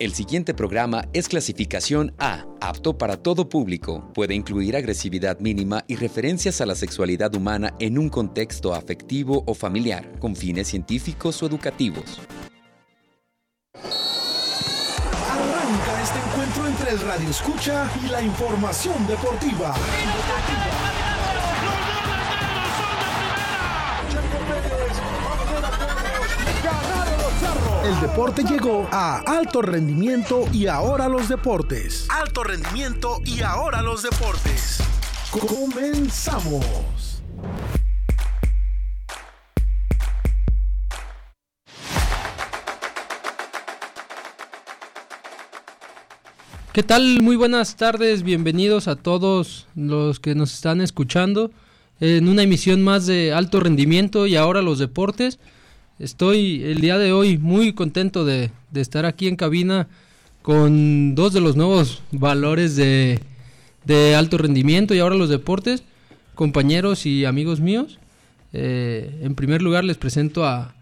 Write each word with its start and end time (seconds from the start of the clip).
El 0.00 0.14
siguiente 0.14 0.54
programa 0.54 1.04
es 1.12 1.28
clasificación 1.28 2.14
A, 2.18 2.46
apto 2.62 2.96
para 2.96 3.18
todo 3.18 3.50
público. 3.50 4.10
Puede 4.14 4.34
incluir 4.34 4.74
agresividad 4.74 5.40
mínima 5.40 5.84
y 5.88 5.96
referencias 5.96 6.62
a 6.62 6.66
la 6.66 6.74
sexualidad 6.74 7.34
humana 7.34 7.74
en 7.78 7.98
un 7.98 8.08
contexto 8.08 8.72
afectivo 8.72 9.44
o 9.46 9.52
familiar, 9.52 10.10
con 10.18 10.34
fines 10.34 10.68
científicos 10.68 11.42
o 11.42 11.46
educativos. 11.46 12.18
Arranca 15.28 16.02
este 16.02 16.18
encuentro 16.30 16.66
entre 16.66 16.90
el 16.92 17.00
radio 17.00 17.28
escucha 17.28 17.90
y 18.02 18.08
la 18.08 18.22
información 18.22 19.06
deportiva. 19.06 19.74
El 27.84 28.00
deporte 28.00 28.42
llegó 28.44 28.86
a 28.92 29.20
alto 29.20 29.62
rendimiento 29.62 30.46
y 30.52 30.66
ahora 30.66 31.08
los 31.08 31.28
deportes. 31.28 32.06
Alto 32.10 32.44
rendimiento 32.44 33.20
y 33.24 33.40
ahora 33.40 33.80
los 33.80 34.02
deportes. 34.02 34.82
Comenzamos. 35.30 37.22
¿Qué 46.72 46.82
tal? 46.82 47.22
Muy 47.22 47.36
buenas 47.36 47.76
tardes, 47.76 48.22
bienvenidos 48.22 48.86
a 48.86 48.96
todos 48.96 49.66
los 49.74 50.20
que 50.20 50.34
nos 50.34 50.52
están 50.52 50.80
escuchando 50.80 51.50
en 52.00 52.28
una 52.28 52.42
emisión 52.42 52.82
más 52.82 53.06
de 53.06 53.32
alto 53.32 53.60
rendimiento 53.60 54.26
y 54.26 54.36
ahora 54.36 54.62
los 54.62 54.78
deportes. 54.78 55.38
Estoy 56.00 56.62
el 56.64 56.80
día 56.80 56.96
de 56.96 57.12
hoy 57.12 57.36
muy 57.36 57.74
contento 57.74 58.24
de, 58.24 58.50
estar 58.72 59.04
aquí 59.04 59.28
en 59.28 59.36
cabina 59.36 59.86
con 60.40 61.14
dos 61.14 61.34
de 61.34 61.42
los 61.42 61.56
nuevos 61.56 62.02
valores 62.10 62.74
de, 62.74 63.20
alto 64.16 64.38
rendimiento 64.38 64.94
y 64.94 65.00
ahora 65.00 65.14
los 65.16 65.28
deportes, 65.28 65.84
compañeros 66.34 67.04
y 67.04 67.26
amigos 67.26 67.60
míos. 67.60 67.98
Eh, 68.54 69.20
en 69.22 69.34
primer 69.34 69.60
lugar 69.60 69.84
les 69.84 69.98
presento 69.98 70.46
a 70.46 70.74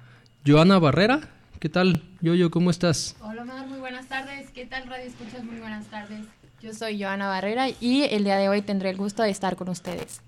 Joana 0.46 0.78
Barrera. 0.78 1.28
¿Qué 1.58 1.69
tal, 1.69 2.05
Yoyo? 2.20 2.52
¿Cómo 2.52 2.70
estás? 2.70 3.16
Hola, 3.20 3.42
Omar, 3.42 3.66
muy 3.66 3.80
buenas 3.80 4.06
tardes. 4.06 4.50
¿Qué 4.55 4.66
tal, 4.66 4.86
Radio 4.86 5.08
Escuchas? 5.08 5.42
Muy 5.42 5.58
buenas 5.58 5.86
tardes. 5.86 6.27
Yo 6.62 6.72
soy 6.72 7.02
Joana 7.02 7.27
Barrera 7.27 7.69
y 7.80 8.02
el 8.02 8.22
día 8.22 8.36
de 8.36 8.48
hoy 8.48 8.62
tendré 8.62 8.91
el 8.91 8.96
gusto 8.96 9.24
de 9.24 9.30
estar 9.30 9.56
con 9.56 9.69
ustedes. 9.69 10.20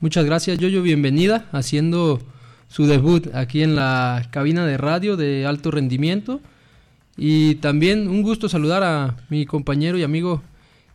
Muchas 0.00 0.24
gracias, 0.24 0.58
Yoyo. 0.58 0.82
Bienvenida 0.82 1.46
haciendo 1.52 2.20
su 2.68 2.86
debut 2.86 3.34
aquí 3.34 3.62
en 3.62 3.74
la 3.74 4.26
cabina 4.30 4.66
de 4.66 4.76
radio 4.76 5.16
de 5.16 5.46
alto 5.46 5.70
rendimiento. 5.70 6.40
Y 7.16 7.56
también 7.56 8.08
un 8.08 8.22
gusto 8.22 8.48
saludar 8.48 8.84
a 8.84 9.16
mi 9.28 9.44
compañero 9.44 9.98
y 9.98 10.04
amigo 10.04 10.42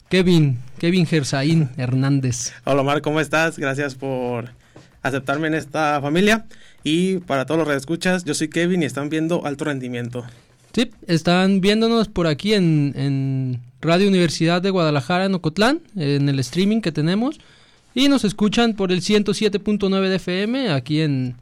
Kevin, 0.09 0.59
Kevin 0.79 1.05
Gersaín 1.05 1.69
Hernández. 1.75 2.53
Hola 2.63 2.81
Omar, 2.81 3.01
¿cómo 3.01 3.19
estás? 3.19 3.57
Gracias 3.59 3.95
por 3.95 4.51
aceptarme 5.01 5.47
en 5.47 5.55
esta 5.55 5.99
familia. 6.01 6.45
Y 6.83 7.17
para 7.19 7.45
todos 7.45 7.59
los 7.59 7.67
que 7.67 7.75
escuchas, 7.75 8.23
yo 8.23 8.33
soy 8.33 8.47
Kevin 8.49 8.83
y 8.83 8.85
están 8.85 9.09
viendo 9.09 9.45
alto 9.45 9.65
rendimiento. 9.65 10.23
Sí, 10.73 10.91
están 11.07 11.61
viéndonos 11.61 12.07
por 12.07 12.27
aquí 12.27 12.53
en, 12.53 12.93
en 12.95 13.61
Radio 13.81 14.07
Universidad 14.07 14.61
de 14.61 14.69
Guadalajara, 14.69 15.25
en 15.25 15.35
Ocotlán, 15.35 15.81
en 15.95 16.29
el 16.29 16.39
streaming 16.39 16.81
que 16.81 16.91
tenemos. 16.91 17.39
Y 17.93 18.07
nos 18.07 18.23
escuchan 18.23 18.73
por 18.73 18.91
el 18.91 19.01
107.9 19.01 20.09
de 20.09 20.15
FM 20.15 20.69
aquí 20.71 21.01
en, 21.01 21.35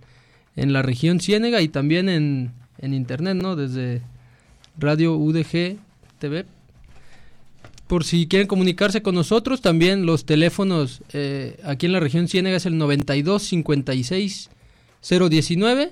en 0.56 0.74
la 0.74 0.82
región 0.82 1.20
Ciénega 1.20 1.62
y 1.62 1.68
también 1.68 2.10
en, 2.10 2.52
en 2.80 2.94
internet, 2.94 3.36
¿no? 3.36 3.56
Desde 3.56 4.02
Radio 4.78 5.16
UDG 5.16 5.78
TV. 6.20 6.46
Por 7.88 8.06
si 8.06 8.28
quieren 8.28 8.48
comunicarse 8.48 9.02
con 9.02 9.16
nosotros, 9.16 9.62
también 9.62 10.06
los 10.06 10.26
teléfonos 10.26 11.02
eh, 11.14 11.60
aquí 11.64 11.88
en 11.88 11.92
la 11.92 12.00
región 12.00 12.28
Ciénega 12.28 12.58
es 12.58 12.66
el 12.66 12.78
92 12.78 13.44
56 13.44 14.50
019 15.02 15.92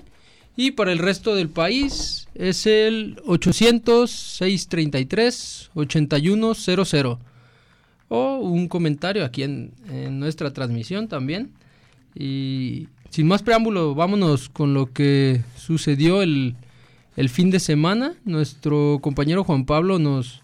y 0.56 0.70
para 0.72 0.92
el 0.92 0.98
resto 0.98 1.34
del 1.34 1.48
país 1.48 2.28
es 2.34 2.66
el 2.66 3.20
800 3.26 4.10
633 4.10 5.70
8100 5.74 7.18
o 8.08 8.38
un 8.38 8.68
comentario 8.68 9.24
aquí 9.24 9.42
en, 9.42 9.72
en 9.88 10.18
nuestra 10.20 10.52
transmisión 10.52 11.08
también 11.08 11.52
y 12.14 12.88
sin 13.10 13.26
más 13.26 13.42
preámbulo, 13.42 13.94
vámonos 13.94 14.48
con 14.48 14.72
lo 14.72 14.92
que 14.92 15.42
sucedió 15.56 16.22
el, 16.22 16.56
fin 17.28 17.50
de 17.50 17.60
semana. 17.60 18.14
Nuestro 18.24 18.98
compañero 19.02 19.44
Juan 19.44 19.66
Pablo 19.66 19.98
nos 19.98 20.42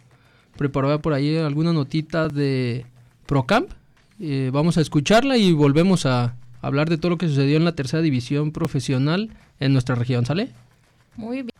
preparó 0.57 1.01
por 1.01 1.15
ahí 1.15 1.37
alguna 1.37 1.73
notita 1.73 2.29
de 2.29 2.85
Procamp. 3.27 3.71
Eh, 4.21 4.51
vamos 4.53 4.77
a 4.79 4.81
escucharla 4.81 5.37
y 5.37 5.53
volvemos 5.53 6.07
a 6.07 6.37
hablar 6.61 6.91
de 6.91 6.99
todo 6.99 7.11
lo 7.11 7.19
que 7.19 7.29
sucedió 7.29 7.57
en 7.57 7.65
la 7.65 7.75
tercera 7.75 8.03
división 8.03 8.51
profesional 8.51 9.31
en 9.61 9.73
nuestra 9.73 9.95
región, 9.95 10.27
¿sale? 10.27 10.51
Muy 11.17 11.43
bien. 11.43 11.51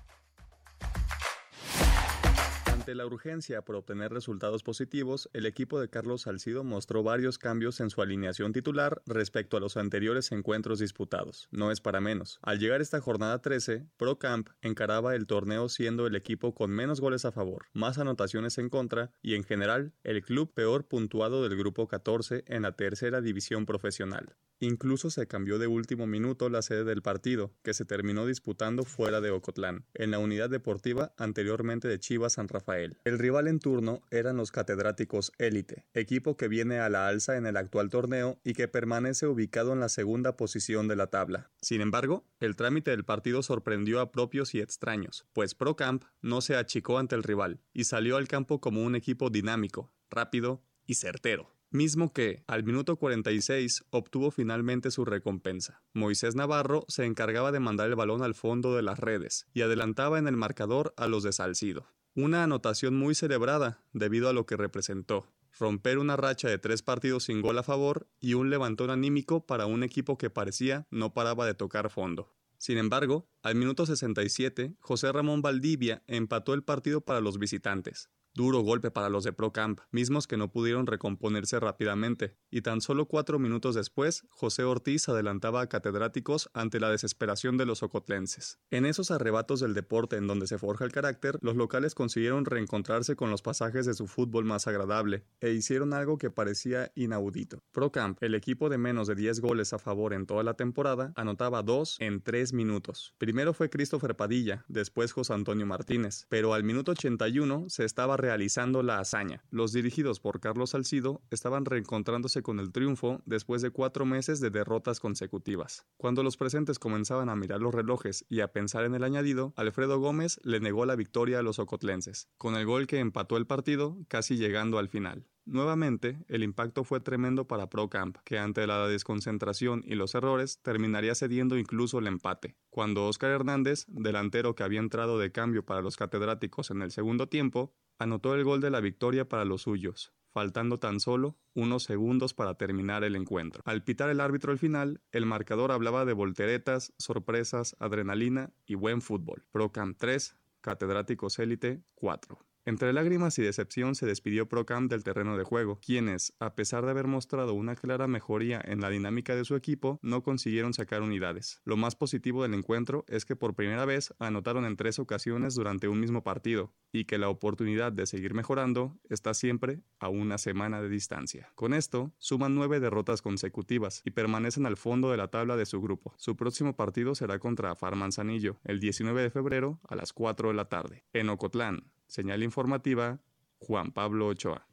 Ante 2.87 2.95
la 2.95 3.07
urgencia 3.07 3.63
por 3.63 3.75
obtener 3.75 4.13
resultados 4.13 4.63
positivos, 4.63 5.29
el 5.33 5.45
equipo 5.45 5.81
de 5.81 5.89
Carlos 5.89 6.23
Salcido 6.23 6.63
mostró 6.63 7.03
varios 7.03 7.37
cambios 7.37 7.81
en 7.81 7.91
su 7.91 8.01
alineación 8.01 8.53
titular 8.53 9.03
respecto 9.07 9.57
a 9.57 9.61
los 9.61 9.77
anteriores 9.77 10.31
encuentros 10.31 10.79
disputados. 10.79 11.49
No 11.51 11.73
es 11.73 11.81
para 11.81 12.01
menos. 12.01 12.39
Al 12.43 12.61
llegar 12.61 12.81
esta 12.81 13.01
jornada 13.01 13.43
13, 13.43 13.89
ProCamp 13.97 14.51
encaraba 14.63 15.17
el 15.17 15.27
torneo 15.27 15.69
siendo 15.69 16.07
el 16.07 16.15
equipo 16.15 16.55
con 16.55 16.71
menos 16.71 17.01
goles 17.01 17.25
a 17.25 17.33
favor, 17.33 17.67
más 17.73 17.99
anotaciones 17.99 18.57
en 18.57 18.69
contra 18.69 19.11
y 19.21 19.35
en 19.35 19.43
general 19.43 19.93
el 20.05 20.23
club 20.23 20.55
peor 20.55 20.87
puntuado 20.87 21.43
del 21.43 21.59
grupo 21.59 21.89
14 21.89 22.45
en 22.47 22.63
la 22.63 22.77
tercera 22.77 23.21
división 23.21 23.67
profesional. 23.67 24.37
Incluso 24.59 25.11
se 25.11 25.27
cambió 25.27 25.59
de 25.59 25.67
último 25.67 26.07
minuto 26.07 26.49
la 26.49 26.63
sede 26.63 26.85
del 26.85 27.03
partido, 27.03 27.53
que 27.63 27.75
se 27.75 27.85
terminó 27.85 28.25
disputando 28.25 28.85
fuera 28.85 29.21
de 29.21 29.31
Ocotlán, 29.31 29.85
en 29.93 30.13
la 30.13 30.19
unidad 30.19 30.49
deportiva 30.49 31.13
anteriormente 31.19 31.89
de 31.89 31.99
Chivas 31.99 32.35
San 32.35 32.49
Rafael. 32.49 32.76
El 33.05 33.19
rival 33.19 33.49
en 33.49 33.59
turno 33.59 34.03
eran 34.11 34.37
los 34.37 34.51
catedráticos 34.51 35.33
Élite, 35.39 35.87
equipo 35.95 36.37
que 36.37 36.49
viene 36.49 36.79
a 36.79 36.89
la 36.89 37.09
alza 37.09 37.37
en 37.37 37.47
el 37.47 37.57
actual 37.57 37.91
torneo 37.91 38.39
y 38.45 38.55
que 38.55 38.69
permanece 38.69 39.27
ubicado 39.27 39.73
en 39.73 39.81
la 39.81 39.89
segunda 39.89 40.37
posición 40.37 40.89
de 40.89 40.97
la 40.97 41.09
tabla. 41.09 41.51
Sin 41.61 41.81
embargo, 41.81 42.25
el 42.41 42.57
trámite 42.57 42.91
del 42.91 43.05
partido 43.05 43.43
sorprendió 43.43 44.01
a 44.01 44.13
propios 44.13 44.55
y 44.55 44.61
extraños, 44.61 45.27
pues 45.33 45.55
ProCamp 45.55 46.05
no 46.23 46.41
se 46.41 46.57
achicó 46.57 46.99
ante 46.99 47.15
el 47.15 47.23
rival 47.23 47.61
y 47.73 47.85
salió 47.85 48.17
al 48.17 48.29
campo 48.29 48.61
como 48.61 48.83
un 48.83 48.95
equipo 48.95 49.31
dinámico, 49.31 49.93
rápido 50.11 50.63
y 50.87 50.95
certero 50.95 51.57
mismo 51.71 52.13
que, 52.13 52.43
al 52.47 52.65
minuto 52.65 52.97
46, 52.97 53.85
obtuvo 53.91 54.31
finalmente 54.31 54.91
su 54.91 55.05
recompensa. 55.05 55.83
Moisés 55.93 56.35
Navarro 56.35 56.85
se 56.89 57.05
encargaba 57.05 57.53
de 57.53 57.61
mandar 57.61 57.89
el 57.89 57.97
balón 57.97 58.23
al 58.23 58.35
fondo 58.35 58.75
de 58.75 58.83
las 58.83 58.99
redes 58.99 59.47
y 59.53 59.63
adelantaba 59.63 60.19
en 60.19 60.27
el 60.27 60.37
marcador 60.37 60.95
a 60.97 61.07
los 61.07 61.23
de 61.23 61.33
Salcido. 61.33 61.87
Una 62.19 62.45
anotación 62.45 62.97
muy 62.97 63.15
celebrada 63.15 63.79
debido 63.93 64.31
a 64.31 64.33
lo 64.33 64.47
que 64.47 64.57
representó, 64.57 65.27
romper 65.61 65.99
una 65.99 66.17
racha 66.17 66.49
de 66.49 66.57
tres 66.57 66.81
partidos 66.81 67.25
sin 67.25 67.43
gol 67.43 67.59
a 67.59 67.63
favor 67.63 68.09
y 68.21 68.33
un 68.33 68.49
levantón 68.49 68.89
anímico 68.89 69.45
para 69.45 69.67
un 69.67 69.83
equipo 69.83 70.17
que 70.17 70.31
parecía 70.31 70.87
no 70.91 71.13
paraba 71.13 71.45
de 71.45 71.53
tocar 71.53 71.91
fondo. 71.91 72.33
Sin 72.57 72.79
embargo, 72.79 73.29
al 73.43 73.57
minuto 73.57 73.85
67, 73.85 74.77
José 74.81 75.13
Ramón 75.13 75.43
Valdivia 75.43 76.05
empató 76.07 76.55
el 76.55 76.63
partido 76.63 77.03
para 77.03 77.21
los 77.21 77.39
visitantes, 77.39 78.09
Duro 78.37 78.61
golpe 78.61 78.91
para 78.91 79.09
los 79.09 79.25
de 79.25 79.33
ProCamp, 79.33 79.81
mismos 79.91 80.27
que 80.27 80.37
no 80.37 80.53
pudieron 80.53 80.87
recomponerse 80.87 81.59
rápidamente, 81.59 82.37
y 82.51 82.61
tan 82.61 82.83
solo 82.83 83.07
cuatro 83.07 83.39
minutos 83.39 83.75
después, 83.75 84.27
José 84.29 84.63
Ortiz 84.63 85.09
adelantaba 85.09 85.63
a 85.63 85.69
catedráticos 85.71 86.51
ante 86.53 86.79
la 86.79 86.91
desesperación 86.91 87.57
de 87.57 87.65
los 87.65 87.83
ocotlenses. 87.83 88.59
En 88.71 88.85
esos 88.85 89.11
arrebatos 89.11 89.61
del 89.61 89.73
deporte 89.73 90.17
en 90.17 90.27
donde 90.27 90.47
se 90.47 90.59
forja 90.59 90.85
el 90.85 90.93
carácter, 90.93 91.39
los 91.41 91.57
locales 91.57 91.95
consiguieron 91.95 92.45
reencontrarse 92.45 93.17
con 93.17 93.31
los 93.31 93.41
pasajes 93.41 93.87
de 93.87 93.95
su 93.95 94.07
fútbol 94.07 94.45
más 94.45 94.67
agradable, 94.67 95.25
e 95.41 95.53
hicieron 95.53 95.95
algo 95.95 96.19
que 96.19 96.31
parecía 96.31 96.93
inaudito. 96.95 97.63
ProCamp, 97.73 98.23
el 98.23 98.35
equipo 98.35 98.69
de 98.69 98.77
menos 98.77 99.09
de 99.09 99.15
10 99.15 99.41
goles 99.41 99.73
a 99.73 99.79
favor 99.79 100.13
en 100.13 100.27
toda 100.27 100.43
la 100.43 100.53
temporada, 100.53 101.15
anotaba 101.17 101.63
dos 101.63 101.97
en 102.01 102.21
tres 102.21 102.53
minutos. 102.53 103.15
Primero 103.17 103.55
fue 103.55 103.71
Christopher 103.71 104.15
Padilla, 104.15 104.67
después 104.69 105.13
José 105.13 105.33
Antonio 105.33 105.65
Martínez, 105.65 106.27
pero 106.29 106.53
al 106.53 106.65
minuto 106.65 106.93
81 106.93 107.71
se 107.71 107.87
estaba 107.87 108.19
realizando 108.27 108.83
la 108.83 108.99
hazaña. 108.99 109.45
Los 109.51 109.73
dirigidos 109.73 110.19
por 110.19 110.41
Carlos 110.41 110.71
Salcido 110.71 111.23
estaban 111.31 111.65
reencontrándose 111.65 112.43
con 112.43 112.59
el 112.59 112.73
triunfo 112.73 113.23
después 113.25 113.63
de 113.63 113.71
cuatro 113.71 114.05
meses 114.05 114.41
de 114.41 114.51
derrotas 114.51 114.99
consecutivas. 114.99 115.87
Cuando 115.97 116.25
los 116.25 116.37
presentes 116.37 116.81
comenzaban 116.81 117.29
a 117.29 117.37
mirar 117.37 117.61
los 117.61 117.73
relojes 117.73 118.27
y 118.29 118.41
a 118.41 118.49
pensar 118.49 118.85
en 118.85 118.97
el 118.97 119.05
añadido, 119.05 119.55
Alfredo 119.55 120.01
Gómez 120.01 120.41
le 120.43 120.59
negó 120.59 120.87
la 120.87 120.97
victoria 120.97 121.39
a 121.39 121.43
los 121.43 121.61
ocotlenses, 121.61 122.29
con 122.37 122.57
el 122.57 122.67
gol 122.67 122.89
que 122.89 122.99
empató 122.99 123.37
el 123.37 123.47
partido 123.47 123.97
casi 124.09 124.37
llegando 124.37 124.81
al 124.81 124.89
final. 124.89 125.29
Nuevamente, 125.47 126.19
el 126.27 126.43
impacto 126.43 126.83
fue 126.83 126.99
tremendo 126.99 127.47
para 127.47 127.71
ProCamp, 127.71 128.17
que 128.25 128.37
ante 128.37 128.67
la 128.67 128.89
desconcentración 128.89 129.85
y 129.87 129.95
los 129.95 130.17
errores 130.17 130.61
terminaría 130.61 131.15
cediendo 131.15 131.57
incluso 131.57 132.01
el 132.01 132.09
empate, 132.09 132.57
cuando 132.69 133.07
Oscar 133.07 133.31
Hernández, 133.31 133.85
delantero 133.87 134.57
que 134.57 134.65
había 134.65 134.81
entrado 134.81 135.21
de 135.21 135.31
cambio 135.31 135.65
para 135.65 135.83
los 135.83 135.97
catedráticos 135.97 136.73
en 136.73 136.83
el 136.83 136.91
segundo 136.91 137.29
tiempo, 137.29 137.73
anotó 137.97 138.35
el 138.35 138.43
gol 138.43 138.61
de 138.61 138.71
la 138.71 138.81
victoria 138.81 139.29
para 139.29 139.45
los 139.45 139.63
suyos, 139.63 140.13
faltando 140.33 140.81
tan 140.81 140.99
solo 140.99 141.39
unos 141.55 141.85
segundos 141.85 142.35
para 142.35 142.57
terminar 142.57 143.05
el 143.05 143.15
encuentro. 143.15 143.63
Al 143.67 143.85
pitar 143.85 144.11
el 144.11 144.21
árbitro 144.21 144.51
al 144.51 144.59
final, 144.59 145.01
el 145.13 145.27
marcador 145.27 145.71
hablaba 145.71 146.05
de 146.05 146.13
volteretas, 146.13 146.93
sorpresas, 146.99 147.77
adrenalina 147.79 148.53
y 148.67 148.75
buen 148.75 149.01
fútbol. 149.01 149.45
ProCamp 149.53 149.97
3, 149.97 150.35
Catedráticos 150.61 151.39
Élite 151.39 151.85
4. 151.95 152.37
Entre 152.69 152.93
lágrimas 152.93 153.39
y 153.39 153.43
decepción 153.43 153.95
se 153.95 154.07
despidió 154.07 154.49
Procam 154.49 154.89
del 154.89 155.05
terreno 155.05 155.37
de 155.37 155.45
juego, 155.45 155.79
quienes, 155.79 156.35
a 156.41 156.57
pesar 156.57 156.85
de 156.85 156.91
haber 156.91 157.07
mostrado 157.07 157.55
una 157.55 157.77
clara 157.77 158.09
mejoría 158.09 158.61
en 158.65 158.81
la 158.81 158.91
dinámica 158.91 159.37
de 159.37 159.45
su 159.45 159.55
equipo, 159.55 160.01
no 160.03 160.25
consiguieron 160.25 160.75
sacar 160.75 161.03
unidades. 161.03 161.61
Lo 161.65 161.77
más 161.77 161.95
positivo 161.95 162.43
del 162.43 162.55
encuentro 162.55 163.05
es 163.07 163.25
que 163.25 163.37
por 163.37 163.55
primera 163.55 163.85
vez 163.85 164.13
anotaron 164.19 164.65
en 164.65 164.77
tres 164.77 164.99
ocasiones 164.99 165.55
durante 165.55 165.87
un 165.87 166.01
mismo 166.01 166.25
partido, 166.25 166.75
y 166.91 167.05
que 167.05 167.19
la 167.19 167.29
oportunidad 167.29 167.93
de 167.93 168.05
seguir 168.05 168.35
mejorando 168.35 168.99
está 169.09 169.33
siempre 169.33 169.83
a 170.01 170.09
una 170.09 170.37
semana 170.37 170.83
de 170.83 170.89
distancia. 170.89 171.53
Con 171.55 171.73
esto, 171.73 172.13
suman 172.19 172.57
nueve 172.57 172.81
derrotas 172.81 173.23
consecutivas 173.23 174.03
y 174.05 174.11
permanecen 174.11 174.67
al 174.67 174.77
fondo 174.77 175.13
de 175.13 175.19
la 175.19 175.29
tabla 175.29 175.57
de 175.57 175.67
su 175.67 175.81
grupo. 175.81 176.15
Su 176.17 176.35
próximo 176.35 176.75
partido 176.75 177.15
será 177.15 177.39
contra 177.39 177.77
Farmanzanillo, 177.77 178.59
el 178.65 178.81
19 178.81 179.23
de 179.23 179.31
febrero 179.31 179.79
a 179.89 179.95
las 179.95 180.13
4 180.13 180.49
de 180.49 180.55
la 180.55 180.69
tarde. 180.69 181.05
En 181.13 181.29
Ocotlán, 181.29 181.93
Señal 182.07 182.43
informativa, 182.43 183.19
Juan 183.59 183.91
Pablo 183.91 184.29
Ochoa. 184.29 184.67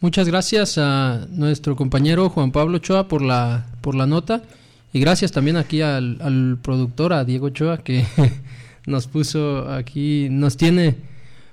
Muchas 0.00 0.28
gracias 0.28 0.78
a 0.78 1.26
nuestro 1.30 1.74
compañero 1.74 2.28
Juan 2.28 2.52
Pablo 2.52 2.76
Ochoa 2.76 3.08
por 3.08 3.22
la, 3.22 3.66
por 3.80 3.94
la 3.94 4.06
nota 4.06 4.42
y 4.92 5.00
gracias 5.00 5.32
también 5.32 5.56
aquí 5.56 5.80
al, 5.82 6.58
productor, 6.62 7.12
a 7.12 7.24
Diego 7.24 7.46
Ochoa, 7.46 7.78
que 7.78 8.04
nos 8.86 9.06
puso 9.06 9.70
aquí, 9.70 10.28
nos 10.30 10.56
tiene 10.56 10.96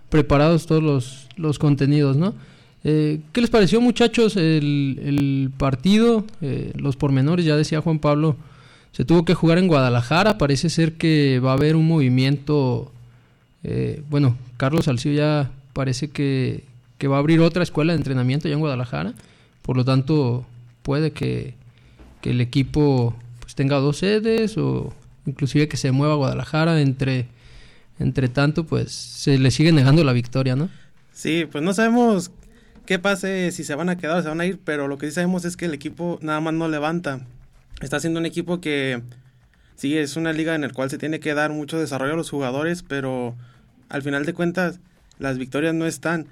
preparados 0.10 0.66
todos 0.66 0.84
los, 0.84 1.30
los 1.36 1.58
contenidos, 1.58 2.16
¿no? 2.16 2.36
Eh, 2.84 3.22
¿Qué 3.32 3.42
les 3.42 3.50
pareció 3.50 3.80
muchachos 3.80 4.36
el, 4.36 5.52
partido? 5.58 6.26
Eh, 6.42 6.74
los 6.76 6.98
pormenores, 6.98 7.46
ya 7.46 7.56
decía 7.56 7.82
Juan 7.82 8.00
Pablo, 8.00 8.36
se 8.94 9.06
tuvo 9.06 9.26
que 9.26 9.34
jugar 9.34 9.58
en 9.58 9.68
Guadalajara. 9.68 10.38
Parece 10.38 10.70
ser 10.70 10.94
que 10.94 11.40
va 11.40 11.52
a 11.52 11.56
haber 11.56 11.76
un 11.76 11.88
movimiento. 11.88 12.92
Eh, 13.64 14.04
bueno, 14.10 14.38
Carlos 14.58 14.86
Salcio 14.86 15.12
ya 15.12 15.52
parece 15.74 16.10
que, 16.10 16.64
va 17.04 17.18
a 17.18 17.20
abrir 17.20 17.42
otra 17.42 17.64
escuela 17.64 17.92
de 17.92 17.98
entrenamiento 17.98 18.48
ya 18.48 18.54
en 18.54 18.60
Guadalajara. 18.62 19.14
Por 19.64 19.76
lo 19.76 19.84
tanto, 19.84 20.46
puede 20.84 21.12
que, 21.12 21.56
el 22.22 22.40
equipo 22.40 23.14
pues, 23.42 23.56
tenga 23.56 23.78
dos 23.78 23.98
sedes 23.98 24.58
o 24.58 24.94
inclusive 25.26 25.68
que 25.68 25.76
se 25.76 25.92
mueva 25.92 26.14
a 26.14 26.18
Guadalajara. 26.18 26.80
Entre, 26.80 27.26
entre 28.00 28.30
tanto, 28.30 28.64
pues 28.64 28.92
se 28.92 29.40
le 29.40 29.50
sigue 29.50 29.72
negando 29.72 30.04
la 30.04 30.14
victoria, 30.14 30.56
¿no? 30.56 30.70
Sí, 31.14 31.48
pues 31.52 31.64
no 31.64 31.74
sabemos 31.74 32.32
qué 32.86 33.00
pase 33.00 33.52
si 33.52 33.64
se 33.64 33.74
van 33.74 33.90
a 33.90 33.98
quedar 33.98 34.20
o 34.20 34.22
se 34.22 34.30
van 34.30 34.40
a 34.40 34.46
ir, 34.46 34.60
pero 34.64 34.88
lo 34.88 35.00
que 35.00 35.08
sí 35.08 35.14
sabemos 35.14 35.46
es 35.46 35.58
que 35.58 35.66
el 35.66 35.74
equipo 35.74 36.20
nada 36.22 36.40
más 36.42 36.54
no 36.54 36.68
levanta 36.68 37.22
está 37.84 38.00
siendo 38.00 38.20
un 38.20 38.26
equipo 38.26 38.62
que 38.62 39.02
sí 39.76 39.98
es 39.98 40.16
una 40.16 40.34
liga 40.34 40.56
en 40.56 40.62
la 40.62 40.70
cual 40.70 40.90
se 40.90 40.98
tiene 40.98 41.20
que 41.20 41.34
dar 41.34 41.52
mucho 41.52 41.80
desarrollo 41.80 42.14
a 42.14 42.18
los 42.18 42.30
jugadores, 42.30 42.84
pero 42.84 43.36
al 43.90 44.02
final 44.02 44.26
de 44.26 44.34
cuentas 44.34 44.80
las 45.20 45.38
victorias 45.38 45.74
no 45.74 45.86
están 45.86 46.28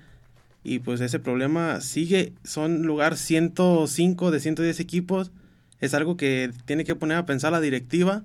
y 0.63 0.80
pues 0.80 1.01
ese 1.01 1.19
problema 1.19 1.81
sigue, 1.81 2.33
son 2.44 2.83
lugar 2.83 3.18
105 3.18 4.31
de 4.31 4.39
110 4.39 4.80
equipos, 4.80 5.31
es 5.80 5.94
algo 5.94 6.18
que 6.18 6.51
tiene 6.65 6.83
que 6.83 6.95
poner 6.95 7.18
a 7.18 7.25
pensar 7.25 7.51
la 7.51 7.62
directiva, 7.62 8.24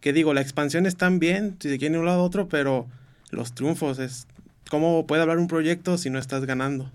que 0.00 0.12
digo, 0.12 0.34
la 0.34 0.42
expansión 0.42 0.84
está 0.84 1.08
bien, 1.08 1.56
si 1.60 1.70
se 1.70 1.78
quiere 1.78 1.94
de 1.94 2.00
un 2.00 2.06
lado 2.06 2.20
a 2.20 2.24
otro, 2.24 2.48
pero 2.48 2.86
los 3.30 3.54
triunfos 3.54 3.98
es, 3.98 4.26
¿cómo 4.68 5.06
puede 5.06 5.22
hablar 5.22 5.38
un 5.38 5.48
proyecto 5.48 5.96
si 5.96 6.10
no 6.10 6.18
estás 6.18 6.44
ganando? 6.44 6.90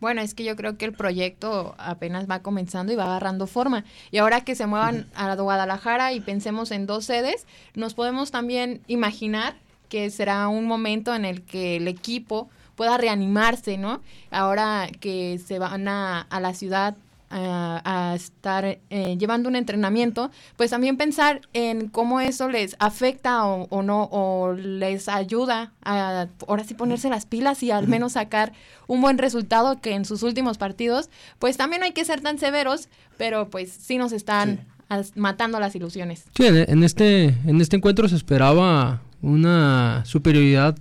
Bueno, 0.00 0.20
es 0.20 0.34
que 0.34 0.44
yo 0.44 0.54
creo 0.56 0.78
que 0.78 0.84
el 0.84 0.92
proyecto 0.92 1.74
apenas 1.78 2.30
va 2.30 2.40
comenzando 2.40 2.92
y 2.92 2.96
va 2.96 3.04
agarrando 3.04 3.46
forma. 3.46 3.84
Y 4.10 4.18
ahora 4.18 4.42
que 4.42 4.54
se 4.54 4.66
muevan 4.66 5.06
a 5.14 5.34
Guadalajara 5.34 6.12
y 6.12 6.20
pensemos 6.20 6.70
en 6.70 6.86
dos 6.86 7.04
sedes, 7.04 7.46
nos 7.74 7.94
podemos 7.94 8.30
también 8.30 8.80
imaginar 8.86 9.56
que 9.88 10.10
será 10.10 10.48
un 10.48 10.66
momento 10.66 11.14
en 11.14 11.24
el 11.24 11.42
que 11.42 11.76
el 11.76 11.88
equipo 11.88 12.48
pueda 12.76 12.96
reanimarse, 12.96 13.76
¿no? 13.76 14.00
Ahora 14.30 14.88
que 15.00 15.40
se 15.44 15.58
van 15.58 15.88
a, 15.88 16.20
a 16.20 16.40
la 16.40 16.54
ciudad 16.54 16.96
a, 17.30 18.14
estar 18.14 18.64
eh, 18.64 19.16
llevando 19.18 19.48
un 19.48 19.56
entrenamiento, 19.56 20.30
pues 20.56 20.70
también 20.70 20.96
pensar 20.96 21.42
en 21.52 21.88
cómo 21.88 22.20
eso 22.20 22.48
les 22.48 22.76
afecta 22.78 23.44
o, 23.44 23.82
no, 23.82 24.08
o 24.10 24.52
les 24.52 25.08
ayuda 25.08 25.72
a 25.84 26.28
ahora 26.46 26.64
sí 26.64 26.74
ponerse 26.74 27.10
las 27.10 27.26
pilas 27.26 27.62
y 27.62 27.70
al 27.70 27.88
menos 27.88 28.12
sacar 28.12 28.52
un 28.86 29.00
buen 29.00 29.18
resultado 29.18 29.80
que 29.80 29.94
en 29.94 30.04
sus 30.04 30.22
últimos 30.22 30.58
partidos, 30.58 31.10
pues 31.38 31.56
también 31.56 31.80
no 31.80 31.86
hay 31.86 31.92
que 31.92 32.04
ser 32.04 32.20
tan 32.20 32.38
severos, 32.38 32.88
pero 33.16 33.50
pues 33.50 33.70
sí 33.70 33.98
nos 33.98 34.12
están 34.12 34.66
matando 35.14 35.60
las 35.60 35.74
ilusiones. 35.74 36.24
Sí, 36.34 36.46
en 36.46 36.82
este, 36.82 37.24
en 37.46 37.60
este 37.60 37.76
encuentro 37.76 38.08
se 38.08 38.16
esperaba 38.16 39.02
una 39.20 40.02
superioridad 40.06 40.76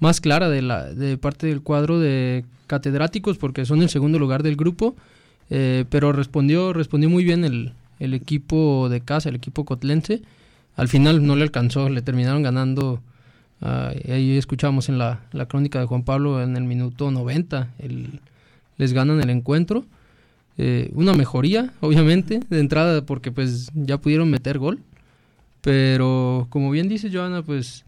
más 0.00 0.20
clara 0.20 0.48
de, 0.48 0.62
la, 0.62 0.84
de 0.84 1.18
parte 1.18 1.46
del 1.46 1.62
cuadro 1.62 1.98
de 1.98 2.44
catedráticos 2.66 3.38
porque 3.38 3.64
son 3.64 3.82
el 3.82 3.90
segundo 3.90 4.18
lugar 4.18 4.42
del 4.42 4.56
grupo 4.56 4.96
eh, 5.50 5.84
pero 5.90 6.12
respondió, 6.12 6.72
respondió 6.72 7.10
muy 7.10 7.24
bien 7.24 7.44
el, 7.44 7.72
el, 7.98 8.14
equipo 8.14 8.88
de 8.88 9.00
casa, 9.00 9.28
el 9.28 9.36
equipo 9.36 9.64
cotlense. 9.64 10.22
Al 10.76 10.88
final 10.88 11.26
no 11.26 11.36
le 11.36 11.42
alcanzó, 11.42 11.88
le 11.88 12.02
terminaron 12.02 12.42
ganando. 12.42 13.00
Ah, 13.60 13.92
ahí 14.08 14.36
escuchamos 14.36 14.88
en 14.88 14.98
la, 14.98 15.20
la, 15.32 15.46
crónica 15.46 15.78
de 15.80 15.86
Juan 15.86 16.02
Pablo 16.02 16.42
en 16.42 16.56
el 16.56 16.64
minuto 16.64 17.10
90. 17.10 17.74
El, 17.78 18.20
les 18.76 18.92
ganan 18.92 19.20
el 19.20 19.30
encuentro. 19.30 19.84
Eh, 20.56 20.90
una 20.94 21.14
mejoría, 21.14 21.72
obviamente, 21.80 22.40
de 22.48 22.60
entrada, 22.60 23.04
porque 23.04 23.32
pues 23.32 23.70
ya 23.74 23.98
pudieron 23.98 24.30
meter 24.30 24.58
gol. 24.58 24.80
Pero 25.60 26.46
como 26.50 26.70
bien 26.70 26.88
dice 26.88 27.10
Joana, 27.12 27.42
pues 27.42 27.84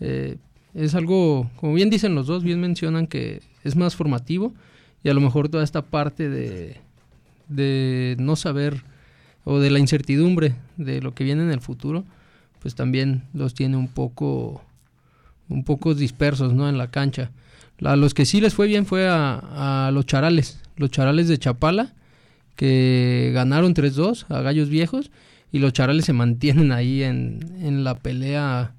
eh, 0.00 0.36
es 0.74 0.94
algo, 0.94 1.50
como 1.56 1.74
bien 1.74 1.90
dicen 1.90 2.14
los 2.14 2.26
dos, 2.26 2.42
bien 2.44 2.60
mencionan 2.60 3.06
que 3.06 3.40
es 3.62 3.76
más 3.76 3.96
formativo 3.96 4.52
y 5.02 5.08
a 5.08 5.14
lo 5.14 5.20
mejor 5.20 5.48
toda 5.48 5.64
esta 5.64 5.82
parte 5.82 6.28
de, 6.28 6.76
de 7.54 8.16
no 8.18 8.36
saber 8.36 8.84
o 9.44 9.58
de 9.58 9.70
la 9.70 9.78
incertidumbre 9.78 10.54
de 10.76 11.00
lo 11.00 11.14
que 11.14 11.24
viene 11.24 11.42
en 11.42 11.50
el 11.50 11.60
futuro, 11.60 12.04
pues 12.60 12.74
también 12.74 13.24
los 13.34 13.54
tiene 13.54 13.76
un 13.76 13.88
poco 13.88 14.62
un 15.48 15.64
poco 15.64 15.94
dispersos, 15.94 16.54
¿no? 16.54 16.68
En 16.68 16.78
la 16.78 16.90
cancha. 16.90 17.30
A 17.84 17.96
los 17.96 18.14
que 18.14 18.24
sí 18.24 18.40
les 18.40 18.54
fue 18.54 18.66
bien 18.66 18.86
fue 18.86 19.06
a, 19.08 19.90
los 19.92 20.06
charales, 20.06 20.60
los 20.76 20.90
charales 20.90 21.28
de 21.28 21.38
Chapala, 21.38 21.92
que 22.56 23.32
ganaron 23.34 23.74
3-2 23.74 24.26
a 24.28 24.40
Gallos 24.40 24.68
Viejos 24.68 25.10
y 25.52 25.58
los 25.58 25.72
charales 25.72 26.04
se 26.04 26.12
mantienen 26.12 26.72
ahí 26.72 27.02
en, 27.02 27.40
en 27.60 27.84
la 27.84 27.96
pelea 27.96 28.74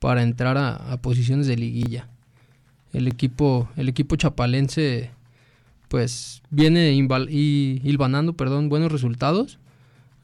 para 0.00 0.22
entrar 0.22 0.58
a, 0.58 0.92
a, 0.92 1.00
posiciones 1.00 1.46
de 1.46 1.56
liguilla. 1.56 2.08
El 2.92 3.08
equipo, 3.08 3.68
el 3.76 3.88
equipo 3.88 4.16
chapalense 4.16 5.10
pues 5.92 6.40
viene 6.48 6.94
hilvanando 6.94 8.32
perdón, 8.32 8.70
buenos 8.70 8.90
resultados. 8.90 9.58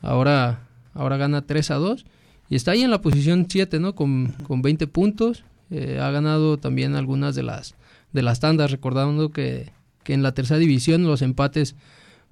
Ahora, 0.01 0.67
ahora 0.95 1.19
gana 1.19 1.43
3 1.43 1.71
a 1.73 1.75
2 1.75 2.07
y 2.49 2.57
está 2.57 2.71
ahí 2.71 2.81
en 2.81 2.91
la 2.91 3.03
posición 3.03 3.45
7, 3.51 3.79
¿no? 3.79 3.95
Con, 3.95 4.29
con 4.47 4.63
20 4.63 4.87
puntos. 4.87 5.45
Eh, 5.71 5.99
ha 6.01 6.11
ganado 6.11 6.57
también 6.57 6.95
algunas 6.95 7.35
de 7.35 7.43
las, 7.43 7.75
de 8.15 8.23
las 8.23 8.41
tandas, 8.41 8.71
recordando 8.71 9.29
que, 9.29 9.71
que 10.05 10.15
en 10.15 10.23
la 10.23 10.33
tercera 10.33 10.59
división 10.59 11.05
los 11.05 11.21
empates 11.21 11.75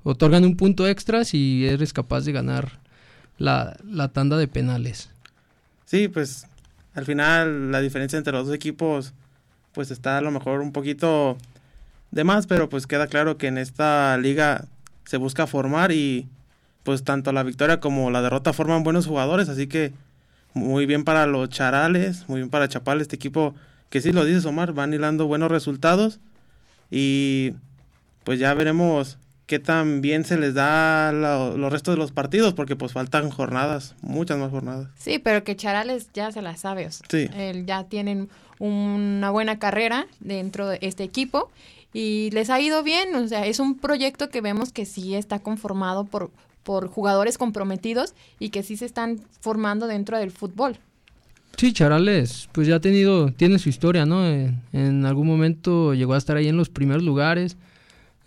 otorgan 0.02 0.46
un 0.46 0.56
punto 0.56 0.88
extra 0.88 1.22
si 1.26 1.66
eres 1.66 1.92
capaz 1.92 2.24
de 2.24 2.32
ganar 2.32 2.80
la, 3.36 3.76
la 3.84 4.08
tanda 4.14 4.38
de 4.38 4.48
penales. 4.48 5.10
Sí, 5.84 6.08
pues 6.08 6.46
al 6.94 7.04
final 7.04 7.70
la 7.70 7.82
diferencia 7.82 8.16
entre 8.16 8.32
los 8.32 8.46
dos 8.46 8.56
equipos 8.56 9.12
pues 9.74 9.90
está 9.90 10.16
a 10.16 10.22
lo 10.22 10.30
mejor 10.30 10.62
un 10.62 10.72
poquito 10.72 11.36
demás, 12.10 12.46
pero 12.46 12.68
pues 12.68 12.86
queda 12.86 13.06
claro 13.06 13.36
que 13.36 13.46
en 13.46 13.58
esta 13.58 14.16
liga 14.18 14.66
se 15.04 15.16
busca 15.16 15.46
formar 15.46 15.92
y 15.92 16.28
pues 16.82 17.04
tanto 17.04 17.32
la 17.32 17.42
victoria 17.42 17.80
como 17.80 18.10
la 18.10 18.22
derrota 18.22 18.52
forman 18.52 18.84
buenos 18.84 19.06
jugadores, 19.06 19.48
así 19.48 19.66
que 19.66 19.92
muy 20.54 20.86
bien 20.86 21.04
para 21.04 21.26
los 21.26 21.48
charales, 21.48 22.28
muy 22.28 22.40
bien 22.40 22.50
para 22.50 22.68
Chapal, 22.68 23.00
este 23.00 23.16
equipo 23.16 23.54
que 23.90 24.00
sí 24.00 24.12
lo 24.12 24.24
dices 24.24 24.44
Omar, 24.46 24.72
van 24.72 24.94
hilando 24.94 25.26
buenos 25.26 25.50
resultados 25.50 26.20
y 26.90 27.54
pues 28.24 28.38
ya 28.38 28.54
veremos 28.54 29.18
qué 29.46 29.58
tan 29.58 30.00
bien 30.00 30.24
se 30.24 30.38
les 30.38 30.54
da 30.54 31.12
los 31.12 31.72
restos 31.72 31.94
de 31.94 31.98
los 31.98 32.12
partidos, 32.12 32.52
porque 32.54 32.76
pues 32.76 32.92
faltan 32.92 33.30
jornadas, 33.30 33.94
muchas 34.02 34.38
más 34.38 34.50
jornadas. 34.50 34.88
Sí, 34.98 35.18
pero 35.18 35.44
que 35.44 35.56
Charales 35.56 36.08
ya 36.12 36.32
se 36.32 36.42
la 36.42 36.56
sabe, 36.56 36.86
o 36.86 36.90
sí. 36.90 37.28
ya 37.64 37.84
tienen 37.84 38.28
una 38.58 39.30
buena 39.30 39.58
carrera 39.58 40.06
dentro 40.20 40.66
de 40.68 40.78
este 40.80 41.04
equipo 41.04 41.50
y 41.96 42.28
les 42.32 42.50
ha 42.50 42.60
ido 42.60 42.82
bien, 42.82 43.14
o 43.14 43.26
sea, 43.26 43.46
es 43.46 43.58
un 43.58 43.78
proyecto 43.78 44.28
que 44.28 44.42
vemos 44.42 44.70
que 44.70 44.84
sí 44.84 45.14
está 45.14 45.38
conformado 45.38 46.04
por, 46.04 46.30
por 46.62 46.88
jugadores 46.88 47.38
comprometidos 47.38 48.12
y 48.38 48.50
que 48.50 48.62
sí 48.62 48.76
se 48.76 48.84
están 48.84 49.22
formando 49.40 49.86
dentro 49.86 50.18
del 50.18 50.30
fútbol. 50.30 50.76
Sí, 51.56 51.72
Charales, 51.72 52.50
pues 52.52 52.68
ya 52.68 52.76
ha 52.76 52.80
tenido, 52.80 53.32
tiene 53.32 53.58
su 53.58 53.70
historia, 53.70 54.04
¿no? 54.04 54.26
En, 54.26 55.06
algún 55.06 55.26
momento 55.26 55.94
llegó 55.94 56.12
a 56.12 56.18
estar 56.18 56.36
ahí 56.36 56.48
en 56.48 56.58
los 56.58 56.68
primeros 56.68 57.02
lugares. 57.02 57.56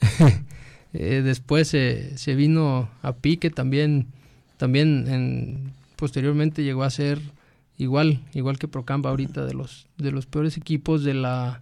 Eh, 0.91 1.21
después 1.23 1.67
se 1.67 2.35
vino 2.35 2.89
a 3.03 3.13
pique 3.13 3.51
también, 3.51 4.07
también 4.57 5.05
en, 5.07 5.73
posteriormente 5.97 6.63
llegó 6.63 6.81
a 6.81 6.89
ser 6.89 7.19
igual, 7.77 8.21
igual 8.33 8.57
que 8.57 8.67
Procamba 8.67 9.11
ahorita 9.11 9.45
de 9.45 9.53
los, 9.53 9.85
de 9.99 10.11
los 10.11 10.25
peores 10.25 10.57
equipos 10.57 11.03
de 11.03 11.13
la, 11.13 11.61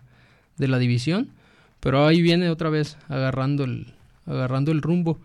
de 0.55 0.69
la 0.69 0.79
división. 0.79 1.33
Pero 1.79 2.05
ahí 2.05 2.21
viene 2.21 2.49
otra 2.49 2.69
vez 2.69 2.97
agarrando 3.07 3.63
el, 3.63 3.93
agarrando 4.25 4.71
el 4.71 4.81
rumbo. 4.81 5.19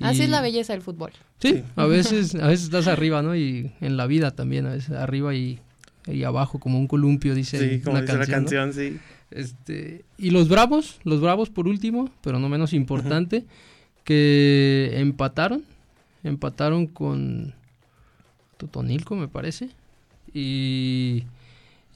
Así 0.00 0.22
es 0.22 0.28
la 0.28 0.40
belleza 0.40 0.72
del 0.72 0.82
fútbol. 0.82 1.12
Sí, 1.38 1.62
a 1.76 1.86
veces, 1.86 2.34
a 2.34 2.48
veces 2.48 2.64
estás 2.64 2.88
arriba, 2.88 3.22
¿no? 3.22 3.36
Y 3.36 3.72
en 3.80 3.96
la 3.96 4.06
vida 4.06 4.32
también, 4.32 4.66
a 4.66 4.70
veces 4.70 4.90
arriba 4.90 5.34
y 5.34 5.60
y 6.06 6.24
abajo 6.24 6.58
como 6.58 6.78
un 6.78 6.86
columpio, 6.86 7.34
dice, 7.34 7.58
sí, 7.58 7.80
como 7.80 8.00
dice 8.00 8.16
la 8.16 8.26
canción, 8.26 8.72
sí. 8.72 8.98
Este, 9.30 10.04
y 10.18 10.30
los 10.30 10.48
Bravos, 10.48 10.98
los 11.04 11.20
Bravos 11.20 11.48
por 11.50 11.68
último, 11.68 12.10
pero 12.22 12.38
no 12.38 12.48
menos 12.48 12.72
importante, 12.72 13.44
que 14.04 14.92
empataron, 14.94 15.64
empataron 16.24 16.86
con 16.86 17.54
Totonilco, 18.56 19.14
me 19.16 19.28
parece, 19.28 19.70
y, 20.34 21.24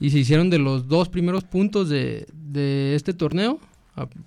y 0.00 0.10
se 0.10 0.18
hicieron 0.18 0.50
de 0.50 0.58
los 0.58 0.88
dos 0.88 1.08
primeros 1.08 1.44
puntos 1.44 1.88
de, 1.88 2.26
de 2.32 2.94
este 2.94 3.12
torneo. 3.12 3.58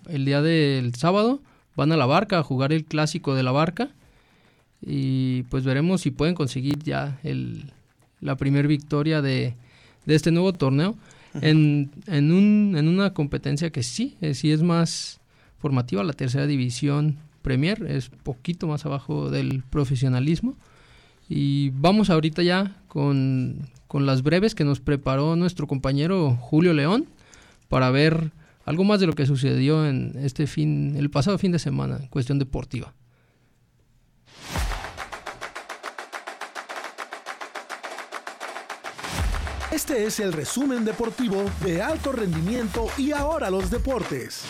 El 0.08 0.26
día 0.26 0.42
del 0.42 0.96
sábado 0.96 1.42
van 1.76 1.92
a 1.92 1.98
la 1.98 2.06
barca 2.06 2.40
a 2.40 2.44
jugar 2.44 2.74
el 2.74 2.86
clásico 2.86 3.36
de 3.36 3.44
la 3.44 3.52
barca 3.52 3.90
y 4.82 5.44
pues 5.44 5.64
veremos 5.64 6.02
si 6.02 6.12
pueden 6.12 6.36
conseguir 6.36 6.80
ya 6.84 7.20
el, 7.24 7.72
la 8.22 8.36
primera 8.36 8.68
victoria 8.68 9.22
de, 9.22 9.56
de 10.06 10.16
este 10.16 10.32
nuevo 10.32 10.54
torneo 10.54 10.96
en, 11.42 11.92
en, 12.08 12.32
un, 12.32 12.76
en 12.78 12.88
una 12.88 13.14
competencia 13.14 13.70
que 13.70 13.84
sí, 13.84 14.16
eh, 14.22 14.34
sí 14.34 14.52
es 14.52 14.64
más 14.64 15.20
formativa, 15.60 16.04
la 16.04 16.14
tercera 16.14 16.48
división 16.48 17.18
Premier, 17.42 17.86
es 17.90 18.10
poquito 18.10 18.68
más 18.68 18.86
abajo 18.86 19.30
del 19.30 19.64
profesionalismo. 19.70 20.56
Y 21.30 21.70
vamos 21.72 22.10
ahorita 22.10 22.42
ya 22.44 22.76
con, 22.88 23.70
con 23.88 24.06
las 24.06 24.24
breves 24.24 24.56
que 24.56 24.64
nos 24.66 24.80
preparó 24.80 25.36
nuestro 25.36 25.68
compañero 25.68 26.36
Julio 26.36 26.74
León 26.74 27.06
para 27.68 27.92
ver 27.92 28.32
algo 28.70 28.84
más 28.84 29.00
de 29.00 29.08
lo 29.08 29.14
que 29.14 29.26
sucedió 29.26 29.84
en 29.88 30.14
este 30.22 30.46
fin, 30.46 30.96
el 30.96 31.10
pasado 31.10 31.40
fin 31.40 31.52
de 31.52 31.58
semana 31.58 31.98
en 31.98 32.08
cuestión 32.08 32.38
deportiva. 32.38 32.94
Este 39.72 40.06
es 40.06 40.20
el 40.20 40.34
resumen 40.34 40.86
deportivo 40.86 41.44
de 41.66 41.82
alto 41.82 42.12
rendimiento 42.12 42.86
y 42.96 43.12
ahora 43.12 43.50
los 43.50 43.72
deportes. 43.72 44.44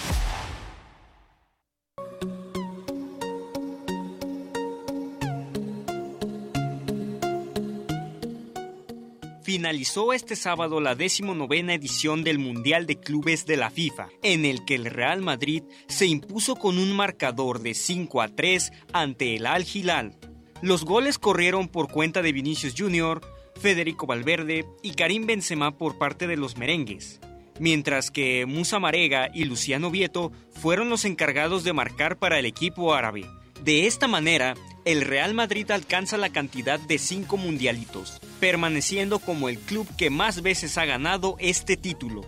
Finalizó 9.60 10.14
este 10.14 10.38
sábado 10.38 10.80
la 10.80 10.96
decimonovena 10.96 11.74
edición 11.74 12.24
del 12.24 12.40
Mundial 12.40 12.86
de 12.86 12.98
Clubes 12.98 13.46
de 13.46 13.58
la 13.58 13.70
FIFA, 13.70 14.08
en 14.24 14.46
el 14.46 14.64
que 14.64 14.76
el 14.76 14.86
Real 14.86 15.22
Madrid 15.22 15.64
se 15.90 16.06
impuso 16.06 16.56
con 16.56 16.78
un 16.78 16.96
marcador 16.96 17.60
de 17.60 17.74
5 17.74 18.22
a 18.22 18.30
3 18.30 18.72
ante 18.94 19.36
el 19.36 19.46
Al 19.46 19.66
Hilal. 19.68 20.16
Los 20.62 20.86
goles 20.86 21.20
corrieron 21.20 21.68
por 21.68 21.92
cuenta 21.92 22.22
de 22.22 22.32
Vinicius 22.32 22.74
Jr., 22.78 23.20
Federico 23.60 24.08
Valverde 24.08 24.66
y 24.82 24.92
Karim 24.92 25.26
Benzema 25.26 25.78
por 25.78 25.98
parte 25.98 26.26
de 26.26 26.38
los 26.38 26.56
merengues, 26.56 27.20
mientras 27.60 28.12
que 28.12 28.46
Musa 28.46 28.80
Marega 28.80 29.30
y 29.34 29.44
Luciano 29.44 29.92
Vieto 29.92 30.32
fueron 30.52 30.90
los 30.90 31.04
encargados 31.04 31.66
de 31.66 31.74
marcar 31.74 32.18
para 32.18 32.40
el 32.40 32.46
equipo 32.46 32.94
árabe. 32.94 33.26
De 33.64 33.88
esta 33.88 34.08
manera, 34.08 34.56
el 34.86 35.02
Real 35.02 35.34
Madrid 35.34 35.70
alcanza 35.72 36.18
la 36.18 36.30
cantidad 36.30 36.80
de 36.80 36.98
cinco 36.98 37.38
mundialitos, 37.38 38.22
permaneciendo 38.40 39.20
como 39.20 39.50
el 39.50 39.60
club 39.60 39.88
que 39.98 40.10
más 40.10 40.42
veces 40.42 40.78
ha 40.78 40.86
ganado 40.86 41.36
este 41.40 41.76
título. 41.76 42.26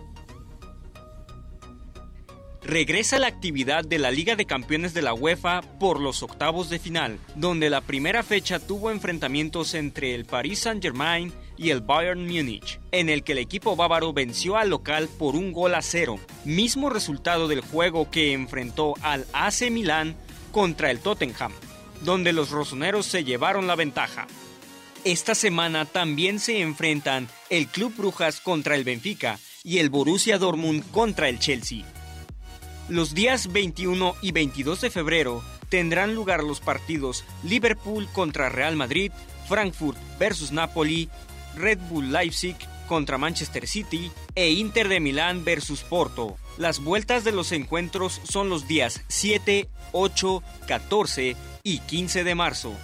Regresa 2.64 3.18
la 3.18 3.26
actividad 3.26 3.84
de 3.84 3.98
la 3.98 4.12
Liga 4.12 4.36
de 4.36 4.44
Campeones 4.44 4.94
de 4.94 5.02
la 5.02 5.14
UEFA 5.14 5.62
por 5.80 6.00
los 6.00 6.22
octavos 6.22 6.70
de 6.70 6.78
final, 6.78 7.18
donde 7.34 7.70
la 7.70 7.80
primera 7.80 8.22
fecha 8.22 8.60
tuvo 8.60 8.92
enfrentamientos 8.92 9.74
entre 9.74 10.14
el 10.14 10.26
Paris 10.26 10.60
Saint-Germain 10.60 11.32
y 11.56 11.70
el 11.70 11.80
Bayern 11.80 12.24
Múnich, 12.24 12.78
en 12.92 13.08
el 13.08 13.24
que 13.24 13.32
el 13.32 13.38
equipo 13.38 13.74
bávaro 13.74 14.12
venció 14.12 14.56
al 14.56 14.70
local 14.70 15.08
por 15.18 15.34
un 15.34 15.52
gol 15.52 15.74
a 15.74 15.82
cero, 15.82 16.20
mismo 16.44 16.88
resultado 16.88 17.48
del 17.48 17.62
juego 17.62 18.10
que 18.12 18.32
enfrentó 18.32 18.94
al 19.02 19.26
AC 19.32 19.68
Milán 19.68 20.14
contra 20.52 20.90
el 20.90 21.00
Tottenham, 21.00 21.52
donde 22.02 22.32
los 22.32 22.50
rosoneros 22.50 23.06
se 23.06 23.24
llevaron 23.24 23.66
la 23.66 23.74
ventaja. 23.74 24.26
Esta 25.04 25.34
semana 25.34 25.84
también 25.84 26.38
se 26.38 26.60
enfrentan 26.60 27.28
el 27.50 27.66
Club 27.66 27.94
Brujas 27.96 28.40
contra 28.40 28.76
el 28.76 28.84
Benfica 28.84 29.40
y 29.64 29.78
el 29.78 29.90
Borussia 29.90 30.38
Dortmund 30.38 30.88
contra 30.92 31.28
el 31.28 31.40
Chelsea. 31.40 31.84
Los 32.88 33.14
días 33.14 33.52
21 33.52 34.14
y 34.22 34.32
22 34.32 34.80
de 34.80 34.90
febrero 34.90 35.42
tendrán 35.68 36.14
lugar 36.14 36.44
los 36.44 36.60
partidos 36.60 37.24
Liverpool 37.42 38.06
contra 38.12 38.48
Real 38.48 38.76
Madrid, 38.76 39.10
Frankfurt 39.48 39.98
versus 40.18 40.52
Napoli, 40.52 41.08
Red 41.56 41.78
Bull 41.88 42.12
Leipzig 42.12 42.56
contra 42.92 43.16
Manchester 43.16 43.66
City 43.66 44.10
e 44.34 44.50
Inter 44.50 44.86
de 44.86 45.00
Milán 45.00 45.46
versus 45.46 45.80
Porto. 45.80 46.36
Las 46.58 46.78
vueltas 46.78 47.24
de 47.24 47.32
los 47.32 47.50
encuentros 47.52 48.20
son 48.22 48.50
los 48.50 48.68
días 48.68 49.02
7, 49.08 49.66
8, 49.92 50.42
14 50.66 51.34
y 51.62 51.78
15 51.78 52.22
de 52.22 52.34
marzo. 52.34 52.74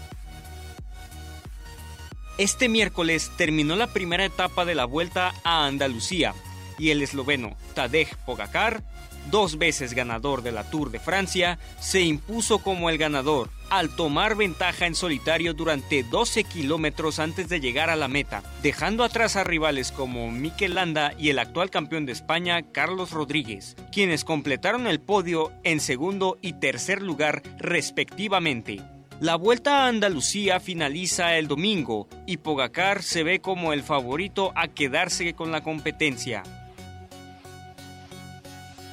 Este 2.39 2.71
miércoles 2.71 3.31
terminó 3.37 3.77
la 3.77 3.89
primera 3.89 4.25
etapa 4.25 4.65
de 4.65 4.75
la 4.75 4.87
vuelta 4.87 5.35
a 5.45 5.67
Andalucía 5.67 6.33
y 6.79 6.89
el 6.89 7.03
esloveno 7.03 7.55
Tadej 7.75 8.17
Pogacar 8.25 8.83
dos 9.31 9.59
veces 9.59 9.95
ganador 9.95 10.43
de 10.43 10.53
la 10.53 10.65
Tour 10.65 10.91
de 10.91 10.99
Francia, 11.01 11.59
se 11.81 12.03
impuso 12.03 12.59
como 12.59 12.91
el 12.91 12.99
ganador 12.99 13.51
al 13.71 13.95
tomar 13.95 14.35
ventaja 14.35 14.87
en 14.87 14.95
solitario 14.95 15.55
durante 15.55 16.03
12 16.03 16.45
kilómetros 16.45 17.19
antes 17.19 17.49
de 17.49 17.61
llegar 17.61 17.91
a 17.91 17.97
la 17.97 18.09
meta, 18.09 18.43
dejando 18.63 19.05
atrás 19.05 19.37
a 19.37 19.45
rivales 19.45 19.93
como 19.93 20.31
Mikel 20.31 20.75
Landa 20.75 21.13
y 21.19 21.31
el 21.31 21.39
actual 21.39 21.71
campeón 21.71 22.07
de 22.07 22.13
España, 22.13 22.63
Carlos 22.73 23.11
Rodríguez, 23.11 23.77
quienes 23.93 24.25
completaron 24.25 24.87
el 24.87 25.01
podio 25.01 25.53
en 25.65 25.81
segundo 25.81 26.39
y 26.41 26.55
tercer 26.55 27.03
lugar 27.03 27.43
respectivamente. 27.59 28.81
La 29.21 29.35
vuelta 29.35 29.85
a 29.85 29.89
Andalucía 29.89 30.61
finaliza 30.61 31.37
el 31.39 31.49
domingo 31.49 32.09
y 32.25 32.37
Pogacar 32.37 33.03
se 33.03 33.25
ve 33.25 33.41
como 33.41 33.73
el 33.73 33.83
favorito 33.83 34.53
a 34.55 34.69
quedarse 34.69 35.35
con 35.35 35.51
la 35.51 35.63
competencia. 35.63 36.45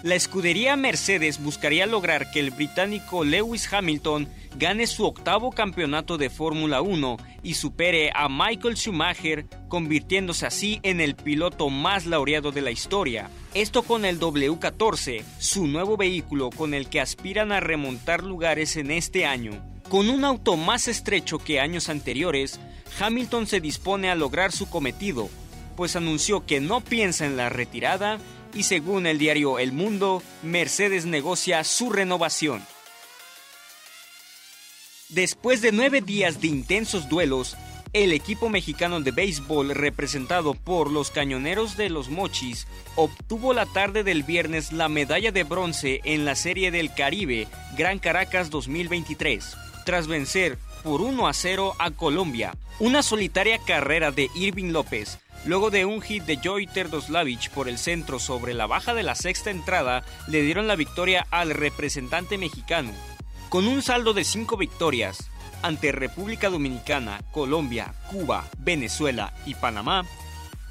La 0.05 0.13
escudería 0.13 0.75
Mercedes 0.75 1.41
buscaría 1.41 1.87
lograr 1.87 2.29
que 2.29 2.39
el 2.39 2.51
británico 2.51 3.23
Lewis 3.23 3.73
Hamilton 3.73 4.27
gane 4.55 4.85
su 4.85 5.03
octavo 5.03 5.49
campeonato 5.49 6.19
de 6.19 6.29
Fórmula 6.29 6.83
1 6.83 7.17
y 7.41 7.55
supere 7.55 8.11
a 8.13 8.29
Michael 8.29 8.77
Schumacher, 8.77 9.47
convirtiéndose 9.67 10.45
así 10.45 10.79
en 10.83 11.01
el 11.01 11.15
piloto 11.15 11.71
más 11.71 12.05
laureado 12.05 12.51
de 12.51 12.61
la 12.61 12.69
historia. 12.69 13.31
Esto 13.55 13.81
con 13.81 14.05
el 14.05 14.19
W14, 14.19 15.23
su 15.39 15.65
nuevo 15.65 15.97
vehículo 15.97 16.51
con 16.51 16.75
el 16.75 16.87
que 16.87 17.01
aspiran 17.01 17.51
a 17.51 17.59
remontar 17.59 18.23
lugares 18.23 18.77
en 18.77 18.91
este 18.91 19.25
año. 19.25 19.53
Con 19.89 20.11
un 20.11 20.23
auto 20.23 20.55
más 20.55 20.87
estrecho 20.87 21.39
que 21.39 21.59
años 21.59 21.89
anteriores, 21.89 22.59
Hamilton 22.99 23.47
se 23.47 23.59
dispone 23.59 24.11
a 24.11 24.15
lograr 24.15 24.51
su 24.51 24.69
cometido, 24.69 25.31
pues 25.75 25.95
anunció 25.95 26.45
que 26.45 26.59
no 26.59 26.81
piensa 26.81 27.25
en 27.25 27.37
la 27.37 27.49
retirada 27.49 28.19
y 28.55 28.63
según 28.63 29.05
el 29.05 29.19
diario 29.19 29.59
El 29.59 29.73
Mundo, 29.73 30.23
Mercedes 30.41 31.05
negocia 31.05 31.63
su 31.63 31.91
renovación. 31.91 32.65
Después 35.09 35.61
de 35.61 35.71
nueve 35.71 36.01
días 36.01 36.41
de 36.41 36.47
intensos 36.47 37.07
duelos, 37.09 37.55
el 37.93 38.11
equipo 38.11 38.49
mexicano 38.49 38.99
de 38.99 39.11
béisbol 39.11 39.69
representado 39.69 40.53
por 40.53 40.91
los 40.91 41.11
Cañoneros 41.11 41.77
de 41.77 41.89
los 41.89 42.09
Mochis 42.09 42.67
obtuvo 42.95 43.53
la 43.53 43.65
tarde 43.65 44.03
del 44.03 44.23
viernes 44.23 44.73
la 44.73 44.89
medalla 44.89 45.31
de 45.31 45.43
bronce 45.43 46.01
en 46.03 46.25
la 46.25 46.35
Serie 46.35 46.71
del 46.71 46.93
Caribe 46.93 47.47
Gran 47.77 47.99
Caracas 47.99 48.49
2023, 48.49 49.55
tras 49.85 50.07
vencer 50.07 50.57
por 50.83 51.01
1 51.01 51.27
a 51.27 51.33
0 51.33 51.73
a 51.79 51.91
Colombia. 51.91 52.53
Una 52.79 53.01
solitaria 53.01 53.59
carrera 53.59 54.11
de 54.11 54.29
Irving 54.35 54.71
López, 54.71 55.19
luego 55.45 55.69
de 55.69 55.85
un 55.85 56.01
hit 56.01 56.23
de 56.23 56.37
Joy 56.37 56.67
Terdoslavich 56.67 57.49
por 57.51 57.69
el 57.69 57.77
centro 57.77 58.19
sobre 58.19 58.53
la 58.53 58.67
baja 58.67 58.93
de 58.93 59.03
la 59.03 59.15
sexta 59.15 59.51
entrada, 59.51 60.03
le 60.27 60.41
dieron 60.41 60.67
la 60.67 60.75
victoria 60.75 61.25
al 61.31 61.51
representante 61.51 62.37
mexicano. 62.37 62.91
Con 63.49 63.67
un 63.67 63.81
saldo 63.81 64.13
de 64.13 64.23
5 64.23 64.57
victorias, 64.57 65.29
ante 65.61 65.91
República 65.91 66.49
Dominicana, 66.49 67.21
Colombia, 67.31 67.93
Cuba, 68.11 68.45
Venezuela 68.57 69.33
y 69.45 69.55
Panamá, 69.55 70.05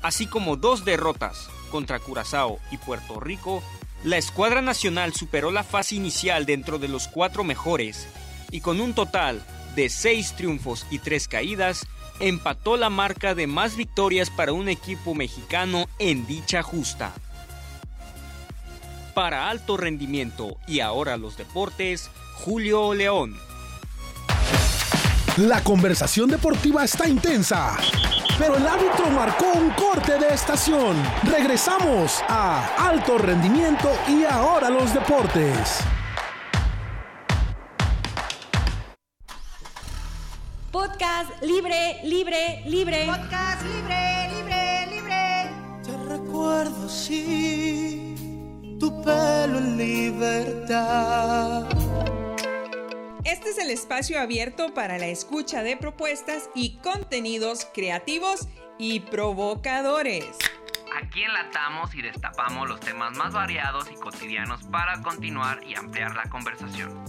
así 0.02 0.26
como 0.26 0.56
dos 0.56 0.84
derrotas 0.84 1.48
contra 1.70 1.98
Curazao 1.98 2.58
y 2.70 2.76
Puerto 2.76 3.20
Rico, 3.20 3.62
la 4.04 4.18
escuadra 4.18 4.60
nacional 4.60 5.14
superó 5.14 5.50
la 5.50 5.64
fase 5.64 5.94
inicial 5.94 6.46
dentro 6.46 6.78
de 6.78 6.88
los 6.88 7.08
cuatro 7.08 7.42
mejores 7.42 8.06
y 8.50 8.60
con 8.60 8.80
un 8.80 8.94
total 8.94 9.42
de 9.74 9.88
seis 9.88 10.34
triunfos 10.36 10.86
y 10.90 10.98
tres 10.98 11.26
caídas, 11.26 11.86
empató 12.20 12.76
la 12.76 12.90
marca 12.90 13.34
de 13.34 13.46
más 13.46 13.76
victorias 13.76 14.30
para 14.30 14.52
un 14.52 14.68
equipo 14.68 15.14
mexicano 15.14 15.86
en 15.98 16.26
dicha 16.26 16.62
justa. 16.62 17.12
Para 19.14 19.48
alto 19.48 19.76
rendimiento 19.76 20.56
y 20.66 20.80
ahora 20.80 21.16
los 21.16 21.36
deportes, 21.36 22.10
Julio 22.34 22.94
León. 22.94 23.36
La 25.36 25.62
conversación 25.62 26.30
deportiva 26.30 26.84
está 26.84 27.08
intensa, 27.08 27.76
pero 28.38 28.56
el 28.56 28.66
árbitro 28.66 29.10
marcó 29.10 29.46
un 29.54 29.70
corte 29.70 30.16
de 30.18 30.28
estación. 30.28 30.96
Regresamos 31.24 32.22
a 32.28 32.88
Alto 32.88 33.18
Rendimiento 33.18 33.90
y 34.08 34.24
ahora 34.24 34.70
los 34.70 34.94
deportes. 34.94 35.84
Podcast 40.74 41.40
libre, 41.40 42.00
libre, 42.02 42.60
libre. 42.66 43.06
Podcast 43.06 43.62
libre, 43.62 44.28
libre, 44.28 44.86
libre. 44.90 45.48
Te 45.84 45.96
recuerdo 46.08 46.86
así, 46.86 48.16
tu 48.80 49.00
pelo 49.04 49.58
en 49.58 49.76
libertad. 49.76 51.68
Este 53.22 53.50
es 53.50 53.58
el 53.58 53.70
espacio 53.70 54.20
abierto 54.20 54.74
para 54.74 54.98
la 54.98 55.06
escucha 55.06 55.62
de 55.62 55.76
propuestas 55.76 56.50
y 56.56 56.78
contenidos 56.78 57.68
creativos 57.72 58.48
y 58.76 58.98
provocadores. 58.98 60.26
Aquí 61.00 61.22
enlatamos 61.22 61.94
y 61.94 62.02
destapamos 62.02 62.68
los 62.68 62.80
temas 62.80 63.16
más 63.16 63.32
variados 63.32 63.88
y 63.92 63.94
cotidianos 63.94 64.64
para 64.64 65.00
continuar 65.02 65.62
y 65.62 65.76
ampliar 65.76 66.16
la 66.16 66.24
conversación. 66.24 67.04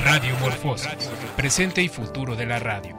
Radio 0.00 0.34
Morfosis, 0.40 1.08
presente 1.36 1.82
y 1.82 1.88
futuro 1.88 2.34
de 2.34 2.46
la 2.46 2.58
radio. 2.58 2.96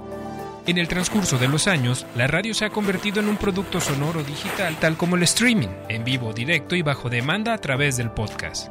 En 0.65 0.78
el 0.78 0.88
transcurso 0.88 1.38
de 1.38 1.49
los 1.49 1.67
años, 1.67 2.06
la 2.15 2.28
radio 2.28 2.54
se 2.54 2.63
ha 2.63 2.69
convertido 2.69 3.19
en 3.19 3.28
un 3.28 3.36
producto 3.36 3.82
sonoro 3.82 4.23
digital 4.23 4.78
tal 4.80 4.95
como 4.95 5.17
el 5.17 5.23
streaming, 5.23 5.67
en 5.89 6.06
vivo, 6.06 6.32
directo 6.32 6.75
y 6.78 6.82
bajo 6.82 7.10
demanda 7.10 7.54
a 7.54 7.58
través 7.58 7.97
del 7.97 8.12
podcast. 8.12 8.69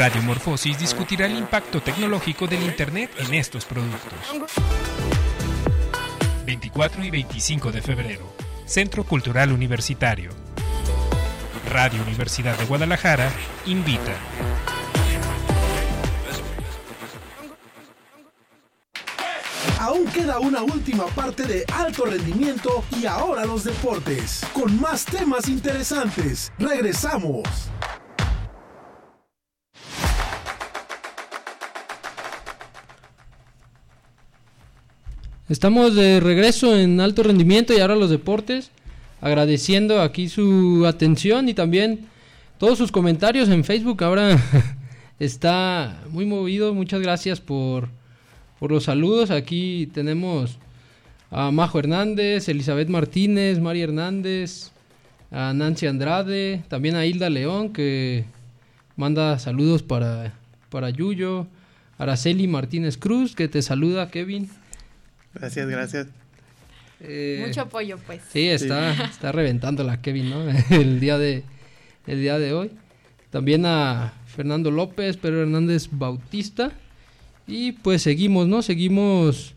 Radio 0.00 0.22
Morfosis 0.22 0.78
discutirá 0.78 1.26
el 1.26 1.36
impacto 1.36 1.82
tecnológico 1.82 2.46
del 2.46 2.62
Internet 2.62 3.10
en 3.18 3.34
estos 3.34 3.66
productos. 3.66 4.14
24 6.46 7.04
y 7.04 7.10
25 7.10 7.70
de 7.70 7.82
febrero, 7.82 8.34
Centro 8.64 9.04
Cultural 9.04 9.52
Universitario. 9.52 10.30
Radio 11.68 12.00
Universidad 12.00 12.56
de 12.56 12.64
Guadalajara 12.64 13.30
invita. 13.66 14.16
Aún 19.78 20.06
queda 20.06 20.38
una 20.38 20.62
última 20.62 21.04
parte 21.08 21.42
de 21.42 21.66
alto 21.74 22.06
rendimiento 22.06 22.82
y 22.98 23.04
ahora 23.04 23.44
los 23.44 23.64
deportes, 23.64 24.46
con 24.54 24.80
más 24.80 25.04
temas 25.04 25.46
interesantes. 25.46 26.50
Regresamos. 26.58 27.70
Estamos 35.50 35.96
de 35.96 36.20
regreso 36.20 36.78
en 36.78 37.00
alto 37.00 37.24
rendimiento 37.24 37.74
y 37.74 37.80
ahora 37.80 37.96
los 37.96 38.08
deportes. 38.08 38.70
Agradeciendo 39.20 40.00
aquí 40.00 40.28
su 40.28 40.86
atención 40.86 41.48
y 41.48 41.54
también 41.54 42.06
todos 42.56 42.78
sus 42.78 42.92
comentarios 42.92 43.48
en 43.48 43.64
Facebook. 43.64 44.04
Ahora 44.04 44.40
está 45.18 46.04
muy 46.10 46.24
movido. 46.24 46.72
Muchas 46.72 47.00
gracias 47.00 47.40
por, 47.40 47.88
por 48.60 48.70
los 48.70 48.84
saludos. 48.84 49.32
Aquí 49.32 49.90
tenemos 49.92 50.56
a 51.32 51.50
Majo 51.50 51.80
Hernández, 51.80 52.48
Elizabeth 52.48 52.88
Martínez, 52.88 53.58
María 53.58 53.82
Hernández, 53.82 54.70
a 55.32 55.52
Nancy 55.52 55.88
Andrade, 55.88 56.62
también 56.68 56.94
a 56.94 57.06
Hilda 57.06 57.28
León 57.28 57.72
que 57.72 58.24
manda 58.94 59.36
saludos 59.40 59.82
para, 59.82 60.32
para 60.68 60.90
Yuyo, 60.90 61.48
Araceli 61.98 62.46
Martínez 62.46 62.96
Cruz 62.96 63.34
que 63.34 63.48
te 63.48 63.62
saluda 63.62 64.12
Kevin. 64.12 64.48
Gracias, 65.34 65.68
gracias. 65.68 66.06
Eh, 67.00 67.44
Mucho 67.46 67.62
apoyo, 67.62 67.98
pues. 68.06 68.20
Sí, 68.30 68.48
está, 68.48 68.92
está 69.10 69.32
reventando 69.32 69.84
la 69.84 70.00
Kevin, 70.00 70.30
¿no? 70.30 70.44
El 70.70 71.00
día 71.00 71.18
de, 71.18 71.44
el 72.06 72.20
día 72.20 72.38
de 72.38 72.52
hoy. 72.52 72.70
También 73.30 73.64
a 73.64 74.12
Fernando 74.26 74.70
López, 74.70 75.16
Pedro 75.16 75.42
Hernández 75.42 75.88
Bautista. 75.90 76.72
Y 77.46 77.72
pues 77.72 78.02
seguimos, 78.02 78.48
¿no? 78.48 78.62
Seguimos 78.62 79.54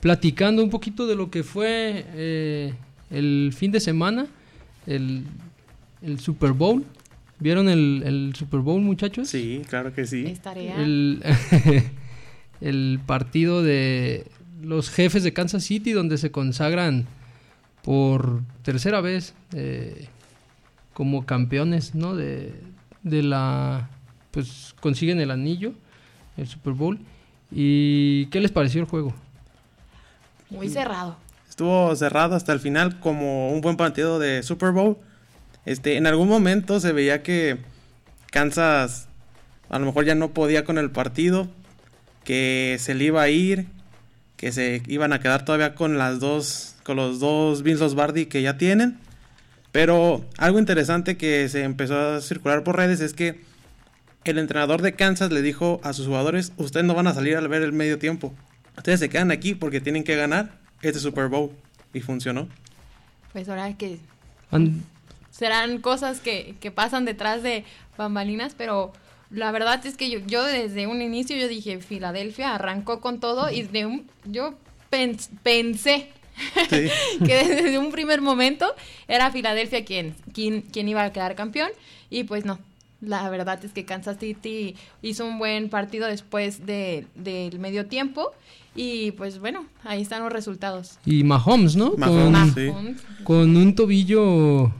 platicando 0.00 0.62
un 0.62 0.70
poquito 0.70 1.06
de 1.06 1.14
lo 1.14 1.30
que 1.30 1.44
fue 1.44 2.04
eh, 2.14 2.74
el 3.10 3.52
fin 3.56 3.70
de 3.70 3.80
semana, 3.80 4.26
el, 4.86 5.24
el 6.02 6.18
Super 6.18 6.52
Bowl. 6.52 6.84
¿Vieron 7.38 7.68
el, 7.68 8.02
el, 8.04 8.34
Super 8.36 8.60
Bowl, 8.60 8.80
muchachos? 8.80 9.28
Sí, 9.28 9.62
claro 9.68 9.92
que 9.92 10.06
sí. 10.06 10.34
El, 10.76 11.22
el 12.60 13.00
partido 13.04 13.62
de, 13.62 14.26
los 14.62 14.90
jefes 14.90 15.22
de 15.22 15.32
Kansas 15.32 15.64
City, 15.64 15.92
donde 15.92 16.18
se 16.18 16.30
consagran 16.30 17.06
por 17.82 18.42
tercera 18.62 19.00
vez 19.00 19.34
eh, 19.54 20.08
como 20.94 21.26
campeones, 21.26 21.94
¿no? 21.94 22.14
De, 22.14 22.54
de 23.02 23.22
la, 23.22 23.88
pues 24.30 24.74
consiguen 24.80 25.20
el 25.20 25.30
anillo, 25.30 25.72
el 26.36 26.46
Super 26.46 26.72
Bowl. 26.72 26.98
¿Y 27.50 28.26
qué 28.26 28.40
les 28.40 28.50
pareció 28.50 28.80
el 28.80 28.86
juego? 28.86 29.12
Muy 30.50 30.68
cerrado. 30.68 31.16
estuvo 31.48 31.94
cerrado 31.96 32.34
hasta 32.34 32.52
el 32.52 32.60
final 32.60 33.00
como 33.00 33.52
un 33.52 33.60
buen 33.60 33.76
partido 33.76 34.18
de 34.18 34.42
Super 34.42 34.70
Bowl. 34.70 34.98
Este, 35.64 35.96
en 35.96 36.06
algún 36.06 36.28
momento 36.28 36.80
se 36.80 36.92
veía 36.92 37.22
que 37.22 37.58
Kansas 38.30 39.08
a 39.70 39.78
lo 39.78 39.86
mejor 39.86 40.04
ya 40.04 40.14
no 40.14 40.32
podía 40.32 40.64
con 40.64 40.76
el 40.76 40.90
partido, 40.90 41.48
que 42.24 42.76
se 42.78 42.94
le 42.94 43.04
iba 43.04 43.22
a 43.22 43.30
ir, 43.30 43.66
que 44.42 44.50
se 44.50 44.82
iban 44.88 45.12
a 45.12 45.20
quedar 45.20 45.44
todavía 45.44 45.76
con 45.76 45.98
las 45.98 46.18
dos, 46.18 46.74
con 46.82 46.96
los 46.96 47.20
dos 47.20 47.62
Vince 47.62 47.84
Lombardi 47.84 48.26
que 48.26 48.42
ya 48.42 48.58
tienen. 48.58 48.98
Pero 49.70 50.24
algo 50.36 50.58
interesante 50.58 51.16
que 51.16 51.48
se 51.48 51.62
empezó 51.62 51.96
a 51.96 52.20
circular 52.20 52.64
por 52.64 52.76
redes 52.76 52.98
es 52.98 53.14
que 53.14 53.40
el 54.24 54.38
entrenador 54.38 54.82
de 54.82 54.94
Kansas 54.94 55.30
le 55.30 55.42
dijo 55.42 55.80
a 55.84 55.92
sus 55.92 56.08
jugadores, 56.08 56.52
ustedes 56.56 56.84
no 56.84 56.92
van 56.92 57.06
a 57.06 57.14
salir 57.14 57.36
al 57.36 57.46
ver 57.46 57.62
el 57.62 57.72
medio 57.72 58.00
tiempo. 58.00 58.34
Ustedes 58.76 58.98
se 58.98 59.08
quedan 59.08 59.30
aquí 59.30 59.54
porque 59.54 59.80
tienen 59.80 60.02
que 60.02 60.16
ganar 60.16 60.58
este 60.82 60.98
Super 60.98 61.28
Bowl. 61.28 61.52
Y 61.94 62.00
funcionó. 62.00 62.48
Pues 63.32 63.48
ahora 63.48 63.72
que 63.76 64.00
serán 65.30 65.78
cosas 65.78 66.18
que, 66.18 66.56
que 66.58 66.72
pasan 66.72 67.04
detrás 67.04 67.44
de 67.44 67.64
bambalinas, 67.96 68.56
pero 68.58 68.92
la 69.32 69.50
verdad 69.50 69.84
es 69.86 69.96
que 69.96 70.10
yo, 70.10 70.18
yo, 70.26 70.44
desde 70.44 70.86
un 70.86 71.00
inicio 71.02 71.36
yo 71.36 71.48
dije, 71.48 71.80
Filadelfia 71.80 72.54
arrancó 72.54 73.00
con 73.00 73.18
todo 73.18 73.50
y 73.50 73.62
de 73.62 73.86
un, 73.86 74.06
yo 74.24 74.54
pensé 74.90 76.08
que 76.68 76.90
desde 77.24 77.78
un 77.78 77.90
primer 77.90 78.20
momento 78.20 78.66
era 79.08 79.30
Filadelfia 79.30 79.84
quien, 79.84 80.14
quien, 80.32 80.62
quien 80.62 80.88
iba 80.88 81.02
a 81.04 81.12
quedar 81.12 81.34
campeón 81.34 81.70
y 82.10 82.24
pues 82.24 82.44
no. 82.44 82.58
La 83.00 83.28
verdad 83.30 83.64
es 83.64 83.72
que 83.72 83.84
Kansas 83.84 84.18
City 84.20 84.76
hizo 85.00 85.26
un 85.26 85.38
buen 85.38 85.70
partido 85.70 86.06
después 86.06 86.66
de, 86.66 87.06
del 87.16 87.58
medio 87.58 87.86
tiempo 87.86 88.32
y 88.76 89.10
pues 89.12 89.40
bueno, 89.40 89.66
ahí 89.82 90.02
están 90.02 90.22
los 90.22 90.32
resultados. 90.32 90.98
Y 91.04 91.24
Mahomes, 91.24 91.74
¿no? 91.74 91.94
Mahomes, 91.96 92.54
con, 92.54 92.96
con 93.24 93.56
un 93.56 93.74
tobillo 93.74 94.72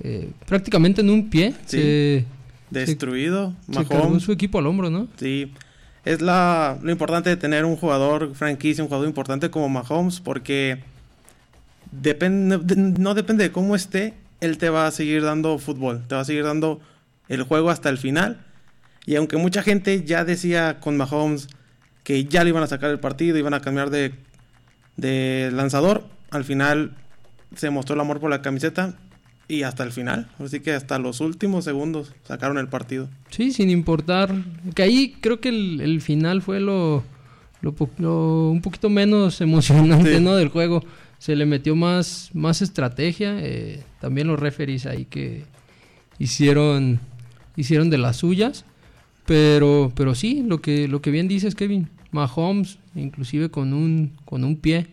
eh, 0.00 0.30
prácticamente 0.46 1.00
en 1.00 1.10
un 1.10 1.30
pie. 1.30 1.54
Sí. 1.64 2.26
Destruido. 2.70 3.54
Se, 3.70 3.84
Mahomes. 3.84 4.22
su 4.22 4.32
equipo 4.32 4.58
al 4.58 4.66
hombro, 4.66 4.90
¿no? 4.90 5.08
Sí. 5.16 5.52
Es 6.04 6.22
la, 6.22 6.78
lo 6.82 6.90
importante 6.90 7.28
de 7.28 7.36
tener 7.36 7.64
un 7.64 7.76
jugador 7.76 8.34
franquicia, 8.34 8.82
un 8.82 8.88
jugador 8.88 9.06
importante 9.06 9.50
como 9.50 9.68
Mahomes, 9.68 10.20
porque 10.20 10.82
depende, 11.90 12.58
no 12.76 13.14
depende 13.14 13.44
de 13.44 13.52
cómo 13.52 13.76
esté, 13.76 14.14
él 14.40 14.56
te 14.56 14.70
va 14.70 14.86
a 14.86 14.90
seguir 14.90 15.22
dando 15.22 15.58
fútbol, 15.58 16.02
te 16.06 16.14
va 16.14 16.22
a 16.22 16.24
seguir 16.24 16.44
dando 16.44 16.80
el 17.28 17.42
juego 17.42 17.70
hasta 17.70 17.90
el 17.90 17.98
final. 17.98 18.40
Y 19.04 19.16
aunque 19.16 19.36
mucha 19.36 19.62
gente 19.62 20.04
ya 20.04 20.24
decía 20.24 20.78
con 20.80 20.96
Mahomes 20.96 21.48
que 22.04 22.24
ya 22.24 22.44
le 22.44 22.50
iban 22.50 22.62
a 22.62 22.66
sacar 22.66 22.90
el 22.90 23.00
partido, 23.00 23.36
iban 23.36 23.54
a 23.54 23.60
cambiar 23.60 23.90
de, 23.90 24.14
de 24.96 25.50
lanzador, 25.52 26.04
al 26.30 26.44
final 26.44 26.96
se 27.56 27.70
mostró 27.70 27.94
el 27.94 28.00
amor 28.00 28.20
por 28.20 28.30
la 28.30 28.40
camiseta 28.42 28.94
y 29.50 29.64
hasta 29.64 29.82
el 29.82 29.90
final. 29.90 30.28
Así 30.38 30.60
que 30.60 30.72
hasta 30.72 30.98
los 31.00 31.20
últimos 31.20 31.64
segundos 31.64 32.14
sacaron 32.22 32.56
el 32.56 32.68
partido. 32.68 33.08
Sí, 33.30 33.52
sin 33.52 33.68
importar. 33.68 34.32
Que 34.74 34.82
ahí 34.82 35.16
creo 35.20 35.40
que 35.40 35.48
el, 35.48 36.00
final 36.00 36.40
fue 36.40 36.60
lo, 36.60 37.02
lo, 37.60 38.50
un 38.50 38.60
poquito 38.62 38.88
menos 38.88 39.40
emocionante 39.40 40.20
¿no? 40.20 40.36
del 40.36 40.48
juego. 40.48 40.84
Se 41.18 41.34
le 41.34 41.46
metió 41.46 41.74
más, 41.74 42.30
más 42.32 42.62
estrategia. 42.62 43.38
Eh, 43.40 43.82
también 44.00 44.28
los 44.28 44.38
referees 44.38 44.86
ahí 44.86 45.04
que 45.04 45.44
hicieron, 46.18 47.00
hicieron 47.56 47.90
de 47.90 47.98
las 47.98 48.18
suyas. 48.18 48.64
Pero, 49.26 49.92
pero 49.96 50.14
sí, 50.14 50.44
lo 50.46 50.62
que, 50.62 50.86
lo 50.86 51.02
que 51.02 51.10
bien 51.10 51.26
dices, 51.26 51.56
Kevin. 51.56 51.88
Mahomes, 52.12 52.78
inclusive 52.94 53.50
con 53.50 53.72
un, 53.72 54.12
con 54.24 54.44
un 54.44 54.56
pie 54.56 54.86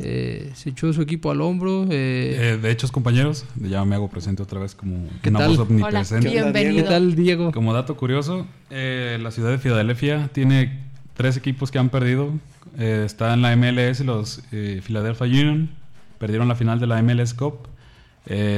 eh, 0.00 0.52
se 0.54 0.70
echó 0.70 0.92
su 0.92 1.02
equipo 1.02 1.30
al 1.30 1.40
hombro. 1.40 1.84
Eh, 1.90 2.52
eh, 2.52 2.58
de 2.60 2.70
hecho, 2.70 2.86
compañeros, 2.88 3.44
ya 3.56 3.84
me 3.84 3.96
hago 3.96 4.08
presente 4.08 4.42
otra 4.42 4.60
vez 4.60 4.74
como 4.74 5.08
¿Qué 5.20 5.30
una 5.30 5.40
tal? 5.40 5.48
voz 5.48 5.58
omnipresente. 5.60 6.28
bienvenido. 6.28 6.84
¿Qué 6.84 6.90
tal, 6.90 7.14
Diego? 7.16 7.50
Como 7.52 7.72
dato 7.72 7.96
curioso, 7.96 8.46
la 8.70 9.30
ciudad 9.30 9.50
de 9.50 9.58
Filadelfia 9.58 10.28
tiene 10.32 10.80
tres 11.14 11.36
equipos 11.36 11.70
que 11.70 11.78
han 11.78 11.88
perdido. 11.88 12.30
está 12.78 13.34
en 13.34 13.42
la 13.42 13.56
MLS 13.56 14.00
los 14.00 14.42
Philadelphia 14.50 15.26
Union, 15.26 15.70
perdieron 16.18 16.48
la 16.48 16.54
final 16.54 16.78
de 16.78 16.86
la 16.86 17.02
MLS 17.02 17.34
Cup. 17.34 17.68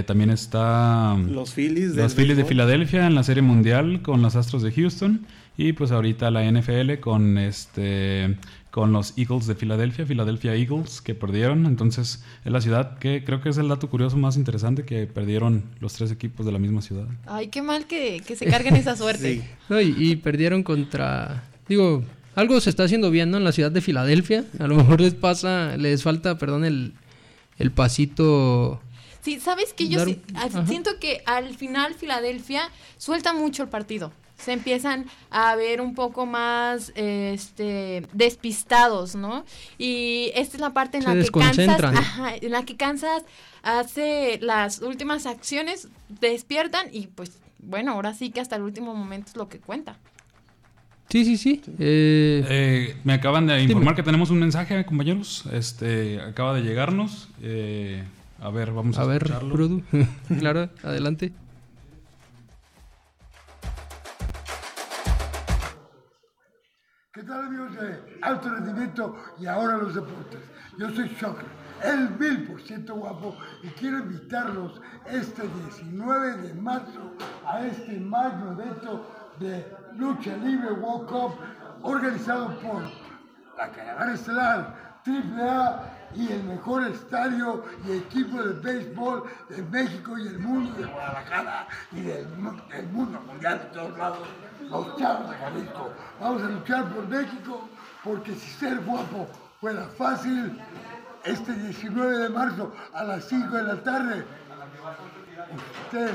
también 0.07 0.31
está 0.31 1.17
los 1.17 1.53
Phillies, 1.55 1.97
los 1.97 2.15
Phillies 2.15 2.37
de 2.37 2.45
Filadelfia 2.45 3.07
en 3.07 3.15
la 3.15 3.23
Serie 3.23 3.43
Mundial 3.43 4.03
con 4.03 4.21
los 4.21 4.37
Astros 4.37 4.63
de 4.63 4.71
Houston 4.73 5.27
y 5.57 5.73
pues 5.73 5.91
ahorita 5.91 6.31
la 6.31 6.51
NFL 6.51 7.01
con 7.01 7.39
este 7.39 8.37
con 8.77 8.93
los 8.93 9.15
Eagles 9.17 9.47
de 9.47 9.55
Filadelfia, 9.55 10.05
Philadelphia 10.05 10.55
Eagles, 10.55 11.01
que 11.01 11.15
perdieron. 11.15 11.65
Entonces, 11.65 12.23
es 12.45 12.53
la 12.53 12.61
ciudad 12.61 12.99
que 12.99 13.25
creo 13.25 13.41
que 13.41 13.49
es 13.49 13.57
el 13.57 13.69
dato 13.69 13.89
curioso 13.89 14.19
más 14.19 14.37
interesante 14.37 14.85
que 14.85 15.07
perdieron 15.07 15.65
los 15.81 15.95
tres 15.95 16.13
equipos 16.13 16.45
de 16.45 16.53
la 16.53 16.59
misma 16.59 16.83
ciudad. 16.83 17.07
Ay, 17.25 17.49
qué 17.49 17.63
mal 17.63 17.87
que, 17.87 18.23
se 18.23 18.45
carguen 18.45 18.77
esa 18.77 18.95
suerte. 18.99 19.43
y, 19.71 20.17
perdieron 20.17 20.63
contra. 20.63 21.45
Digo, 21.67 22.05
algo 22.35 22.61
se 22.61 22.69
está 22.69 22.85
haciendo 22.85 23.11
bien, 23.11 23.31
¿no? 23.31 23.39
En 23.39 23.45
la 23.45 23.53
ciudad 23.53 23.71
de 23.71 23.81
Filadelfia. 23.81 24.45
A 24.59 24.67
lo 24.67 24.75
mejor 24.75 25.01
les 25.01 25.15
pasa, 25.15 25.79
les 25.79 26.03
falta, 26.03 26.37
perdón, 26.37 26.67
el, 26.67 26.93
el 27.57 27.71
pasito. 27.71 28.83
Sí, 29.23 29.41
sabes 29.41 29.73
que 29.73 29.89
yo 29.89 30.05
siento 30.67 30.91
que 31.01 31.23
al 31.25 31.57
final 31.57 31.95
Filadelfia 31.95 32.69
suelta 32.99 33.33
mucho 33.33 33.63
el 33.63 33.71
partido 33.71 34.13
se 34.37 34.53
empiezan 34.53 35.07
a 35.31 35.57
ver 35.57 35.81
un 35.81 35.95
poco 35.95 36.27
más 36.27 36.93
este 36.95 38.07
despistados, 38.13 39.15
¿no? 39.15 39.45
Y 39.79 40.31
esta 40.35 40.57
es 40.57 40.61
la 40.61 40.73
parte 40.73 40.99
en 40.99 41.05
la 41.05 41.15
que 41.15 41.31
Kansas, 41.31 41.81
en 42.41 42.53
la 42.53 42.65
que 42.65 42.77
Kansas 42.77 43.25
hace 43.63 44.39
las 44.43 44.81
últimas 44.81 45.27
acciones, 45.27 45.89
despiertan 46.21 46.87
y 46.93 47.09
pues 47.09 47.39
bueno, 47.59 47.93
ahora 47.93 48.15
sí 48.15 48.31
que 48.31 48.41
hasta 48.41 48.57
el 48.57 48.63
último 48.63 48.95
momento 48.95 49.31
es 49.31 49.37
lo 49.37 49.49
que 49.49 49.59
cuenta. 49.59 49.97
Sí, 51.09 51.25
sí, 51.25 51.37
sí. 51.37 51.63
Eh, 51.79 52.45
eh, 52.49 52.97
me 53.05 53.13
acaban 53.13 53.47
de 53.47 53.63
informar 53.63 53.95
que 53.95 54.03
tenemos 54.03 54.31
un 54.31 54.41
mensaje, 54.41 54.85
compañeros. 54.85 55.45
Este 55.53 56.21
acaba 56.21 56.55
de 56.55 56.63
llegarnos. 56.63 57.29
Eh, 57.43 58.03
a 58.41 58.51
ver, 58.51 58.73
vamos 58.73 58.99
a, 58.99 59.03
a 59.03 59.07
ver, 59.07 59.25
claro, 60.39 60.69
adelante. 60.83 61.33
¿Qué 67.17 67.23
tal 67.23 67.47
amigos 67.47 67.75
de 67.77 68.19
alto 68.21 68.51
rendimiento 68.51 69.17
y 69.39 69.47
ahora 69.47 69.79
los 69.79 69.95
deportes? 69.95 70.39
Yo 70.77 70.91
soy 70.91 71.09
Shocker, 71.19 71.47
el 71.83 72.11
mil 72.11 72.47
por 72.47 72.61
ciento 72.61 72.95
guapo 72.95 73.35
y 73.63 73.69
quiero 73.69 74.01
invitarlos 74.01 74.83
este 75.07 75.49
19 75.49 76.37
de 76.43 76.53
marzo 76.53 77.15
a 77.47 77.65
este 77.65 77.99
magno 78.01 78.53
evento 78.53 79.33
de 79.41 79.67
lucha 79.95 80.37
libre 80.37 80.73
World 80.73 81.09
Cup 81.09 81.39
organizado 81.81 82.55
por 82.61 82.83
la 83.57 83.73
Caravana 83.73 84.13
Estelar, 84.13 85.01
AAA 85.07 86.06
y 86.17 86.33
el 86.33 86.43
mejor 86.45 86.87
estadio 86.87 87.65
y 87.87 87.93
equipo 87.99 88.43
de 88.43 88.55
béisbol 88.61 89.25
de 89.51 89.63
México 89.65 90.17
y 90.19 90.27
el 90.29 90.39
mundo, 90.39 90.73
de 90.79 90.87
Guadalajara 90.87 91.69
y 91.93 92.01
del, 92.01 92.27
mundo 92.93 93.21
mundial 93.21 93.59
de 93.59 93.79
todos 93.79 93.99
lados, 93.99 94.29
los 94.61 94.97
charros 94.97 95.31
de 95.31 95.37
Vamos 96.21 96.43
a 96.43 96.49
luchar 96.49 96.89
por 96.89 97.07
México 97.09 97.69
porque 98.03 98.35
si 98.35 98.51
ser 98.51 98.81
guapo 98.81 99.29
fuera 99.61 99.85
fácil, 99.99 100.59
este 101.25 101.53
19 101.53 102.19
de 102.19 102.29
marzo 102.31 102.73
a 102.95 103.05
las 103.05 103.25
5 103.25 103.57
de 103.57 103.63
la 103.63 103.83
tarde, 103.83 104.25
ustedes 105.85 106.15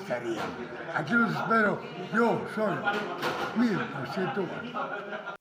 estarían. 0.00 0.46
Aquí 0.94 1.12
los 1.12 1.30
espero. 1.34 1.80
Yo 2.14 2.42
soy 2.54 2.76
1000%. 3.56 5.36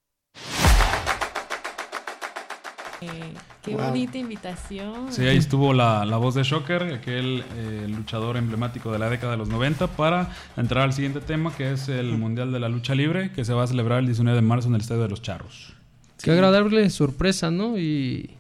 Eh, 3.02 3.34
qué 3.62 3.76
bonita 3.76 4.18
invitación. 4.18 5.12
Sí, 5.12 5.26
ahí 5.26 5.38
estuvo 5.38 5.74
la, 5.74 6.06
la 6.06 6.18
voz 6.18 6.36
de 6.36 6.44
Shocker, 6.44 6.84
aquel 6.94 7.44
eh, 7.58 7.88
luchador 7.90 8.38
emblemático 8.38 8.92
de 8.92 9.00
la 9.00 9.10
década 9.10 9.34
de 9.34 9.38
los 9.38 9.50
90, 9.50 9.88
para 9.88 10.30
entrar 10.56 10.84
al 10.84 10.94
siguiente 10.94 11.20
tema, 11.22 11.54
que 11.56 11.72
es 11.74 11.90
el 11.90 12.18
Mundial 12.18 12.52
de 12.52 12.60
la 12.60 12.70
Lucha 12.70 12.96
Libre, 12.96 13.32
que 13.32 13.44
se 13.44 13.54
va 13.54 13.64
a 13.64 13.68
celebrar 13.68 14.00
el 14.00 14.06
19 14.06 14.36
de 14.36 14.42
marzo 14.42 14.70
en 14.70 14.76
el 14.76 14.82
Estadio 14.82 15.04
de 15.04 15.10
los 15.10 15.22
Charros. 15.22 15.74
Qué 16.22 16.32
agradable 16.32 16.90
sorpresa, 16.90 17.52
¿no? 17.52 17.78
Y, 17.78 18.32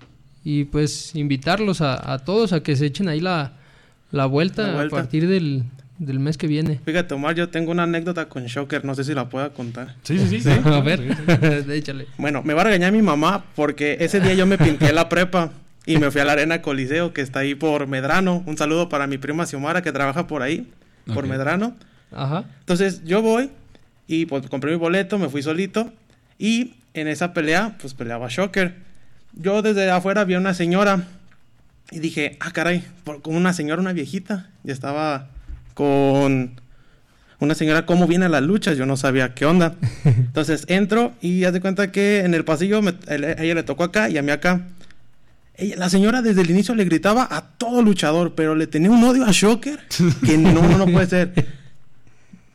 y 0.43 0.65
pues 0.65 1.15
invitarlos 1.15 1.81
a, 1.81 2.17
todos 2.19 2.53
a 2.53 2.63
que 2.63 2.75
se 2.75 2.85
echen 2.85 3.09
ahí 3.09 3.19
la, 3.19 3.53
la 4.11 4.25
vuelta. 4.25 4.81
a 4.81 4.89
partir 4.89 5.27
del 5.27 5.65
del 5.97 6.19
mes 6.19 6.37
que 6.37 6.47
viene. 6.47 6.79
Fíjate, 6.85 7.13
Omar, 7.13 7.35
yo 7.35 7.49
tengo 7.49 7.71
una 7.71 7.83
anécdota 7.83 8.27
con 8.27 8.45
Shocker, 8.45 8.83
no 8.83 8.95
sé 8.95 9.03
si 9.03 9.13
la 9.13 9.29
pueda 9.29 9.49
contar. 9.51 9.95
Sí, 10.03 10.17
sí, 10.19 10.41
sí. 10.41 10.49
a 10.65 10.79
ver, 10.81 11.01
échale. 11.71 12.07
Bueno, 12.17 12.43
me 12.43 12.53
va 12.53 12.61
a 12.61 12.65
regañar 12.65 12.91
mi 12.91 13.01
mamá 13.01 13.45
porque 13.55 13.97
ese 14.01 14.19
día 14.19 14.33
yo 14.33 14.45
me 14.45 14.57
pinté 14.57 14.91
la 14.93 15.07
prepa 15.09 15.51
y 15.85 15.97
me 15.97 16.11
fui 16.11 16.21
a 16.21 16.25
la 16.25 16.33
Arena 16.33 16.61
Coliseo, 16.61 17.13
que 17.13 17.21
está 17.21 17.39
ahí 17.39 17.55
por 17.55 17.87
Medrano. 17.87 18.43
Un 18.45 18.57
saludo 18.57 18.89
para 18.89 19.07
mi 19.07 19.17
prima 19.17 19.45
Xiomara, 19.45 19.81
que 19.81 19.91
trabaja 19.91 20.27
por 20.27 20.41
ahí, 20.41 20.67
por 21.13 21.27
Medrano. 21.27 21.75
Ajá. 22.11 22.43
Entonces, 22.59 23.03
yo 23.05 23.21
voy 23.21 23.49
y 24.07 24.25
pues 24.25 24.47
compré 24.49 24.71
mi 24.71 24.77
boleto, 24.77 25.17
me 25.17 25.29
fui 25.29 25.41
solito 25.41 25.91
y 26.37 26.73
en 26.93 27.07
esa 27.07 27.33
pelea, 27.33 27.75
pues 27.79 27.93
peleaba 27.93 28.27
Shocker. 28.29 28.75
Yo 29.33 29.61
desde 29.61 29.89
afuera 29.91 30.23
vi 30.25 30.33
a 30.35 30.37
una 30.39 30.53
señora 30.53 31.03
Y 31.91 31.99
dije, 31.99 32.37
ah, 32.39 32.51
caray, 32.51 32.83
por- 33.03 33.21
con 33.21 33.35
una 33.35 33.53
señora, 33.53 33.79
una 33.81 33.93
viejita. 33.93 34.49
Y 34.63 34.71
estaba 34.71 35.27
con 35.75 36.59
una 37.39 37.53
señora, 37.53 37.85
¿cómo 37.85 38.07
viene 38.07 38.25
a 38.25 38.29
las 38.29 38.41
luchas? 38.41 38.77
Yo 38.77 38.87
no 38.87 38.97
sabía 38.97 39.35
qué 39.35 39.45
onda. 39.45 39.75
Entonces 40.05 40.65
entro 40.67 41.13
y 41.21 41.43
haz 41.43 41.53
de 41.53 41.61
cuenta 41.61 41.91
que 41.91 42.21
en 42.21 42.33
el 42.33 42.43
pasillo 42.43 42.81
me- 42.81 42.95
a 43.07 43.15
ella 43.43 43.53
le 43.55 43.61
tocó 43.63 43.83
acá 43.83 44.09
y 44.09 44.17
a 44.17 44.23
mí 44.23 44.31
acá. 44.31 44.61
Ella- 45.55 45.75
la 45.77 45.89
señora 45.89 46.21
desde 46.23 46.41
el 46.41 46.49
inicio 46.49 46.73
le 46.73 46.85
gritaba 46.85 47.27
a 47.29 47.49
todo 47.57 47.81
luchador, 47.83 48.33
pero 48.33 48.55
le 48.55 48.65
tenía 48.67 48.89
un 48.89 49.03
odio 49.03 49.25
a 49.25 49.31
Shocker 49.31 49.79
que 50.25 50.37
no, 50.37 50.61
no, 50.77 50.85
puede 50.87 51.05
ser. 51.07 51.33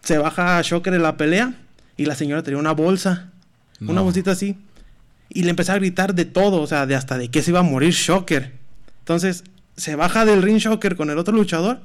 Se 0.02 0.18
baja 0.18 0.60
Shocker 0.62 0.94
en 0.94 1.02
la 1.02 1.16
pelea 1.16 1.52
y 1.96 2.06
la 2.06 2.14
señora 2.14 2.42
tenía 2.42 2.58
una 2.58 2.72
bolsa, 2.72 3.30
una 3.80 4.00
bolsita 4.00 4.32
así. 4.32 4.56
Y 5.28 5.42
le 5.44 5.50
empezó 5.50 5.72
a 5.72 5.76
gritar 5.76 6.14
de 6.14 6.24
todo, 6.24 6.60
o 6.60 6.66
sea, 6.66 6.86
de 6.86 6.96
hasta 6.96 7.16
de 7.18 7.28
que 7.30 7.42
se 7.42 7.50
iba 7.52 7.60
a 7.60 7.62
morir 7.62 7.92
Shocker. 7.92 8.52
Entonces 9.00 9.44
se 9.76 9.94
baja 9.94 10.24
del 10.24 10.42
ring 10.42 10.56
Shocker 10.58 10.96
con 10.96 11.10
el 11.10 11.18
otro 11.18 11.34
luchador 11.34 11.80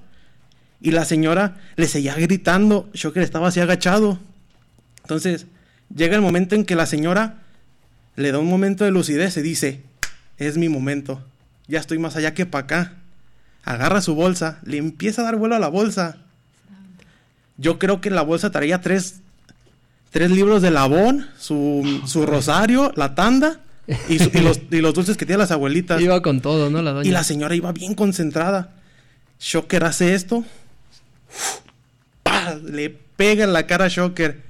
y 0.81 0.91
la 0.91 1.05
señora 1.05 1.57
le 1.75 1.87
seguía 1.87 2.15
gritando. 2.15 2.89
Shocker 2.93 3.23
estaba 3.23 3.47
así 3.47 3.59
agachado. 3.59 4.19
Entonces 5.03 5.45
llega 5.95 6.15
el 6.15 6.21
momento 6.21 6.55
en 6.55 6.65
que 6.65 6.75
la 6.75 6.85
señora 6.85 7.39
le 8.15 8.31
da 8.31 8.39
un 8.39 8.49
momento 8.49 8.83
de 8.83 8.91
lucidez 8.91 9.37
y 9.37 9.41
dice, 9.41 9.81
es 10.37 10.57
mi 10.57 10.69
momento, 10.69 11.21
ya 11.67 11.79
estoy 11.79 11.99
más 11.99 12.15
allá 12.15 12.33
que 12.33 12.45
para 12.45 12.63
acá. 12.63 12.93
Agarra 13.63 14.01
su 14.01 14.13
bolsa, 14.15 14.59
le 14.63 14.77
empieza 14.77 15.21
a 15.21 15.25
dar 15.25 15.35
vuelo 15.37 15.55
a 15.55 15.59
la 15.59 15.67
bolsa. 15.69 16.17
Yo 17.57 17.79
creo 17.79 18.01
que 18.01 18.09
la 18.09 18.21
bolsa 18.21 18.51
traía 18.51 18.81
tres, 18.81 19.15
tres 20.11 20.29
libros 20.31 20.61
de 20.61 20.71
labón, 20.71 21.27
su, 21.39 22.01
su 22.05 22.25
rosario, 22.25 22.91
la 22.95 23.15
tanda 23.15 23.59
y, 24.09 24.19
su- 24.19 24.29
y 24.33 24.39
los, 24.41 24.59
y 24.71 24.81
los 24.81 24.93
dulces 24.93 25.17
que 25.17 25.25
tienen 25.25 25.39
las 25.39 25.51
abuelitas. 25.51 26.01
Iba 26.01 26.21
con 26.21 26.41
todo, 26.41 26.69
¿no? 26.69 26.81
La 26.81 26.91
doña. 26.91 27.07
Y 27.07 27.11
la 27.11 27.23
señora 27.23 27.55
iba 27.55 27.71
bien 27.71 27.95
concentrada. 27.95 28.73
Shocker 29.39 29.83
hace 29.85 30.13
esto. 30.15 30.43
¡Pah! 32.23 32.55
Le 32.63 32.89
pega 32.89 33.43
en 33.43 33.53
la 33.53 33.67
cara 33.67 33.85
a 33.85 33.89
Shocker. 33.89 34.41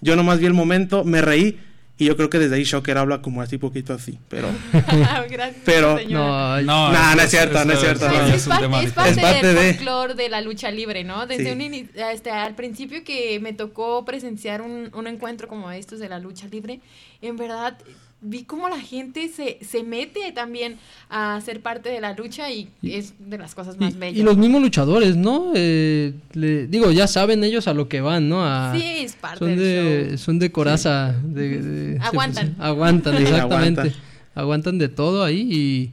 Yo 0.00 0.16
nomás 0.16 0.38
vi 0.38 0.46
el 0.46 0.54
momento, 0.54 1.04
me 1.04 1.20
reí. 1.20 1.60
Y 1.98 2.06
yo 2.06 2.16
creo 2.16 2.30
que 2.30 2.38
desde 2.38 2.54
ahí 2.56 2.64
Shocker 2.64 2.96
habla 2.96 3.20
como 3.20 3.42
así, 3.42 3.58
poquito 3.58 3.92
así. 3.92 4.18
Pero. 4.30 4.48
Gracias, 5.28 5.56
pero. 5.66 5.98
señora. 5.98 6.62
No, 6.62 6.90
no, 6.90 7.14
no 7.14 7.20
es 7.22 7.30
cierto, 7.30 7.62
no 7.66 7.74
es 7.74 7.80
cierto. 7.80 8.08
No. 8.08 8.26
es, 8.26 8.46
parte, 8.48 8.64
es 8.86 8.92
parte 8.94 9.10
Es 9.10 9.18
parte 9.18 9.46
del 9.48 9.56
de- 9.56 9.74
folclore 9.74 10.14
de 10.14 10.28
la 10.30 10.40
lucha 10.40 10.70
libre, 10.70 11.04
¿no? 11.04 11.26
Desde 11.26 11.44
Sí. 11.44 11.50
un 11.50 11.60
ini- 11.60 11.88
este, 12.10 12.30
al 12.30 12.54
principio 12.54 13.04
que 13.04 13.38
me 13.40 13.52
tocó 13.52 14.02
presenciar 14.06 14.62
un, 14.62 14.90
un 14.94 15.06
encuentro 15.08 15.46
como 15.46 15.70
estos 15.70 15.98
de 15.98 16.08
la 16.08 16.18
lucha 16.18 16.46
libre, 16.50 16.80
en 17.20 17.36
verdad 17.36 17.76
vi 18.22 18.44
cómo 18.44 18.68
la 18.68 18.78
gente 18.78 19.28
se, 19.28 19.58
se 19.62 19.82
mete 19.82 20.32
también 20.32 20.76
a 21.08 21.40
ser 21.44 21.60
parte 21.60 21.88
de 21.88 22.00
la 22.00 22.12
lucha 22.14 22.50
y, 22.50 22.68
es 22.82 23.14
de 23.18 23.38
las 23.38 23.54
cosas 23.54 23.78
más 23.78 23.98
bellas. 23.98 24.18
Y 24.18 24.22
los 24.22 24.36
mismos 24.36 24.60
luchadores, 24.62 25.16
¿no? 25.16 25.52
Eh, 25.54 26.12
le- 26.34 26.66
digo, 26.66 26.90
ya 26.92 27.06
saben 27.06 27.42
ellos 27.44 27.66
a 27.68 27.74
lo 27.74 27.88
que 27.88 28.00
van, 28.00 28.28
¿no? 28.28 28.44
A- 28.44 28.74
Sí, 28.76 28.82
es 28.84 29.14
parte 29.14 29.38
son 29.38 29.48
del 29.56 30.08
de, 30.10 30.18
Son 30.18 30.38
de 30.38 30.52
coraza. 30.52 31.14
de- 31.24 31.62
de- 31.62 31.96
se- 31.98 32.02
Aguantan. 32.04 32.56
aguantan, 32.60 33.16
exactamente. 33.16 33.80
aguantan. 33.80 34.02
Aguantan 34.34 34.78
de 34.78 34.88
todo 34.88 35.24
ahí 35.24 35.92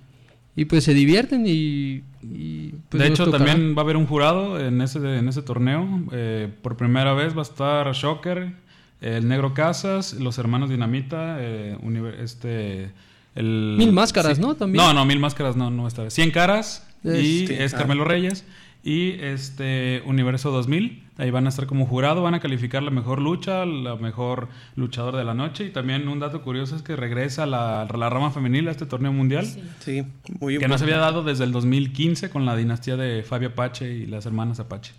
y, 0.55 0.61
y 0.61 0.65
pues 0.65 0.83
se 0.83 0.93
divierten 0.93 1.45
y... 1.47 2.03
y, 2.23 2.73
pues, 2.89 3.01
de 3.03 3.07
hecho, 3.09 3.25
tocará. 3.25 3.45
también 3.45 3.75
va 3.75 3.81
a 3.81 3.83
haber 3.83 3.97
un 3.97 4.05
jurado 4.05 4.59
en 4.59 4.81
ese, 4.81 4.99
en 4.99 5.27
ese 5.29 5.41
torneo. 5.41 5.87
Eh, 6.11 6.49
por 6.61 6.77
primera 6.77 7.13
vez 7.13 7.33
va 7.35 7.39
a 7.39 7.43
estar 7.43 7.91
Shocker, 7.93 8.53
el 9.01 9.27
Negro 9.27 9.53
Casas, 9.53 10.13
los 10.13 10.37
hermanos 10.37 10.69
Dinamita, 10.69 11.37
eh, 11.39 11.77
este... 12.19 12.91
El, 13.35 13.75
Mil 13.77 13.91
Máscaras, 13.91 14.39
¿no? 14.39 14.55
También. 14.55 14.83
No, 14.83 14.93
no, 14.93 15.05
Mil 15.05 15.19
Máscaras 15.19 15.55
no, 15.55 15.69
no 15.69 15.87
esta 15.87 16.01
vez. 16.03 16.13
100 16.13 16.31
Caras 16.31 16.87
Es- 17.03 17.19
y 17.23 17.47
sí, 17.47 17.53
es 17.53 17.73
ah. 17.73 17.77
Carmelo 17.77 18.03
Reyes. 18.03 18.45
Y 18.83 19.11
este 19.19 20.01
Universo 20.05 20.49
2000, 20.49 21.03
ahí 21.17 21.29
van 21.29 21.45
a 21.45 21.49
estar 21.49 21.65
como 21.67 21.85
jurado, 21.85 22.21
van 22.23 22.35
a 22.35 22.39
calificar 22.39 22.81
la 22.83 22.89
mejor 22.91 23.21
lucha, 23.21 23.65
la 23.65 23.95
mejor 23.97 24.47
luchador 24.75 25.17
de 25.17 25.25
la 25.25 25.33
noche. 25.33 25.65
Y 25.65 25.69
también 25.71 26.07
un 26.07 26.19
dato 26.19 26.41
curioso 26.41 26.75
es 26.75 26.83
que 26.83 26.95
regresa 26.95 27.45
la, 27.45 27.85
la 27.95 28.09
rama 28.09 28.31
femenil 28.31 28.67
a 28.69 28.71
este 28.71 28.85
torneo 28.85 29.11
mundial. 29.11 29.45
Sí, 29.81 30.03
muy 30.39 30.57
Que 30.57 30.67
no 30.67 30.77
se 30.77 30.83
importante. 30.83 30.83
había 30.85 30.97
dado 30.97 31.23
desde 31.23 31.43
el 31.43 31.51
2015 31.51 32.29
con 32.29 32.45
la 32.45 32.55
dinastía 32.55 32.95
de 32.95 33.23
Fabio 33.23 33.49
Apache 33.49 33.91
y 33.93 34.05
las 34.05 34.25
hermanas 34.25 34.59
Apache. 34.61 34.93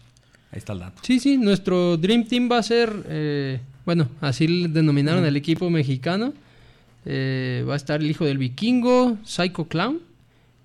Ahí 0.52 0.58
está 0.58 0.74
el 0.74 0.80
dato. 0.80 1.00
Sí, 1.02 1.18
sí, 1.18 1.38
nuestro 1.38 1.96
Dream 1.96 2.24
Team 2.24 2.48
va 2.52 2.58
a 2.58 2.62
ser, 2.62 2.92
eh, 3.08 3.60
bueno, 3.88 4.06
así 4.20 4.46
le 4.46 4.68
denominaron 4.68 5.24
el 5.24 5.34
equipo 5.34 5.70
mexicano. 5.70 6.34
Eh, 7.06 7.64
va 7.66 7.72
a 7.72 7.76
estar 7.78 8.02
el 8.02 8.10
hijo 8.10 8.26
del 8.26 8.36
vikingo, 8.36 9.16
Psycho 9.24 9.64
Clown 9.64 10.00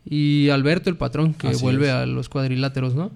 y 0.04 0.50
Alberto 0.50 0.90
el 0.90 0.98
patrón, 0.98 1.34
que 1.34 1.48
Así 1.48 1.64
vuelve 1.64 1.86
es. 1.88 1.94
a 1.94 2.06
los 2.06 2.28
cuadriláteros, 2.28 2.96
¿no? 2.96 3.12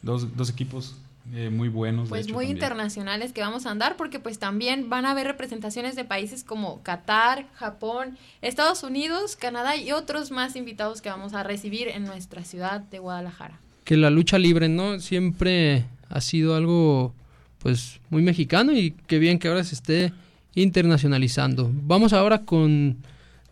Dos, 0.00 0.34
dos 0.38 0.48
equipos 0.48 0.96
eh, 1.34 1.50
muy 1.50 1.68
buenos. 1.68 2.04
de 2.04 2.08
pues 2.08 2.24
hecho, 2.24 2.32
muy 2.32 2.44
también. 2.46 2.56
internacionales 2.56 3.32
que 3.34 3.42
vamos 3.42 3.66
a 3.66 3.70
andar 3.72 3.98
porque 3.98 4.20
pues 4.20 4.38
también 4.38 4.88
van 4.88 5.04
a 5.04 5.10
haber 5.10 5.26
representaciones 5.26 5.96
de 5.96 6.04
países 6.06 6.44
como 6.44 6.82
Qatar, 6.82 7.44
Japón, 7.56 8.16
Estados 8.40 8.82
Unidos, 8.82 9.36
Canadá 9.36 9.76
y 9.76 9.92
otros 9.92 10.30
más 10.30 10.56
invitados 10.56 11.02
que 11.02 11.10
vamos 11.10 11.34
a 11.34 11.42
recibir 11.42 11.88
en 11.88 12.04
nuestra 12.04 12.42
ciudad 12.42 12.80
de 12.80 13.00
Guadalajara. 13.00 13.60
Que 13.84 13.98
la 13.98 14.08
lucha 14.08 14.38
libre, 14.38 14.70
¿no? 14.70 14.98
Siempre 14.98 15.84
ha 16.08 16.22
sido 16.22 16.56
algo, 16.56 17.12
pues, 17.62 18.00
muy 18.10 18.22
mexicano 18.22 18.72
y 18.72 18.92
qué 19.06 19.18
bien 19.18 19.38
que 19.38 19.48
ahora 19.48 19.64
se 19.64 19.74
esté 19.74 20.12
internacionalizando. 20.54 21.70
Vamos 21.72 22.12
ahora 22.12 22.44
con 22.44 22.98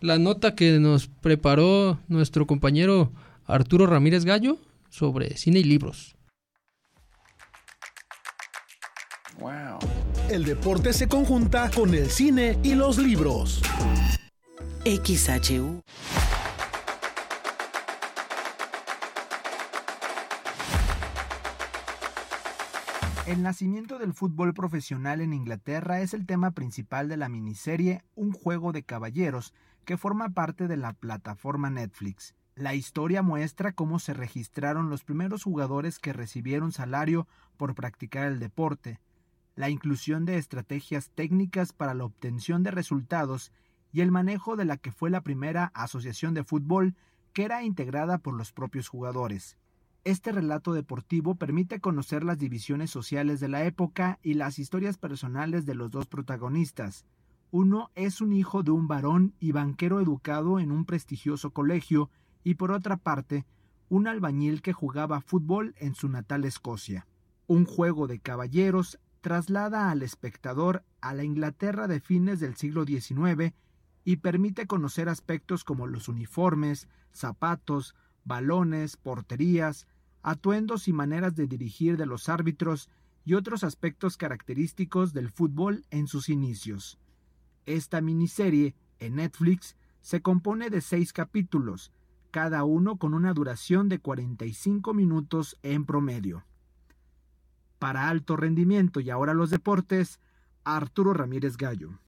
la 0.00 0.18
nota 0.18 0.54
que 0.54 0.78
nos 0.78 1.06
preparó 1.06 1.98
nuestro 2.08 2.46
compañero 2.46 3.12
Arturo 3.46 3.86
Ramírez 3.86 4.24
Gallo 4.24 4.58
sobre 4.90 5.36
cine 5.36 5.60
y 5.60 5.64
libros. 5.64 6.16
El 10.30 10.44
deporte 10.44 10.92
se 10.92 11.08
conjunta 11.08 11.70
con 11.74 11.92
el 11.92 12.08
cine 12.08 12.56
y 12.62 12.74
los 12.74 12.98
libros. 12.98 13.60
XHU. 14.84 15.82
El 23.30 23.44
nacimiento 23.44 24.00
del 24.00 24.12
fútbol 24.12 24.54
profesional 24.54 25.20
en 25.20 25.32
Inglaterra 25.32 26.00
es 26.00 26.14
el 26.14 26.26
tema 26.26 26.50
principal 26.50 27.08
de 27.08 27.16
la 27.16 27.28
miniserie 27.28 28.02
Un 28.16 28.32
juego 28.32 28.72
de 28.72 28.82
caballeros, 28.82 29.54
que 29.84 29.96
forma 29.96 30.30
parte 30.30 30.66
de 30.66 30.76
la 30.76 30.94
plataforma 30.94 31.70
Netflix. 31.70 32.34
La 32.56 32.74
historia 32.74 33.22
muestra 33.22 33.70
cómo 33.70 34.00
se 34.00 34.14
registraron 34.14 34.90
los 34.90 35.04
primeros 35.04 35.44
jugadores 35.44 36.00
que 36.00 36.12
recibieron 36.12 36.72
salario 36.72 37.28
por 37.56 37.76
practicar 37.76 38.26
el 38.26 38.40
deporte, 38.40 38.98
la 39.54 39.70
inclusión 39.70 40.24
de 40.24 40.36
estrategias 40.36 41.12
técnicas 41.14 41.72
para 41.72 41.94
la 41.94 42.06
obtención 42.06 42.64
de 42.64 42.72
resultados 42.72 43.52
y 43.92 44.00
el 44.00 44.10
manejo 44.10 44.56
de 44.56 44.64
la 44.64 44.76
que 44.76 44.90
fue 44.90 45.08
la 45.08 45.20
primera 45.20 45.70
asociación 45.72 46.34
de 46.34 46.42
fútbol 46.42 46.96
que 47.32 47.44
era 47.44 47.62
integrada 47.62 48.18
por 48.18 48.34
los 48.34 48.50
propios 48.50 48.88
jugadores. 48.88 49.56
Este 50.04 50.32
relato 50.32 50.72
deportivo 50.72 51.34
permite 51.34 51.78
conocer 51.80 52.24
las 52.24 52.38
divisiones 52.38 52.90
sociales 52.90 53.38
de 53.38 53.48
la 53.48 53.64
época 53.64 54.18
y 54.22 54.32
las 54.32 54.58
historias 54.58 54.96
personales 54.96 55.66
de 55.66 55.74
los 55.74 55.90
dos 55.90 56.06
protagonistas. 56.06 57.04
Uno 57.50 57.90
es 57.94 58.22
un 58.22 58.32
hijo 58.32 58.62
de 58.62 58.70
un 58.70 58.88
varón 58.88 59.34
y 59.40 59.52
banquero 59.52 60.00
educado 60.00 60.58
en 60.58 60.72
un 60.72 60.86
prestigioso 60.86 61.50
colegio 61.50 62.08
y 62.44 62.54
por 62.54 62.72
otra 62.72 62.96
parte, 62.96 63.44
un 63.90 64.06
albañil 64.06 64.62
que 64.62 64.72
jugaba 64.72 65.20
fútbol 65.20 65.74
en 65.78 65.94
su 65.94 66.08
natal 66.08 66.46
Escocia. 66.46 67.06
Un 67.46 67.66
juego 67.66 68.06
de 68.06 68.20
caballeros 68.20 68.98
traslada 69.20 69.90
al 69.90 70.02
espectador 70.02 70.82
a 71.02 71.12
la 71.12 71.24
Inglaterra 71.24 71.88
de 71.88 72.00
fines 72.00 72.40
del 72.40 72.56
siglo 72.56 72.86
XIX 72.86 73.52
y 74.04 74.16
permite 74.16 74.66
conocer 74.66 75.10
aspectos 75.10 75.62
como 75.62 75.86
los 75.86 76.08
uniformes, 76.08 76.88
zapatos, 77.12 77.94
balones, 78.24 78.96
porterías, 78.96 79.86
atuendos 80.22 80.88
y 80.88 80.92
maneras 80.92 81.34
de 81.36 81.46
dirigir 81.46 81.96
de 81.96 82.06
los 82.06 82.28
árbitros 82.28 82.88
y 83.24 83.34
otros 83.34 83.64
aspectos 83.64 84.16
característicos 84.16 85.12
del 85.12 85.30
fútbol 85.30 85.84
en 85.90 86.06
sus 86.06 86.28
inicios. 86.28 86.98
Esta 87.66 88.00
miniserie, 88.00 88.74
en 88.98 89.16
Netflix, 89.16 89.76
se 90.02 90.22
compone 90.22 90.70
de 90.70 90.80
seis 90.80 91.12
capítulos, 91.12 91.92
cada 92.30 92.64
uno 92.64 92.96
con 92.96 93.14
una 93.14 93.32
duración 93.32 93.88
de 93.88 93.98
45 93.98 94.94
minutos 94.94 95.58
en 95.62 95.84
promedio. 95.84 96.44
Para 97.78 98.08
alto 98.08 98.36
rendimiento 98.36 99.00
y 99.00 99.10
ahora 99.10 99.34
los 99.34 99.50
deportes, 99.50 100.20
Arturo 100.64 101.14
Ramírez 101.14 101.56
Gallo. 101.56 101.98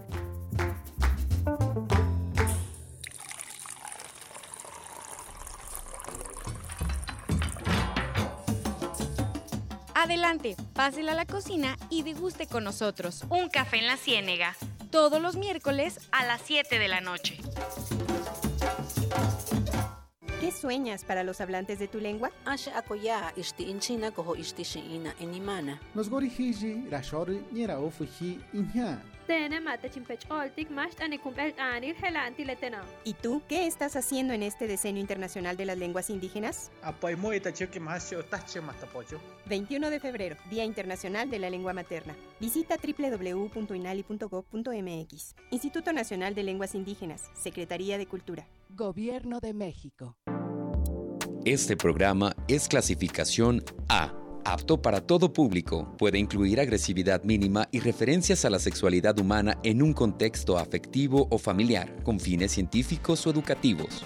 Adelante, 10.02 10.56
pásela 10.72 11.12
a 11.12 11.14
la 11.14 11.26
cocina 11.26 11.76
y 11.90 12.02
deguste 12.02 12.46
con 12.46 12.64
nosotros 12.64 13.22
un 13.28 13.50
café 13.50 13.76
en 13.76 13.86
la 13.86 13.98
Ciénega, 13.98 14.56
todos 14.90 15.20
los 15.20 15.36
miércoles 15.36 16.08
a 16.10 16.24
las 16.24 16.40
7 16.40 16.78
de 16.78 16.88
la 16.88 17.02
noche. 17.02 17.36
¿Qué 20.40 20.52
sueñas 20.52 21.04
para 21.04 21.22
los 21.22 21.42
hablantes 21.42 21.78
de 21.78 21.86
tu 21.86 21.98
lengua? 21.98 22.30
¿Y 33.04 33.14
tú 33.14 33.42
qué 33.48 33.66
estás 33.66 33.94
haciendo 33.94 34.34
en 34.34 34.42
este 34.42 34.66
Decenio 34.66 35.00
Internacional 35.00 35.56
de 35.56 35.66
las 35.66 35.78
Lenguas 35.78 36.10
Indígenas? 36.10 36.72
21 39.46 39.90
de 39.90 40.00
febrero, 40.00 40.36
Día 40.50 40.64
Internacional 40.64 41.30
de 41.30 41.38
la 41.38 41.48
Lengua 41.48 41.72
Materna. 41.72 42.16
Visita 42.40 42.76
www.inali.gov.mx. 42.76 45.36
Instituto 45.50 45.92
Nacional 45.92 46.34
de 46.34 46.42
Lenguas 46.42 46.74
Indígenas, 46.74 47.30
Secretaría 47.34 47.98
de 47.98 48.06
Cultura. 48.06 48.48
Gobierno 48.70 49.38
de 49.38 49.54
México. 49.54 50.16
Este 51.44 51.76
programa 51.76 52.34
es 52.48 52.66
clasificación 52.68 53.62
A, 53.88 54.12
apto 54.44 54.80
para 54.80 55.00
todo 55.00 55.32
público. 55.32 55.94
Puede 55.98 56.18
incluir 56.18 56.60
agresividad 56.60 57.22
mínima 57.24 57.68
y 57.70 57.80
referencias 57.80 58.44
a 58.44 58.50
la 58.50 58.58
sexualidad 58.58 59.18
humana 59.18 59.58
en 59.62 59.82
un 59.82 59.92
contexto 59.92 60.58
afectivo 60.58 61.26
o 61.30 61.38
familiar, 61.38 61.94
con 62.02 62.18
fines 62.20 62.52
científicos 62.52 63.26
o 63.26 63.30
educativos. 63.30 64.04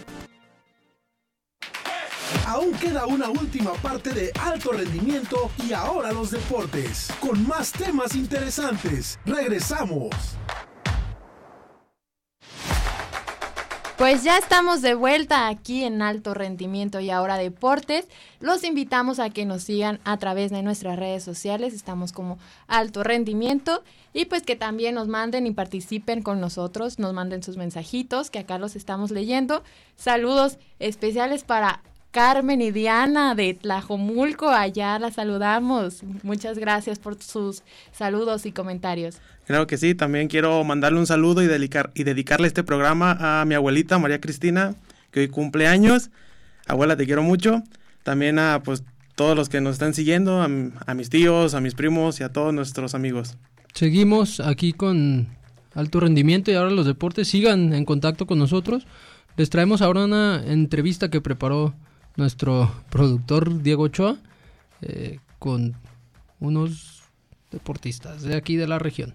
Aún 2.46 2.72
queda 2.74 3.06
una 3.06 3.30
última 3.30 3.72
parte 3.74 4.10
de 4.10 4.30
alto 4.40 4.72
rendimiento 4.72 5.50
y 5.66 5.72
ahora 5.72 6.12
los 6.12 6.30
deportes, 6.30 7.08
con 7.20 7.46
más 7.46 7.72
temas 7.72 8.14
interesantes. 8.14 9.18
Regresamos. 9.24 10.10
Pues 13.96 14.24
ya 14.24 14.36
estamos 14.38 14.82
de 14.82 14.94
vuelta 14.94 15.46
aquí 15.46 15.84
en 15.84 16.02
Alto 16.02 16.34
Rendimiento 16.34 16.98
y 16.98 17.10
ahora 17.10 17.36
Deportes. 17.36 18.08
Los 18.40 18.64
invitamos 18.64 19.20
a 19.20 19.30
que 19.30 19.44
nos 19.44 19.62
sigan 19.62 20.00
a 20.04 20.16
través 20.16 20.50
de 20.50 20.64
nuestras 20.64 20.98
redes 20.98 21.22
sociales. 21.22 21.72
Estamos 21.72 22.10
como 22.10 22.36
Alto 22.66 23.04
Rendimiento 23.04 23.84
y 24.12 24.24
pues 24.24 24.42
que 24.42 24.56
también 24.56 24.96
nos 24.96 25.06
manden 25.06 25.46
y 25.46 25.52
participen 25.52 26.22
con 26.22 26.40
nosotros, 26.40 26.98
nos 26.98 27.12
manden 27.12 27.44
sus 27.44 27.56
mensajitos 27.56 28.30
que 28.30 28.40
acá 28.40 28.58
los 28.58 28.74
estamos 28.74 29.12
leyendo. 29.12 29.62
Saludos 29.94 30.58
especiales 30.80 31.44
para 31.44 31.80
Carmen 32.14 32.62
y 32.62 32.70
Diana 32.70 33.34
de 33.34 33.54
Tlajomulco, 33.54 34.48
allá 34.48 35.00
la 35.00 35.10
saludamos. 35.10 36.04
Muchas 36.22 36.60
gracias 36.60 37.00
por 37.00 37.20
sus 37.20 37.64
saludos 37.90 38.46
y 38.46 38.52
comentarios. 38.52 39.16
Claro 39.48 39.66
que 39.66 39.76
sí, 39.76 39.96
también 39.96 40.28
quiero 40.28 40.62
mandarle 40.62 41.00
un 41.00 41.08
saludo 41.08 41.42
y, 41.42 41.48
dedicar, 41.48 41.90
y 41.92 42.04
dedicarle 42.04 42.46
este 42.46 42.62
programa 42.62 43.16
a 43.18 43.44
mi 43.46 43.56
abuelita 43.56 43.98
María 43.98 44.20
Cristina, 44.20 44.76
que 45.10 45.18
hoy 45.18 45.28
cumple 45.28 45.66
años. 45.66 46.10
Abuela, 46.68 46.96
te 46.96 47.04
quiero 47.04 47.24
mucho. 47.24 47.64
También 48.04 48.38
a 48.38 48.62
pues 48.62 48.84
todos 49.16 49.34
los 49.34 49.48
que 49.48 49.60
nos 49.60 49.72
están 49.72 49.92
siguiendo, 49.92 50.40
a, 50.40 50.44
a 50.44 50.94
mis 50.94 51.10
tíos, 51.10 51.54
a 51.54 51.60
mis 51.60 51.74
primos 51.74 52.20
y 52.20 52.22
a 52.22 52.28
todos 52.28 52.54
nuestros 52.54 52.94
amigos. 52.94 53.36
Seguimos 53.72 54.38
aquí 54.38 54.72
con 54.72 55.30
alto 55.74 55.98
rendimiento 55.98 56.52
y 56.52 56.54
ahora 56.54 56.70
los 56.70 56.86
deportes. 56.86 57.26
Sigan 57.26 57.72
en 57.72 57.84
contacto 57.84 58.24
con 58.28 58.38
nosotros. 58.38 58.86
Les 59.36 59.50
traemos 59.50 59.82
ahora 59.82 60.04
una 60.04 60.44
entrevista 60.46 61.10
que 61.10 61.20
preparó 61.20 61.74
nuestro 62.16 62.72
productor 62.90 63.62
Diego 63.62 63.84
Ochoa 63.84 64.18
eh, 64.82 65.18
con 65.38 65.74
unos 66.40 67.02
deportistas 67.50 68.22
de 68.22 68.36
aquí 68.36 68.56
de 68.56 68.66
la 68.66 68.78
región. 68.78 69.14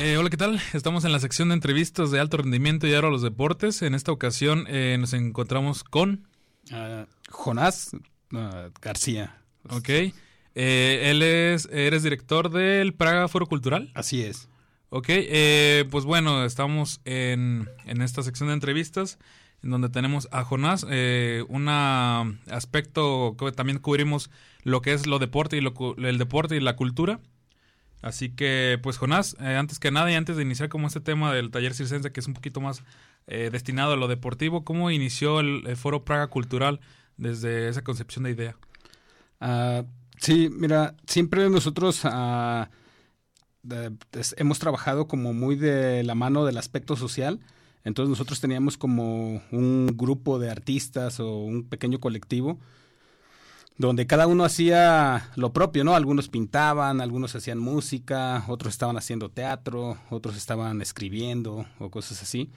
Eh, 0.00 0.16
hola, 0.18 0.28
¿qué 0.28 0.36
tal? 0.36 0.60
Estamos 0.72 1.04
en 1.04 1.12
la 1.12 1.20
sección 1.20 1.48
de 1.48 1.54
entrevistas 1.54 2.10
de 2.10 2.20
alto 2.20 2.36
rendimiento 2.36 2.86
y 2.86 2.94
ahora 2.94 3.10
los 3.10 3.22
deportes. 3.22 3.80
En 3.80 3.94
esta 3.94 4.12
ocasión 4.12 4.66
eh, 4.68 4.96
nos 4.98 5.12
encontramos 5.12 5.84
con 5.84 6.26
uh, 6.72 7.06
Jonás 7.30 7.92
uh, 8.32 8.70
García. 8.82 9.38
Ok. 9.70 9.88
Eh, 10.56 11.10
él 11.10 11.22
es, 11.22 11.68
eres 11.72 12.02
director 12.02 12.50
del 12.50 12.92
Praga 12.92 13.28
Foro 13.28 13.46
Cultural. 13.46 13.90
Así 13.94 14.22
es. 14.22 14.48
Ok, 14.96 15.06
eh, 15.08 15.86
pues 15.90 16.04
bueno, 16.04 16.44
estamos 16.44 17.00
en, 17.04 17.68
en, 17.84 18.00
esta 18.00 18.22
sección 18.22 18.46
de 18.46 18.54
entrevistas 18.54 19.18
en 19.64 19.70
donde 19.70 19.88
tenemos 19.88 20.28
a 20.30 20.44
Jonás, 20.44 20.86
eh, 20.88 21.44
un 21.48 21.68
aspecto 21.68 23.34
que 23.36 23.50
también 23.50 23.80
cubrimos 23.80 24.30
lo 24.62 24.82
que 24.82 24.92
es 24.92 25.08
lo 25.08 25.18
deporte 25.18 25.56
y 25.56 25.60
lo, 25.60 25.74
el 25.98 26.16
deporte 26.16 26.54
y 26.54 26.60
la 26.60 26.76
cultura. 26.76 27.18
Así 28.02 28.28
que, 28.28 28.78
pues 28.84 28.96
Jonás, 28.96 29.36
eh, 29.40 29.56
antes 29.56 29.80
que 29.80 29.90
nada 29.90 30.12
y 30.12 30.14
antes 30.14 30.36
de 30.36 30.44
iniciar 30.44 30.68
como 30.68 30.86
este 30.86 31.00
tema 31.00 31.34
del 31.34 31.50
taller 31.50 31.74
circense, 31.74 32.12
que 32.12 32.20
es 32.20 32.28
un 32.28 32.34
poquito 32.34 32.60
más 32.60 32.84
eh, 33.26 33.48
destinado 33.50 33.94
a 33.94 33.96
lo 33.96 34.06
deportivo, 34.06 34.64
¿cómo 34.64 34.92
inició 34.92 35.40
el, 35.40 35.76
Foro 35.76 36.04
Praga 36.04 36.28
Cultural 36.28 36.78
desde 37.16 37.68
esa 37.68 37.82
concepción 37.82 38.22
de 38.22 38.30
idea? 38.30 38.56
Uh, 39.40 39.88
sí, 40.18 40.50
mira, 40.52 40.94
siempre 41.04 41.50
nosotros... 41.50 42.04
Uh, 42.04 42.66
hemos 44.36 44.58
trabajado 44.58 45.06
como 45.06 45.32
muy 45.32 45.56
de 45.56 46.02
la 46.04 46.14
mano 46.14 46.44
del 46.44 46.58
aspecto 46.58 46.96
social. 46.96 47.40
Entonces 47.84 48.10
nosotros 48.10 48.40
teníamos 48.40 48.78
como 48.78 49.42
un 49.50 49.94
grupo 49.94 50.38
de 50.38 50.50
artistas 50.50 51.20
o 51.20 51.38
un 51.38 51.64
pequeño 51.64 52.00
colectivo 52.00 52.58
donde 53.76 54.06
cada 54.06 54.26
uno 54.26 54.44
hacía 54.44 55.30
lo 55.36 55.52
propio, 55.52 55.84
¿no? 55.84 55.94
Algunos 55.94 56.28
pintaban, 56.28 57.00
algunos 57.00 57.34
hacían 57.34 57.58
música, 57.58 58.44
otros 58.48 58.72
estaban 58.72 58.96
haciendo 58.96 59.30
teatro, 59.30 59.98
otros 60.10 60.36
estaban 60.36 60.80
escribiendo 60.80 61.66
o 61.78 61.90
cosas 61.90 62.22
así. 62.22 62.50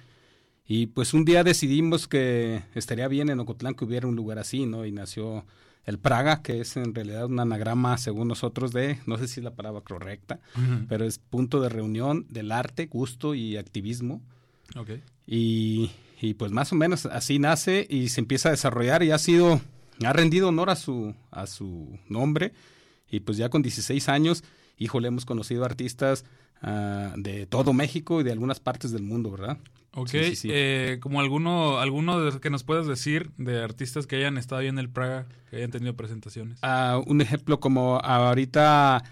Y 0.67 0.87
pues 0.87 1.13
un 1.13 1.25
día 1.25 1.43
decidimos 1.43 2.07
que 2.07 2.63
estaría 2.75 3.07
bien 3.07 3.29
en 3.29 3.39
Ocotlán 3.39 3.73
que 3.73 3.85
hubiera 3.85 4.07
un 4.07 4.15
lugar 4.15 4.37
así, 4.37 4.65
¿no? 4.65 4.85
Y 4.85 4.91
nació 4.91 5.45
el 5.87 5.99
Praga, 5.99 6.41
que 6.41 6.59
es 6.59 6.75
en 6.75 6.93
realidad 6.93 7.25
un 7.25 7.39
anagrama, 7.39 7.97
según 7.97 8.27
nosotros, 8.27 8.73
de, 8.73 8.99
no 9.05 9.17
sé 9.17 9.27
si 9.29 9.39
es 9.39 9.43
la 9.45 9.55
palabra 9.55 9.81
correcta, 9.81 10.41
uh 10.55 10.59
-huh. 10.59 10.85
pero 10.89 11.05
es 11.05 11.17
punto 11.17 11.61
de 11.61 11.69
reunión 11.69 12.25
del 12.29 12.51
arte, 12.51 12.87
gusto 12.87 13.33
y 13.33 13.55
activismo. 13.55 14.21
Okay. 14.75 15.01
Y, 15.25 15.91
y, 16.21 16.33
pues 16.33 16.51
más 16.51 16.73
o 16.73 16.75
menos 16.75 17.05
así 17.05 17.39
nace 17.39 17.87
y 17.89 18.09
se 18.09 18.19
empieza 18.19 18.49
a 18.49 18.51
desarrollar 18.51 19.01
y 19.01 19.11
ha 19.11 19.17
sido, 19.17 19.61
ha 20.05 20.11
rendido 20.11 20.49
honor 20.49 20.69
a 20.69 20.75
su, 20.75 21.15
a 21.31 21.47
su 21.47 21.97
nombre. 22.09 22.51
Y 23.09 23.21
pues 23.21 23.37
ya 23.37 23.49
con 23.49 23.61
16 23.61 24.09
años, 24.09 24.43
híjole, 24.77 25.07
hemos 25.07 25.23
conocido 25.23 25.63
artistas 25.63 26.25
uh, 26.63 27.17
de 27.17 27.45
todo 27.45 27.71
México 27.71 28.19
y 28.19 28.25
de 28.25 28.33
algunas 28.33 28.59
partes 28.59 28.91
del 28.91 29.03
mundo, 29.03 29.31
¿verdad? 29.31 29.57
Ok, 29.97 30.09
sí, 30.09 30.23
sí, 30.25 30.35
sí. 30.35 30.49
Eh, 30.51 30.99
como 31.01 31.19
alguno, 31.19 31.79
alguno 31.79 32.39
que 32.39 32.51
nos 32.51 32.63
puedas 32.63 32.85
decir 32.85 33.31
de 33.37 33.63
artistas 33.63 34.05
que 34.05 34.17
hayan 34.17 34.37
estado 34.37 34.61
ahí 34.61 34.67
en 34.67 34.77
el 34.77 34.89
Praga, 34.89 35.25
que 35.49 35.55
hayan 35.55 35.71
tenido 35.71 35.95
presentaciones. 35.95 36.59
Uh, 36.61 37.01
un 37.07 37.19
ejemplo 37.19 37.59
como 37.59 37.97
ahorita 37.97 39.03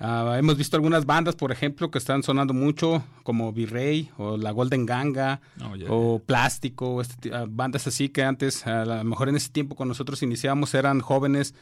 uh, 0.00 0.32
hemos 0.32 0.56
visto 0.56 0.74
algunas 0.76 1.04
bandas, 1.04 1.36
por 1.36 1.52
ejemplo, 1.52 1.90
que 1.90 1.98
están 1.98 2.22
sonando 2.22 2.54
mucho, 2.54 3.04
como 3.24 3.52
Virrey 3.52 4.08
o 4.16 4.38
la 4.38 4.52
Golden 4.52 4.86
Ganga 4.86 5.42
oh, 5.70 5.76
yeah, 5.76 5.88
o 5.90 6.16
yeah. 6.16 6.24
Plástico, 6.24 7.02
este, 7.02 7.30
bandas 7.48 7.86
así 7.86 8.08
que 8.08 8.22
antes, 8.22 8.66
a 8.66 8.86
lo 8.86 9.04
mejor 9.04 9.28
en 9.28 9.36
ese 9.36 9.50
tiempo 9.50 9.76
con 9.76 9.86
nosotros 9.86 10.22
iniciamos, 10.22 10.72
eran 10.72 11.00
jóvenes 11.00 11.54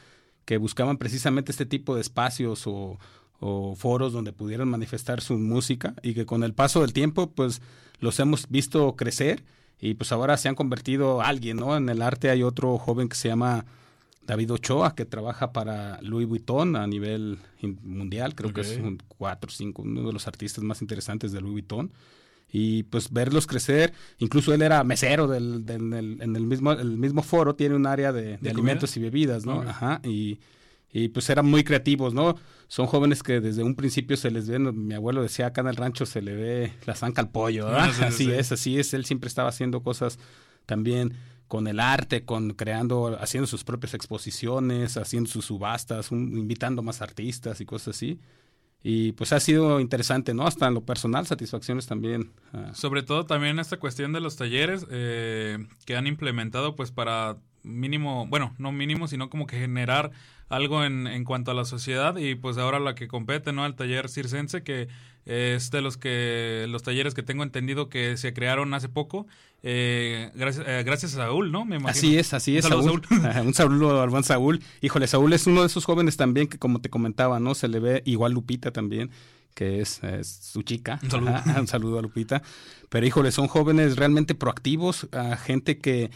que 0.45 0.59
buscaban 0.59 0.97
precisamente 0.97 1.51
este 1.51 1.67
tipo 1.67 1.97
de 1.97 2.03
espacios 2.03 2.69
o, 2.69 3.01
o 3.41 3.75
foros 3.75 4.13
donde 4.13 4.33
pudieran 4.33 4.69
manifestar 4.69 5.23
su 5.23 5.37
música 5.39 5.95
y 6.05 6.15
que 6.15 6.25
con 6.25 6.45
el 6.45 6.55
paso 6.55 6.83
del 6.83 6.93
tiempo, 6.93 7.33
pues 7.33 7.61
los 8.01 8.19
hemos 8.21 8.49
visto 8.49 8.97
crecer 8.97 9.43
y 9.81 9.95
pues 9.95 10.13
ahora 10.13 10.37
se 10.37 10.49
han 10.49 10.55
convertido 10.55 11.23
alguien, 11.23 11.57
¿no? 11.57 11.77
En 11.77 11.89
el 11.89 12.03
arte 12.03 12.31
hay 12.31 12.43
otro 12.43 12.77
joven 12.79 13.09
que 13.09 13.17
se 13.17 13.29
llama 13.29 13.65
David 14.27 14.53
Ochoa, 14.53 14.95
que 14.95 15.07
trabaja 15.07 15.53
para 15.53 16.01
Louis 16.03 16.29
Vuitton 16.29 16.77
a 16.77 16.87
nivel 16.87 17.39
mundial, 17.83 18.35
creo 18.35 18.51
okay. 18.51 18.63
que 18.63 18.71
es 18.71 18.79
un 18.79 18.99
4 19.19 19.49
o 19.49 19.51
5, 19.51 19.83
uno 19.83 20.07
de 20.07 20.13
los 20.13 20.27
artistas 20.27 20.63
más 20.63 20.83
interesantes 20.83 21.33
de 21.33 21.41
Louis 21.41 21.53
Vuitton. 21.53 21.91
y 22.53 22.83
pues 22.85 23.13
verlos 23.13 23.47
crecer, 23.47 23.93
incluso 24.19 24.53
él 24.53 24.63
era 24.63 24.85
mesero 24.85 25.27
del, 25.27 25.65
del, 25.65 25.93
en 26.21 26.37
el 26.37 26.47
mismo, 26.47 26.73
el 26.73 26.99
mismo 26.99 27.23
foro, 27.23 27.55
tiene 27.55 27.75
un 27.75 27.87
área 27.87 28.13
de, 28.13 28.39
alimentos 28.49 28.97
y 28.97 29.01
bebidas, 29.01 29.47
¿no? 29.47 29.63
Ajá, 29.63 30.01
y, 30.05 30.39
y 30.93 31.09
pues 31.09 31.31
eran 31.31 31.47
muy 31.47 31.65
creativos, 31.65 32.15
¿no? 32.15 32.37
Son 32.69 32.87
jóvenes 32.87 33.23
que 33.23 33.41
desde 33.41 33.63
un 33.63 33.75
principio 33.75 34.17
se 34.17 34.31
les 34.31 34.49
ve, 34.49 34.59
mi 34.59 34.95
abuelo 34.95 35.23
decía 35.23 35.47
acá 35.47 35.61
en 35.61 35.69
el 35.69 35.77
rancho 35.77 36.07
se 36.07 36.23
le 36.23 36.35
ve 36.35 36.73
la 36.87 36.95
zanca 36.95 37.21
al 37.23 37.31
pollo, 37.31 37.67
¿verdad? 37.67 37.91
así 38.07 38.31
es, 38.31 38.53
así 38.53 38.79
es, 38.79 38.95
él 38.95 39.05
siempre 39.05 39.29
estaba 39.29 39.49
haciendo 39.49 39.83
cosas 39.83 40.19
también 40.67 41.15
con 41.51 41.67
el 41.67 41.81
arte, 41.81 42.25
con 42.25 42.51
creando, 42.55 43.19
haciendo 43.21 43.47
sus 43.47 43.65
propias 43.65 43.95
exposiciones, 43.95 44.97
haciendo 44.97 45.29
sus 45.29 45.47
subastas, 45.47 46.13
invitando 46.13 46.81
más 46.83 47.03
artistas 47.03 47.61
y 47.61 47.67
cosas 47.67 47.97
así. 47.97 48.21
Y 48.83 49.13
pues 49.13 49.33
ha 49.33 49.41
sido 49.41 49.81
interesante, 49.81 50.33
¿no? 50.33 50.47
Hasta 50.47 50.69
en 50.69 50.75
lo 50.75 50.85
personal, 50.85 51.27
satisfacciones 51.27 51.87
también. 51.87 52.31
Ah. 52.53 52.71
Sobre 52.73 53.03
todo 53.03 53.27
también 53.27 53.59
esta 53.59 53.79
cuestión 53.79 54.13
de 54.13 54.21
los 54.21 54.37
talleres 54.37 54.87
eh, 54.91 55.59
que 55.85 55.97
han 55.97 56.07
implementado 56.07 56.77
pues 56.77 56.93
para 56.93 57.37
mínimo, 57.63 58.27
bueno, 58.29 58.55
no 58.59 58.73
mínimo, 58.73 59.09
sino 59.09 59.29
como 59.29 59.47
que 59.47 59.59
generar 59.59 60.13
algo 60.51 60.85
en, 60.85 61.07
en 61.07 61.25
cuanto 61.25 61.51
a 61.51 61.55
la 61.55 61.65
sociedad 61.65 62.17
y 62.19 62.35
pues 62.35 62.59
ahora 62.59 62.79
la 62.79 62.95
que 62.95 63.09
compete, 63.09 63.53
¿no? 63.53 63.65
El 63.65 63.75
taller 63.75 64.11
circense 64.11 64.63
que 64.63 64.89
es 65.25 65.71
de 65.71 65.81
los 65.81 65.97
que 65.97 66.67
los 66.69 66.83
talleres 66.83 67.15
que 67.15 67.23
tengo 67.23 67.43
entendido 67.43 67.89
que 67.89 68.17
se 68.17 68.35
crearon 68.35 68.75
hace 68.75 68.89
poco 68.89 69.27
eh, 69.63 70.31
gracias, 70.35 70.67
eh, 70.67 70.83
gracias 70.85 71.15
a 71.15 71.17
Saúl, 71.17 71.53
¿no? 71.53 71.65
Me 71.65 71.77
así 71.85 72.17
es, 72.17 72.33
así 72.33 72.57
es, 72.57 72.65
Saúl. 72.65 73.03
Un 73.45 73.55
saludo 73.55 74.03
al 74.03 74.09
buen 74.11 74.25
Saúl. 74.25 74.63
Híjole, 74.81 75.07
Saúl 75.07 75.33
es 75.33 75.47
uno 75.47 75.61
de 75.61 75.67
esos 75.67 75.85
jóvenes 75.85 76.17
también 76.17 76.49
que 76.49 76.59
como 76.59 76.81
te 76.81 76.89
comentaba, 76.89 77.41
¿no? 77.41 77.55
Se 77.55 77.69
le 77.69 77.79
ve 77.79 78.03
igual 78.07 78.33
Lupita 78.33 78.71
también 78.71 79.11
que 79.55 79.81
es, 79.81 80.01
su 80.23 80.63
chica. 80.63 80.99
Un 81.03 81.11
saludo. 81.11 81.35
un 81.59 81.67
saludo 81.67 81.99
a 81.99 82.03
Lupita. 82.03 82.43
Pero 82.89 83.07
híjole, 83.07 83.31
son 83.31 83.49
jóvenes 83.49 83.97
realmente 83.97 84.35
proactivos, 84.35 85.09
a 85.13 85.37
gente 85.37 85.79
que 85.79 86.11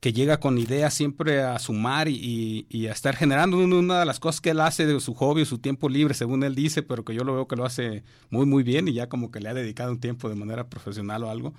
que 0.00 0.14
llega 0.14 0.40
con 0.40 0.56
ideas 0.56 0.94
siempre 0.94 1.42
a 1.42 1.58
sumar 1.58 2.08
y, 2.08 2.66
y, 2.70 2.86
a 2.86 2.92
estar 2.92 3.14
generando 3.16 3.58
una 3.58 4.00
de 4.00 4.06
las 4.06 4.18
cosas 4.18 4.40
que 4.40 4.50
él 4.50 4.60
hace 4.60 4.86
de 4.86 4.98
su 4.98 5.14
hobby, 5.14 5.44
su 5.44 5.58
tiempo 5.58 5.90
libre, 5.90 6.14
según 6.14 6.42
él 6.42 6.54
dice, 6.54 6.82
pero 6.82 7.04
que 7.04 7.14
yo 7.14 7.22
lo 7.22 7.34
veo 7.34 7.46
que 7.46 7.56
lo 7.56 7.66
hace 7.66 8.02
muy, 8.30 8.46
muy 8.46 8.62
bien 8.62 8.88
y 8.88 8.94
ya 8.94 9.10
como 9.10 9.30
que 9.30 9.40
le 9.40 9.50
ha 9.50 9.54
dedicado 9.54 9.92
un 9.92 10.00
tiempo 10.00 10.30
de 10.30 10.36
manera 10.36 10.68
profesional 10.68 11.24
o 11.24 11.30
algo. 11.30 11.54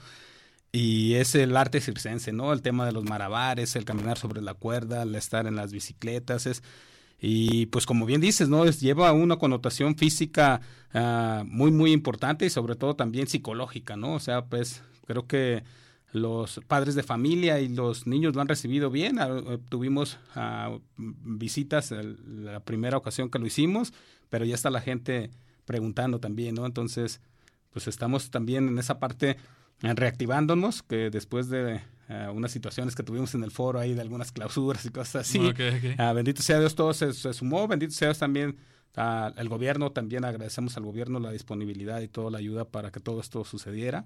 Y 0.72 1.16
es 1.16 1.36
el 1.36 1.56
arte 1.56 1.82
circense, 1.82 2.32
¿no? 2.32 2.54
El 2.54 2.62
tema 2.62 2.86
de 2.86 2.94
los 2.94 3.04
marabares, 3.04 3.76
el 3.76 3.86
caminar 3.86 4.18
sobre 4.18 4.42
la 4.42 4.54
cuerda, 4.56 5.04
el 5.04 5.14
estar 5.16 5.46
en 5.48 5.56
las 5.56 5.72
bicicletas, 5.72 6.46
es... 6.48 6.64
Y 7.24 7.68
pues 7.68 7.86
como 7.86 8.08
bien 8.08 8.20
dices, 8.20 8.50
¿no? 8.50 8.66
Lleva 8.66 9.14
una 9.14 9.38
connotación 9.38 9.96
física 9.96 10.62
uh, 10.96 11.44
muy, 11.46 11.70
muy 11.70 11.92
importante 11.92 12.48
y 12.48 12.50
sobre 12.50 12.76
todo 12.76 12.96
también 12.96 13.28
psicológica, 13.28 13.96
¿no? 13.96 14.16
O 14.16 14.20
sea, 14.20 14.46
pues 14.46 14.82
creo 15.06 15.28
que 15.28 15.64
los 16.12 16.60
padres 16.68 16.96
de 16.96 17.04
familia 17.04 17.60
y 17.60 17.70
los 17.70 18.06
niños 18.06 18.36
lo 18.36 18.42
han 18.42 18.48
recibido 18.48 18.90
bien. 18.90 19.20
Ah, 19.20 19.30
eh, 19.30 19.58
tuvimos 19.70 20.20
uh, 20.36 20.80
visitas 20.98 21.92
la 21.92 22.60
primera 22.60 22.98
ocasión 22.98 23.30
que 23.30 23.40
lo 23.40 23.46
hicimos, 23.46 23.94
pero 24.30 24.46
ya 24.46 24.56
está 24.56 24.70
la 24.70 24.82
gente 24.82 25.32
preguntando 25.66 26.20
también, 26.20 26.56
¿no? 26.56 26.66
Entonces, 26.66 27.22
pues 27.72 27.88
estamos 27.88 28.30
también 28.30 28.68
en 28.68 28.78
esa 28.78 29.00
parte 29.00 29.38
eh, 29.82 29.94
reactivándonos, 29.94 30.84
que 30.84 31.10
después 31.10 31.50
de 31.50 31.82
uh, 32.10 32.32
unas 32.34 32.52
situaciones 32.52 32.96
que 32.96 33.04
tuvimos 33.04 33.34
en 33.36 33.44
el 33.44 33.52
foro 33.52 33.80
ahí 33.80 33.94
de 33.94 34.02
algunas 34.02 34.34
clausuras 34.34 34.86
y 34.86 34.90
cosas 34.90 35.28
así, 35.28 35.54
bendito 36.14 36.42
sea 36.42 36.60
Dios, 36.60 36.76
todo 36.76 36.94
se, 36.94 37.14
se, 37.14 37.34
sumó, 37.34 37.68
bendito 37.70 37.94
sea 37.94 38.10
Dios 38.10 38.20
también 38.20 38.58
el 39.38 39.48
gobierno, 39.48 39.92
también 39.92 40.26
agradecemos 40.26 40.76
al 40.76 40.84
gobierno 40.84 41.20
la 41.20 41.32
disponibilidad 41.32 42.02
y 42.02 42.10
toda 42.10 42.30
la 42.32 42.40
ayuda 42.40 42.66
para 42.66 42.92
que 42.92 43.00
todo 43.00 43.22
esto 43.22 43.46
sucediera. 43.46 44.04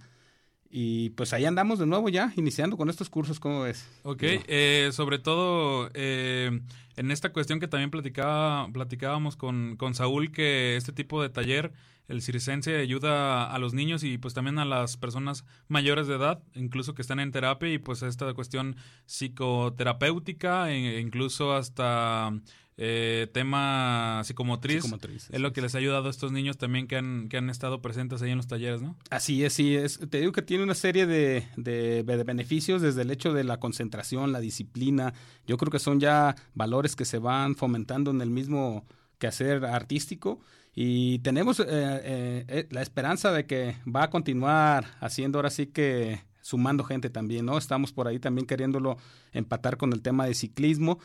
Y 0.77 1.11
pues 1.11 1.31
ahí 1.31 1.45
andamos 1.45 1.79
de 1.79 1.85
nuevo 1.85 2.09
ya, 2.09 2.33
iniciando 2.35 2.75
con 2.75 2.89
estos 2.89 3.09
cursos, 3.09 3.39
¿cómo 3.39 3.61
ves? 3.61 3.87
Ok, 4.03 4.23
eh, 4.23 4.89
sobre 4.91 5.19
todo 5.19 5.89
eh, 5.93 6.59
en 6.97 7.11
esta 7.11 7.31
cuestión 7.31 7.61
que 7.61 7.69
también 7.69 7.91
platicaba, 7.91 8.67
platicábamos 8.73 9.37
con, 9.37 9.77
con 9.77 9.95
Saúl, 9.95 10.33
que 10.33 10.75
este 10.75 10.91
tipo 10.91 11.21
de 11.21 11.29
taller, 11.29 11.71
el 12.09 12.21
circense, 12.21 12.75
ayuda 12.75 13.49
a 13.53 13.57
los 13.57 13.73
niños 13.73 14.03
y 14.03 14.17
pues 14.17 14.33
también 14.33 14.59
a 14.59 14.65
las 14.65 14.97
personas 14.97 15.45
mayores 15.69 16.07
de 16.07 16.15
edad, 16.15 16.43
incluso 16.55 16.93
que 16.93 17.03
están 17.03 17.21
en 17.21 17.31
terapia 17.31 17.71
y 17.71 17.77
pues 17.77 18.03
esta 18.03 18.33
cuestión 18.33 18.75
psicoterapéutica, 19.05 20.73
e 20.73 20.99
incluso 20.99 21.53
hasta 21.53 22.33
eh, 22.77 23.27
tema 23.31 24.21
psicomotriz, 24.25 24.83
es 25.31 25.39
lo 25.39 25.53
que 25.53 25.61
les 25.61 25.75
ha 25.75 25.77
ayudado 25.77 26.07
a 26.07 26.09
estos 26.09 26.33
niños 26.33 26.57
también 26.57 26.87
que 26.87 26.97
han, 26.97 27.29
que 27.29 27.37
han 27.37 27.49
estado 27.49 27.81
presentes 27.81 28.21
ahí 28.21 28.31
en 28.31 28.37
los 28.37 28.47
talleres, 28.47 28.81
¿no? 28.81 28.97
Así 29.09 29.45
es, 29.45 29.53
sí 29.53 29.75
es. 29.75 29.99
Te 30.09 30.19
digo 30.19 30.33
que 30.33 30.41
tiene 30.41 30.63
una 30.63 30.75
serie 30.75 31.05
de, 31.05 31.47
de, 31.55 32.03
beneficios 32.25 32.81
desde 32.81 33.03
el 33.03 33.11
hecho 33.11 33.33
de 33.33 33.45
la 33.45 33.61
concentración, 33.61 34.33
la 34.33 34.41
disciplina. 34.41 35.13
Yo 35.47 35.57
creo 35.57 35.71
que 35.71 35.79
son 35.79 36.01
ya 36.01 36.35
valores 36.53 36.97
que 36.97 37.05
se 37.05 37.17
van 37.17 37.55
fomentando 37.55 38.11
en 38.11 38.21
el 38.21 38.29
mismo 38.29 38.85
quehacer 39.19 39.63
artístico 39.65 40.41
y 40.73 41.19
tenemos 41.19 41.61
eh, 41.61 41.65
eh, 41.69 42.67
la 42.71 42.81
esperanza 42.81 43.31
de 43.31 43.45
que 43.45 43.77
va 43.87 44.03
a 44.03 44.09
continuar 44.09 44.85
haciendo 44.99 45.37
ahora 45.37 45.49
sí 45.49 45.67
que 45.67 46.19
sumando 46.41 46.83
gente 46.83 47.09
también, 47.09 47.45
¿no? 47.45 47.57
Estamos 47.57 47.91
por 47.91 48.07
ahí 48.07 48.19
también 48.19 48.45
queriéndolo 48.45 48.97
empatar 49.31 49.77
con 49.77 49.93
el 49.93 50.03
tema 50.03 50.27
de 50.27 50.35
ciclismo 50.35 50.99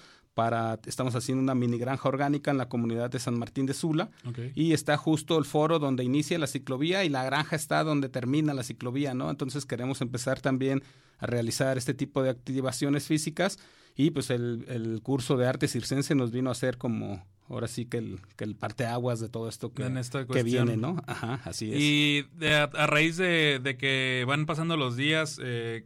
estamos 0.86 1.14
haciendo 1.14 1.42
una 1.42 1.54
mini 1.54 1.78
granja 1.78 2.08
orgánica 2.08 2.50
en 2.50 2.58
la 2.58 2.68
comunidad 2.68 3.10
de 3.10 3.18
San 3.18 3.38
Martín 3.38 3.66
de 3.66 3.74
Sula 3.74 4.10
y 4.54 4.72
está 4.72 4.96
justo 4.96 5.38
el 5.38 5.44
foro 5.44 5.78
donde 5.78 6.04
inicia 6.04 6.38
la 6.38 6.46
ciclovía 6.46 7.04
y 7.04 7.08
la 7.08 7.24
granja 7.24 7.56
está 7.56 7.84
donde 7.84 8.08
termina 8.08 8.54
la 8.54 8.62
ciclovía, 8.62 9.14
¿no? 9.14 9.30
Entonces 9.30 9.66
queremos 9.66 10.00
empezar 10.00 10.40
también 10.40 10.82
a 11.18 11.26
realizar 11.26 11.76
este 11.76 11.94
tipo 11.94 12.22
de 12.22 12.30
activaciones 12.30 13.06
físicas 13.06 13.58
y 13.96 14.10
pues 14.10 14.30
el, 14.30 15.00
curso 15.02 15.36
de 15.36 15.46
arte 15.46 15.68
circense 15.68 16.14
nos 16.14 16.30
vino 16.30 16.48
a 16.48 16.52
hacer 16.52 16.78
como 16.78 17.24
ahora 17.48 17.68
sí 17.68 17.84
que 17.84 17.98
el, 17.98 18.20
que 18.36 18.44
el 18.44 18.54
parteaguas 18.54 19.20
de 19.20 19.28
todo 19.28 19.48
esto 19.48 19.74
que, 19.74 19.84
que 20.32 20.42
viene, 20.42 20.76
¿no? 20.76 20.96
Ajá, 21.06 21.40
así 21.44 21.72
es. 21.72 21.80
Y 21.80 22.26
a, 22.46 22.86
raíz 22.86 23.16
de, 23.16 23.60
de, 23.62 23.76
que 23.76 24.24
van 24.26 24.46
pasando 24.46 24.76
los 24.76 24.96
días, 24.96 25.38
eh, 25.42 25.84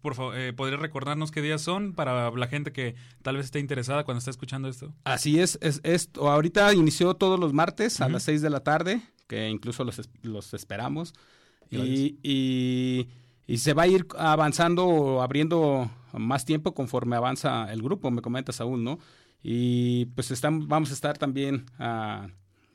por 0.00 0.14
favor, 0.14 0.36
eh, 0.36 0.52
¿podría 0.52 0.76
recordarnos 0.76 1.30
qué 1.30 1.40
días 1.42 1.62
son 1.62 1.92
para 1.92 2.30
la 2.30 2.46
gente 2.46 2.72
que 2.72 2.94
tal 3.22 3.36
vez 3.36 3.46
esté 3.46 3.58
interesada 3.60 4.04
cuando 4.04 4.18
está 4.18 4.30
escuchando 4.30 4.68
esto? 4.68 4.92
Así 5.04 5.40
es, 5.40 5.58
es, 5.60 5.80
esto 5.84 6.30
ahorita 6.30 6.72
inició 6.74 7.14
todos 7.14 7.38
los 7.38 7.52
martes 7.52 8.00
a 8.00 8.08
las 8.08 8.22
6 8.24 8.42
de 8.42 8.50
la 8.50 8.60
tarde, 8.60 9.02
que 9.26 9.48
incluso 9.48 9.84
los, 9.84 10.08
los 10.22 10.54
esperamos. 10.54 11.14
Y, 11.70 12.18
y, 12.22 13.08
y, 13.46 13.58
se 13.58 13.72
va 13.72 13.84
a 13.84 13.86
ir 13.86 14.06
avanzando 14.18 14.86
o 14.86 15.22
abriendo 15.22 15.90
más 16.12 16.44
tiempo 16.44 16.74
conforme 16.74 17.16
avanza 17.16 17.72
el 17.72 17.80
grupo, 17.80 18.10
me 18.10 18.20
comenta 18.20 18.52
Saúl, 18.52 18.84
¿no? 18.84 18.98
Y 19.42 20.06
pues 20.06 20.30
están, 20.30 20.68
vamos 20.68 20.90
a 20.90 20.94
estar 20.94 21.16
también 21.16 21.64
ah, 21.78 22.28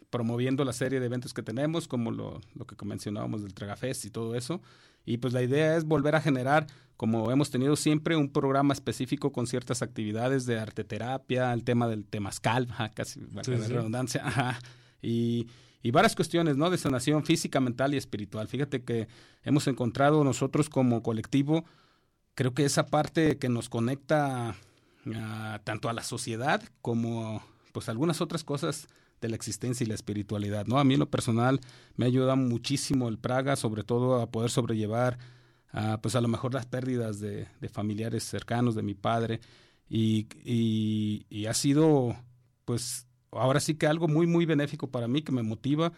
promoviendo 0.09 0.65
la 0.65 0.73
serie 0.73 0.99
de 0.99 1.05
eventos 1.05 1.33
que 1.33 1.43
tenemos, 1.43 1.87
como 1.87 2.09
lo, 2.09 2.41
lo 2.55 2.65
que 2.65 2.83
mencionábamos 2.85 3.43
del 3.43 3.53
Tragafest 3.53 4.05
y 4.05 4.09
todo 4.09 4.33
eso. 4.33 4.61
Y 5.07 5.19
pues 5.19 5.33
la 5.33 5.41
idea 5.41 5.77
es 5.77 5.85
volver 5.85 6.15
a 6.15 6.21
generar, 6.21 6.67
como 6.97 7.31
hemos 7.31 7.49
tenido 7.49 7.77
siempre, 7.77 8.17
un 8.17 8.29
programa 8.29 8.73
específico 8.73 9.31
con 9.31 9.47
ciertas 9.47 9.81
actividades 9.81 10.45
de 10.45 10.59
arte 10.59 10.83
terapia, 10.83 11.53
el 11.53 11.63
tema 11.63 11.87
del 11.87 12.03
temazcal, 12.03 12.67
casi 12.93 13.21
la 13.31 13.41
redundancia, 13.41 14.59
y, 15.01 15.47
y 15.81 15.91
varias 15.91 16.13
cuestiones, 16.13 16.57
¿no? 16.57 16.69
De 16.69 16.77
sanación 16.77 17.23
física, 17.23 17.61
mental 17.61 17.93
y 17.93 17.97
espiritual. 17.97 18.49
Fíjate 18.49 18.83
que 18.83 19.07
hemos 19.43 19.65
encontrado 19.67 20.25
nosotros 20.25 20.67
como 20.67 21.01
colectivo, 21.01 21.63
creo 22.35 22.53
que 22.53 22.65
esa 22.65 22.87
parte 22.87 23.37
que 23.37 23.47
nos 23.47 23.69
conecta 23.69 24.57
tanto 25.63 25.87
a 25.87 25.93
la 25.93 26.03
sociedad 26.03 26.61
como 26.81 27.41
pues 27.71 27.87
algunas 27.87 28.19
otras 28.19 28.43
cosas 28.43 28.89
de 29.21 29.29
la 29.29 29.35
existencia 29.35 29.83
y 29.83 29.87
la 29.87 29.95
espiritualidad, 29.95 30.65
¿no? 30.67 30.79
A 30.79 30.83
mí 30.83 30.93
en 30.93 30.99
lo 30.99 31.09
personal 31.09 31.59
me 31.95 32.05
ayuda 32.05 32.35
muchísimo 32.35 33.09
el 33.09 33.17
Praga, 33.17 33.55
sobre 33.55 33.83
todo 33.83 34.21
a 34.21 34.29
poder 34.29 34.49
sobrellevar, 34.49 35.17
pues 36.01 36.15
a 36.15 36.21
lo 36.21 36.27
mejor 36.27 36.53
las 36.53 36.65
pérdidas 36.65 37.19
de, 37.19 37.47
familiares 37.71 38.23
cercanos 38.23 38.75
de 38.75 38.83
mi 38.83 38.93
padre 38.93 39.39
y, 39.89 40.27
y, 40.43 41.45
ha 41.45 41.53
sido, 41.53 42.15
pues, 42.65 43.07
ahora 43.31 43.59
sí 43.59 43.75
que 43.75 43.87
algo 43.87 44.07
muy, 44.07 44.27
muy 44.27 44.45
benéfico 44.45 44.89
para 44.89 45.07
mí, 45.07 45.21
que 45.21 45.31
me 45.31 45.43
motiva, 45.43 45.93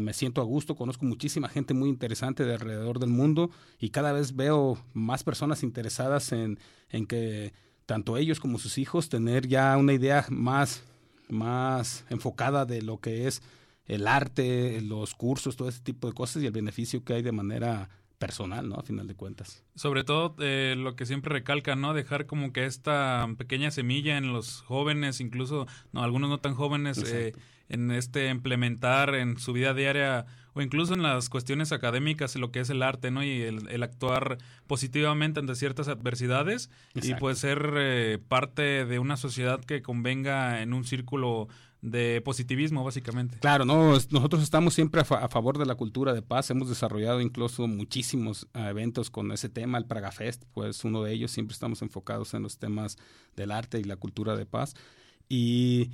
me 0.00 0.12
siento 0.14 0.40
a 0.40 0.44
gusto, 0.44 0.76
conozco 0.76 1.04
muchísima 1.04 1.48
gente 1.48 1.74
muy 1.74 1.88
interesante 1.88 2.44
de 2.44 2.54
alrededor 2.54 2.98
del 2.98 3.10
mundo 3.10 3.50
y 3.78 3.90
cada 3.90 4.12
vez 4.12 4.34
veo 4.34 4.78
más 4.94 5.24
personas 5.24 5.62
interesadas 5.62 6.32
en, 6.32 6.58
en 6.88 7.06
que 7.06 7.52
tanto 7.84 8.16
ellos 8.16 8.40
como 8.40 8.58
sus 8.58 8.78
hijos 8.78 9.08
tener 9.08 9.46
ya 9.46 9.76
una 9.76 9.92
idea 9.92 10.26
más 10.30 10.84
más 11.28 12.04
enfocada 12.10 12.64
de 12.64 12.82
lo 12.82 12.98
que 12.98 13.26
es 13.26 13.42
el 13.86 14.06
arte, 14.06 14.80
los 14.82 15.14
cursos, 15.14 15.56
todo 15.56 15.68
ese 15.68 15.80
tipo 15.80 16.08
de 16.08 16.14
cosas 16.14 16.42
y 16.42 16.46
el 16.46 16.52
beneficio 16.52 17.04
que 17.04 17.14
hay 17.14 17.22
de 17.22 17.32
manera 17.32 17.88
personal, 18.18 18.68
¿no? 18.68 18.76
A 18.76 18.82
final 18.82 19.06
de 19.06 19.14
cuentas. 19.14 19.64
Sobre 19.74 20.04
todo 20.04 20.34
eh, 20.40 20.74
lo 20.76 20.96
que 20.96 21.06
siempre 21.06 21.32
recalca, 21.32 21.76
¿no? 21.76 21.94
Dejar 21.94 22.26
como 22.26 22.52
que 22.52 22.66
esta 22.66 23.26
pequeña 23.38 23.70
semilla 23.70 24.18
en 24.18 24.32
los 24.32 24.60
jóvenes, 24.62 25.20
incluso 25.20 25.66
no 25.92 26.02
algunos 26.02 26.28
no 26.28 26.38
tan 26.38 26.54
jóvenes, 26.54 26.98
eh, 26.98 27.32
en 27.68 27.90
este 27.90 28.28
implementar 28.28 29.14
en 29.14 29.38
su 29.38 29.52
vida 29.52 29.74
diaria 29.74 30.26
o 30.54 30.62
incluso 30.62 30.94
en 30.94 31.02
las 31.02 31.28
cuestiones 31.28 31.72
académicas, 31.72 32.36
lo 32.36 32.50
que 32.50 32.60
es 32.60 32.70
el 32.70 32.82
arte, 32.82 33.10
¿no? 33.10 33.22
Y 33.22 33.42
el, 33.42 33.82
actuar 33.82 34.38
positivamente 34.66 35.40
ante 35.40 35.54
ciertas 35.54 35.88
adversidades 35.88 36.70
y 36.94 37.14
pues 37.14 37.38
ser 37.38 37.72
eh, 37.76 38.18
parte 38.28 38.84
de 38.84 38.98
una 38.98 39.16
sociedad 39.16 39.60
que 39.60 39.82
convenga 39.82 40.62
en 40.62 40.72
un 40.72 40.84
círculo 40.84 41.48
de 41.80 42.20
positivismo, 42.24 42.82
básicamente. 42.82 43.38
Claro, 43.38 43.64
no, 43.64 43.92
nosotros 43.92 44.42
estamos 44.42 44.74
siempre 44.74 45.00
a, 45.00 45.28
favor 45.28 45.58
de 45.58 45.66
la 45.66 45.76
cultura 45.76 46.12
de 46.12 46.22
paz. 46.22 46.50
Hemos 46.50 46.68
desarrollado 46.68 47.20
incluso 47.20 47.66
muchísimos 47.68 48.48
eh, 48.54 48.68
eventos 48.68 49.10
con 49.10 49.30
ese 49.32 49.48
tema. 49.48 49.78
El 49.78 49.86
Praga 49.86 50.10
Fest, 50.10 50.42
pues 50.52 50.84
uno 50.84 51.02
de 51.02 51.12
ellos. 51.12 51.30
Siempre 51.30 51.54
estamos 51.54 51.82
enfocados 51.82 52.34
en 52.34 52.42
los 52.42 52.58
temas 52.58 52.98
del 53.36 53.52
arte 53.52 53.78
y 53.78 53.84
la 53.84 53.96
cultura 53.96 54.36
de 54.36 54.46
paz. 54.46 54.74
Y, 55.28 55.90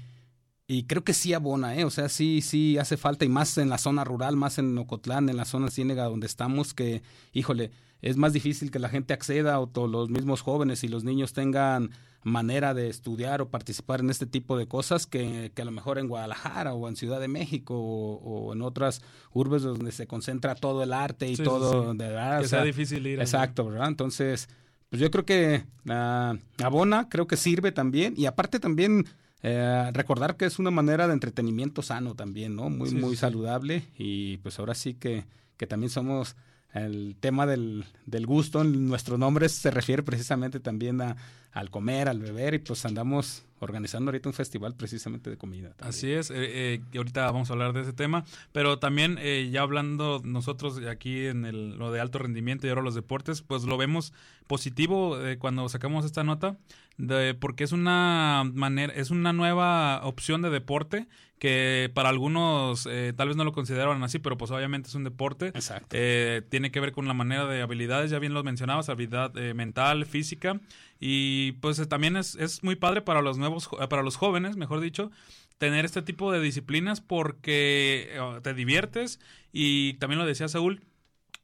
y 0.67 0.85
creo 0.85 1.05
que 1.05 1.13
sí 1.13 1.35
abona, 1.35 1.77
¿eh? 1.77 1.85
O 1.85 1.91
sea, 1.91 2.09
sí, 2.09 2.41
sí 2.41 2.79
hace 2.79 2.97
falta. 2.97 3.25
Y 3.25 3.29
más 3.29 3.59
en 3.59 3.69
la 3.69 3.79
zona 3.79 4.05
rural, 4.05 4.37
más 4.37 4.59
en 4.59 4.77
Ocotlán, 4.79 5.29
en 5.29 5.37
la 5.37 5.45
zona 5.45 5.71
ciénega 5.71 6.05
donde 6.05 6.27
estamos, 6.27 6.73
que, 6.73 7.03
híjole, 7.33 7.71
es 8.01 8.17
más 8.17 8.33
difícil 8.33 8.71
que 8.71 8.79
la 8.79 8.89
gente 8.89 9.13
acceda 9.13 9.61
o 9.61 9.87
los 9.87 10.11
mismos 10.11 10.41
jóvenes 10.41 10.85
y 10.85 10.89
los 10.89 11.05
niños 11.05 11.33
tengan 11.33 11.91
manera 12.23 12.73
de 12.73 12.89
estudiar 12.89 13.43
o 13.43 13.51
participar 13.51 14.01
en 14.01 14.09
este 14.09 14.25
tipo 14.25 14.57
de 14.57 14.67
cosas 14.67 15.07
que, 15.07 15.53
que 15.55 15.63
a 15.63 15.65
lo 15.67 15.71
mejor 15.71 15.99
en 15.99 16.09
Guadalajara 16.09 16.73
o 16.73 16.89
en 16.89 16.97
Ciudad 16.97 17.21
de 17.21 17.29
México 17.29 17.75
o, 17.77 18.53
en 18.55 18.63
otras 18.63 19.03
urbes 19.33 19.63
donde 19.63 19.93
se 19.93 20.07
concentra 20.07 20.55
todo 20.55 20.83
el 20.83 20.95
arte 20.95 21.29
y 21.29 21.37
todo. 21.37 21.93
De, 21.93 22.09
¿verdad? 22.09 22.41
Que 22.41 22.49
sea, 22.49 22.65
difícil 22.65 23.07
ir. 23.07 23.21
Exacto, 23.21 23.67
¿verdad? 23.67 23.89
Entonces, 23.89 24.49
pues 24.89 25.01
yo 25.01 25.11
creo 25.11 25.27
que 25.27 25.65
uh, 25.87 26.65
abona, 26.65 27.11
creo 27.11 27.27
que 27.27 27.37
sirve 27.37 27.73
también 27.73 28.15
y 28.17 28.25
aparte 28.25 28.59
también... 28.59 29.05
Eh, 29.47 29.91
recordar 29.93 30.39
que 30.39 30.47
es 30.47 30.59
una 30.59 30.71
manera 30.71 31.07
de 31.07 31.13
entretenimiento 31.13 31.83
sano 31.83 32.15
también, 32.15 32.57
¿no? 32.57 32.71
Muy, 32.71 32.93
muy 32.93 33.15
saludable 33.15 33.85
y 33.99 34.39
pues 34.39 34.59
ahora 34.59 34.75
sí 34.75 34.95
que, 34.95 35.27
que 35.59 35.67
también 35.67 35.91
somos 35.91 36.35
el 36.75 37.17
tema 37.19 37.47
del, 37.47 37.85
del 38.05 38.27
gusto 38.27 38.65
nuestro 38.65 39.17
nombre 39.17 39.49
se 39.49 39.71
refiere 39.71 40.03
precisamente 40.03 40.61
también 40.61 41.01
a, 41.01 41.17
al 41.53 41.71
comer, 41.71 42.09
al 42.09 42.19
beber 42.19 42.55
y 42.55 42.59
pues 42.59 42.85
andamos 42.85 43.45
organizando 43.61 44.11
ahorita 44.11 44.29
un 44.29 44.35
festival 44.35 44.75
precisamente 44.75 45.31
de 45.31 45.37
comida. 45.37 45.75
Así 45.81 46.11
es, 46.11 46.31
eh, 46.31 46.35
eh, 46.37 46.81
ahorita 46.97 47.31
vamos 47.31 47.49
a 47.49 47.53
hablar 47.55 47.73
de 47.73 47.83
ese 47.83 47.93
tema, 47.93 48.25
pero 48.53 48.79
también 48.79 49.19
eh, 49.21 49.49
ya 49.51 49.63
hablando 49.63 50.21
nosotros 50.25 50.81
aquí 50.91 51.27
en 51.27 51.45
el, 51.45 51.79
lo 51.79 51.93
de 51.93 52.01
alto 52.01 52.19
rendimiento 52.19 52.67
y 52.67 52.71
ahora 52.71 52.83
los 52.83 52.97
deportes, 52.97 53.41
pues 53.41 53.63
lo 53.63 53.77
vemos 53.77 54.13
positivo 54.47 55.17
cuando 55.39 55.69
sacamos 55.69 56.05
esta 56.05 56.25
nota, 56.25 56.59
de, 56.99 57.35
porque 57.35 57.65
es 57.65 57.73
una 57.73 58.43
manera, 58.53 58.93
es 58.93 59.11
una 59.11 59.33
nueva 59.33 60.05
opción 60.05 60.43
de 60.43 60.51
deporte 60.51 61.07
que 61.45 61.91
para 61.93 62.09
algunos 62.09 62.89
eh, 62.91 63.13
tal 63.15 63.29
vez 63.29 63.37
no 63.37 63.45
lo 63.45 63.53
consideran 63.53 64.03
así, 64.03 64.19
pero 64.19 64.39
pues 64.39 64.51
obviamente 64.51 64.89
es 64.89 64.95
un 64.95 65.05
deporte. 65.05 65.49
Exacto. 65.49 65.89
Eh, 65.91 66.41
tiene 66.49 66.71
que 66.71 66.81
ver 66.81 66.93
con 66.93 67.07
la 67.07 67.13
manera 67.13 67.45
de 67.45 67.61
habilidades, 67.61 68.11
ya 68.11 68.19
bien 68.19 68.33
lo 68.33 68.43
mencionabas, 68.43 68.89
habilidad 68.89 69.37
eh, 69.37 69.53
mental, 69.53 70.07
física, 70.07 70.59
y 70.99 71.53
pues 71.61 71.87
también 71.87 72.17
es, 72.17 72.35
es 72.37 72.63
muy 72.63 72.77
padre 72.77 73.03
para 73.03 73.21
los 73.21 73.37
nuevos, 73.37 73.69
para 73.91 74.03
los 74.03 74.17
jóvenes, 74.17 74.57
mejor 74.57 74.81
dicho, 74.81 75.11
tener 75.59 75.85
este 75.85 76.01
tipo 76.01 76.33
de 76.33 76.41
disciplinas 76.41 77.03
porque 77.03 78.19
te 78.43 78.55
diviertes 78.55 79.21
y 79.53 79.99
también 79.99 80.21
lo 80.21 80.25
decía 80.25 80.49
Saúl, 80.49 80.81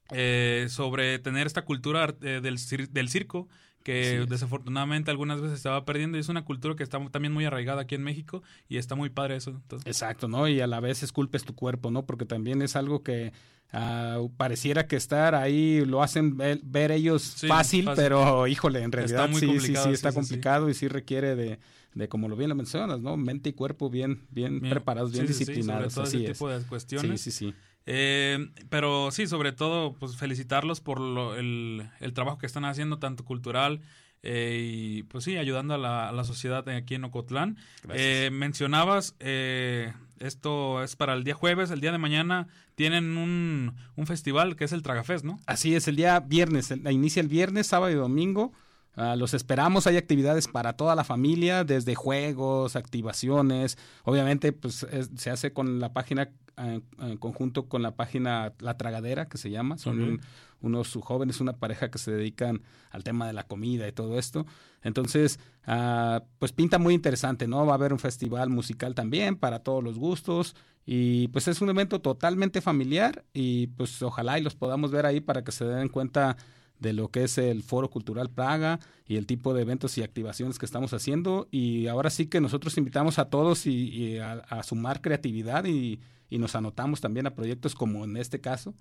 sobre 0.09 1.19
tener 1.19 1.47
esta 1.47 1.67
cultura 1.67 2.07
del, 2.07 2.57
del 2.91 3.09
circo 3.11 3.49
que 3.83 4.27
desafortunadamente 4.29 5.11
algunas 5.11 5.41
veces 5.41 5.57
estaba 5.57 5.85
perdiendo 5.85 6.19
y 6.19 6.21
es 6.21 6.29
una 6.29 6.45
cultura 6.45 6.77
que 6.77 6.83
está 6.83 7.03
también 7.09 7.33
muy 7.33 7.45
arraigada 7.45 7.83
aquí 7.83 7.95
en 7.95 8.03
México 8.03 8.43
y 8.69 8.77
está 8.77 8.95
muy 8.95 9.09
padre 9.09 9.37
eso. 9.37 9.61
Exacto, 9.85 10.29
¿no? 10.29 10.49
Y 10.49 10.61
a 10.61 10.67
la 10.67 10.81
vez 10.81 11.03
esculpes 11.03 11.45
tu 11.45 11.55
cuerpo, 11.55 11.91
¿no? 11.91 12.05
Porque 12.05 12.27
también 12.27 12.61
es 12.61 12.77
algo 12.77 13.03
que 13.03 13.33
ah, 13.73 14.21
pareciera 14.37 14.87
que 14.87 14.97
estar 14.97 15.35
ahí 15.35 15.85
lo 15.87 16.03
hacen 16.03 16.37
ver, 16.37 16.93
ellos 16.93 17.37
fácil, 17.49 17.89
pero 17.97 18.47
híjole, 18.47 18.83
en 18.83 18.93
realidad 18.93 19.31
sí, 19.33 19.61
sí, 19.61 19.75
sí, 19.77 19.91
está 19.91 20.13
complicado 20.13 20.69
y 20.69 20.75
sí 20.75 20.87
requiere 20.87 21.35
de, 21.35 21.59
de, 21.95 22.09
como 22.09 22.29
lo 22.29 22.37
bien 22.37 22.51
lo 22.51 22.55
mencionas, 22.55 23.01
¿no? 23.01 23.17
Mente 23.17 23.51
y 23.51 23.53
cuerpo 23.55 23.89
bien, 23.89 24.27
bien, 24.31 24.61
preparados, 24.61 25.13
bien 25.13 25.27
disciplinados. 25.27 25.95
sobre 25.95 26.11
todo 26.11 26.21
ese 26.21 26.33
tipo 26.33 26.49
de 26.51 26.63
cuestiones. 26.67 27.21
Sí, 27.21 27.31
sí, 27.31 27.51
sí. 27.51 27.55
Eh, 27.87 28.51
pero 28.69 29.11
sí, 29.11 29.27
sobre 29.27 29.53
todo, 29.53 29.95
pues 29.95 30.17
felicitarlos 30.17 30.81
por 30.81 31.01
el, 31.39 31.89
trabajo 32.15 32.39
que 32.39 32.47
están 32.47 32.65
haciendo, 32.65 32.99
tanto 32.99 33.25
cultural 33.25 33.81
eh, 34.23 34.61
y 34.63 35.03
pues 35.05 35.25
sí, 35.25 35.37
ayudando 35.37 35.75
a 35.75 36.13
la, 36.13 36.25
sociedad 36.25 36.69
aquí 36.69 36.95
en 36.95 37.05
Ocotlán. 37.05 37.57
Eh, 37.93 38.31
mencionabas, 38.33 39.15
esto 39.19 40.83
es 40.83 40.97
para 40.97 41.15
el 41.15 41.25
día 41.25 41.35
jueves, 41.35 41.71
el 41.71 41.81
día 41.81 41.93
de 41.93 41.99
mañana 41.99 42.49
tienen 42.75 43.17
un, 43.17 43.75
un 43.97 44.07
festival 44.07 44.57
que 44.57 44.65
es 44.65 44.73
el 44.73 44.83
Tragafest, 44.83 45.25
¿no? 45.25 45.39
Así 45.47 45.75
es, 45.75 45.89
el 45.89 45.97
día 45.97 46.21
viernes, 46.21 46.71
inicia 46.71 47.21
el 47.21 47.29
viernes, 47.29 47.67
sábado 47.67 47.93
y 47.93 47.97
domingo. 47.97 48.53
Ah, 48.97 49.15
los 49.17 49.35
esperamos, 49.35 49.87
hay 49.87 49.97
actividades 49.97 50.49
para 50.49 50.75
toda 50.75 50.95
la 50.95 51.05
familia, 51.05 51.65
desde 51.65 51.95
juegos, 51.95 52.77
activaciones. 52.77 53.79
Obviamente, 54.05 54.53
pues 54.53 54.87
se 55.17 55.31
hace 55.31 55.53
con 55.53 55.79
la 55.79 55.93
página, 55.93 56.31
en, 56.57 56.83
conjunto 57.19 57.69
con 57.69 57.83
la 57.83 57.93
página 57.95 58.53
La 58.59 58.77
Tragadera, 58.77 59.29
que 59.29 59.39
se 59.39 59.51
llama. 59.51 59.79
Son 59.79 60.21
unos 60.61 60.99
jóvenes, 61.03 61.41
una 61.41 61.55
pareja 61.55 61.91
que 61.91 61.99
se 61.99 62.11
dedican 62.11 62.63
al 62.91 63.05
tema 63.05 63.27
de 63.27 63.33
la 63.33 63.45
comida 63.45 63.87
y 63.87 63.93
todo 63.93 64.19
esto. 64.19 64.45
Entonces, 64.83 65.39
ah, 65.67 66.25
pues 66.39 66.53
pinta 66.53 66.79
muy 66.79 66.95
interesante, 66.95 67.47
¿no? 67.47 67.65
Va 67.65 67.73
a 67.73 67.77
haber 67.77 67.93
un 67.93 68.01
festival 68.01 68.51
musical 68.51 68.95
también 68.95 69.37
para 69.37 69.61
todos 69.61 69.85
los 69.85 69.99
gustos. 69.99 70.57
Y 70.85 71.29
pues 71.29 71.47
es 71.47 71.61
un 71.61 71.69
evento 71.69 72.01
totalmente 72.01 72.61
familiar 72.61 73.25
y 73.33 73.69
pues 73.69 74.03
ojalá 74.03 74.39
y 74.39 74.43
los 74.43 74.57
podamos 74.57 74.91
ver 74.91 75.07
ahí 75.07 75.21
para 75.21 75.45
que 75.45 75.53
se 75.53 75.65
den 75.65 75.89
cuenta 75.89 76.37
de 76.81 76.95
lo 76.95 77.09
que 77.09 77.25
es 77.25 77.39
el 77.39 77.63
Foro 77.63 77.91
Cultural 77.91 78.31
Praga 78.31 78.81
y 79.07 79.17
el 79.17 79.27
tipo 79.27 79.55
de 79.55 79.63
eventos 79.63 79.97
y 79.99 80.03
activaciones 80.03 80.59
que 80.59 80.67
estamos 80.67 80.93
haciendo. 80.93 81.47
Y 81.51 81.87
ahora 81.87 82.11
sí 82.11 82.27
que 82.27 82.41
nosotros 82.41 82.77
invitamos 82.79 83.19
a 83.19 83.27
todos 83.27 83.67
y, 83.67 84.19
a, 84.19 84.63
sumar 84.63 85.01
creatividad 85.01 85.65
y, 85.67 86.01
nos 86.31 86.55
anotamos 86.55 87.01
también 87.01 87.27
a 87.27 87.35
proyectos 87.35 87.75
como 87.75 88.05
en 88.05 88.17
este 88.17 88.41
caso, 88.41 88.75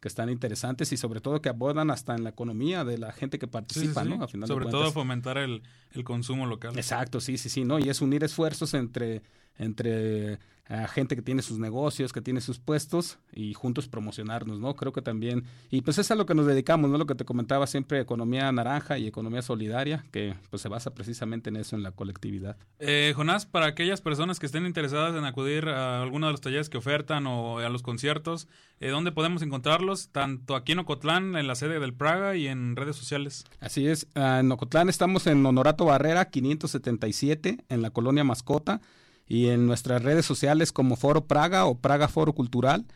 que 0.00 0.08
están 0.08 0.28
interesantes 0.28 0.92
y 0.92 0.98
sobre 0.98 1.20
todo 1.20 1.40
que 1.40 1.48
abordan 1.48 1.90
hasta 1.90 2.14
en 2.14 2.24
la 2.24 2.30
economía 2.30 2.84
de 2.84 2.98
la 2.98 3.12
gente 3.12 3.38
que 3.38 3.46
participa, 3.46 4.04
¿no? 4.04 4.28
sobre 4.46 4.66
todo 4.66 4.92
fomentar 4.92 5.38
el, 5.38 5.62
el 5.92 6.04
consumo 6.04 6.46
local. 6.46 6.76
Exacto, 6.76 7.20
sí, 7.20 7.38
sí, 7.38 7.48
sí, 7.48 7.64
¿no? 7.64 7.78
Y 7.78 7.88
es 7.88 8.02
unir 8.02 8.22
esfuerzos 8.22 8.74
entre 8.74 9.22
entre 9.58 10.38
a 10.68 10.88
gente 10.88 11.14
que 11.14 11.22
tiene 11.22 11.42
sus 11.42 11.58
negocios, 11.58 12.12
que 12.12 12.20
tiene 12.20 12.40
sus 12.40 12.58
puestos 12.58 13.18
y 13.32 13.54
juntos 13.54 13.86
promocionarnos, 13.86 14.58
¿no? 14.58 14.74
Creo 14.74 14.92
que 14.92 15.02
también, 15.02 15.44
y 15.70 15.82
pues 15.82 15.98
es 15.98 16.10
a 16.10 16.16
lo 16.16 16.26
que 16.26 16.34
nos 16.34 16.46
dedicamos, 16.46 16.90
¿no? 16.90 16.98
Lo 16.98 17.06
que 17.06 17.14
te 17.14 17.24
comentaba 17.24 17.66
siempre, 17.66 18.00
economía 18.00 18.50
naranja 18.50 18.98
y 18.98 19.06
economía 19.06 19.42
solidaria, 19.42 20.04
que 20.10 20.34
pues 20.50 20.62
se 20.62 20.68
basa 20.68 20.92
precisamente 20.92 21.50
en 21.50 21.56
eso, 21.56 21.76
en 21.76 21.82
la 21.82 21.92
colectividad. 21.92 22.56
Eh, 22.80 23.12
Jonás, 23.14 23.46
para 23.46 23.66
aquellas 23.66 24.00
personas 24.00 24.40
que 24.40 24.46
estén 24.46 24.66
interesadas 24.66 25.14
en 25.14 25.24
acudir 25.24 25.68
a 25.68 26.02
alguno 26.02 26.26
de 26.26 26.32
los 26.32 26.40
talleres 26.40 26.68
que 26.68 26.78
ofertan 26.78 27.26
o 27.28 27.58
a 27.58 27.68
los 27.68 27.82
conciertos, 27.82 28.48
eh, 28.80 28.88
¿dónde 28.88 29.12
podemos 29.12 29.42
encontrarlos? 29.42 30.08
Tanto 30.08 30.56
aquí 30.56 30.72
en 30.72 30.80
Ocotlán, 30.80 31.36
en 31.36 31.46
la 31.46 31.54
sede 31.54 31.78
del 31.78 31.94
Praga 31.94 32.36
y 32.36 32.48
en 32.48 32.74
redes 32.74 32.96
sociales. 32.96 33.44
Así 33.60 33.86
es, 33.86 34.08
en 34.16 34.50
Ocotlán 34.50 34.88
estamos 34.88 35.28
en 35.28 35.46
Honorato 35.46 35.84
Barrera 35.84 36.28
577, 36.28 37.58
en 37.68 37.82
la 37.82 37.90
colonia 37.90 38.24
Mascota 38.24 38.80
y 39.26 39.48
en 39.48 39.66
nuestras 39.66 40.02
redes 40.02 40.24
sociales 40.24 40.72
como 40.72 40.96
Foro 40.96 41.26
Praga 41.26 41.66
o 41.66 41.78
Praga 41.78 42.08
Foro 42.08 42.32
Cultural 42.32 42.86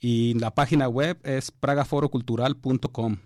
y 0.00 0.34
la 0.34 0.54
página 0.54 0.88
web 0.88 1.18
es 1.22 1.50
pragaforocultural.com. 1.50 3.16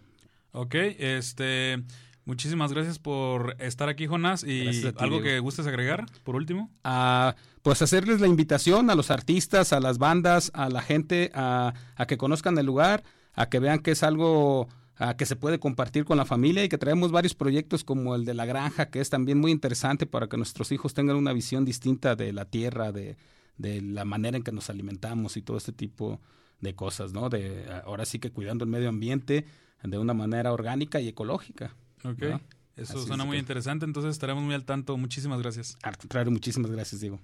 Ok, 0.53 0.75
este, 0.75 1.83
muchísimas 2.25 2.73
gracias 2.73 2.99
por 2.99 3.57
estar 3.59 3.89
aquí, 3.89 4.07
Jonás. 4.07 4.45
¿Y 4.45 4.85
algo 4.97 5.23
que 5.23 5.41
gustes 5.41 5.67
agregar, 5.67 6.07
por 6.25 6.37
último? 6.37 6.71
Ah, 6.85 7.37
pues 7.63 7.83
hacerles 7.83 8.21
la 8.21 8.27
invitación 8.27 8.91
a 8.91 8.95
los 8.95 9.11
artistas, 9.11 9.73
a 9.73 9.81
las 9.81 9.99
bandas, 9.99 10.51
a 10.55 10.69
la 10.69 10.83
gente, 10.83 11.31
a, 11.35 11.75
a 11.97 12.07
que 12.07 12.17
conozcan 12.17 12.57
el 12.59 12.67
lugar, 12.67 13.03
a 13.35 13.49
que 13.49 13.59
vean 13.59 13.81
que 13.81 13.93
es 13.93 14.03
algo 14.03 14.69
que 15.17 15.27
se 15.27 15.37
puede 15.37 15.59
compartir 15.59 16.05
con 16.05 16.17
la 16.17 16.25
familia 16.25 16.65
y 16.65 16.69
que 16.69 16.79
traemos 16.79 17.13
varios 17.13 17.35
proyectos 17.35 17.85
como 17.85 18.15
el 18.15 18.25
de 18.25 18.35
la 18.35 18.47
granja, 18.47 18.91
que 18.91 19.01
es 19.01 19.11
también 19.11 19.39
muy 19.39 19.53
interesante 19.53 20.07
para 20.07 20.29
que 20.29 20.37
nuestros 20.37 20.73
hijos 20.73 20.95
tengan 20.95 21.17
una 21.17 21.33
visión 21.33 21.65
distinta 21.65 22.17
de 22.17 22.33
la 22.33 22.45
tierra, 22.45 22.91
de, 22.91 23.17
de 23.57 23.81
la 23.81 24.05
manera 24.05 24.37
en 24.37 24.43
que 24.43 24.53
nos 24.53 24.71
alimentamos 24.71 25.37
y 25.37 25.43
todo 25.43 25.57
este 25.57 25.73
tipo 25.73 26.21
de 26.61 26.75
cosas, 26.75 27.13
¿no? 27.13 27.29
De 27.29 27.67
ahora 27.85 28.05
sí 28.05 28.19
que 28.19 28.31
cuidando 28.31 28.65
el 28.65 28.71
medio 28.71 28.89
ambiente 28.89 29.47
de 29.83 29.99
una 29.99 30.15
manera 30.15 30.53
orgánica 30.53 31.01
y 31.01 31.09
ecológica. 31.09 31.75
Ok. 32.05 32.41
Eso 32.77 33.05
suena 33.05 33.25
muy 33.25 33.39
interesante, 33.39 33.85
entonces 33.85 34.13
estaremos 34.13 34.45
muy 34.45 34.55
al 34.55 34.65
tanto. 34.65 34.97
Muchísimas 34.97 35.41
gracias. 35.41 35.77
Al 35.83 35.97
contrario, 35.97 36.31
muchísimas 36.31 36.71
gracias, 36.71 37.01
Diego. 37.01 37.21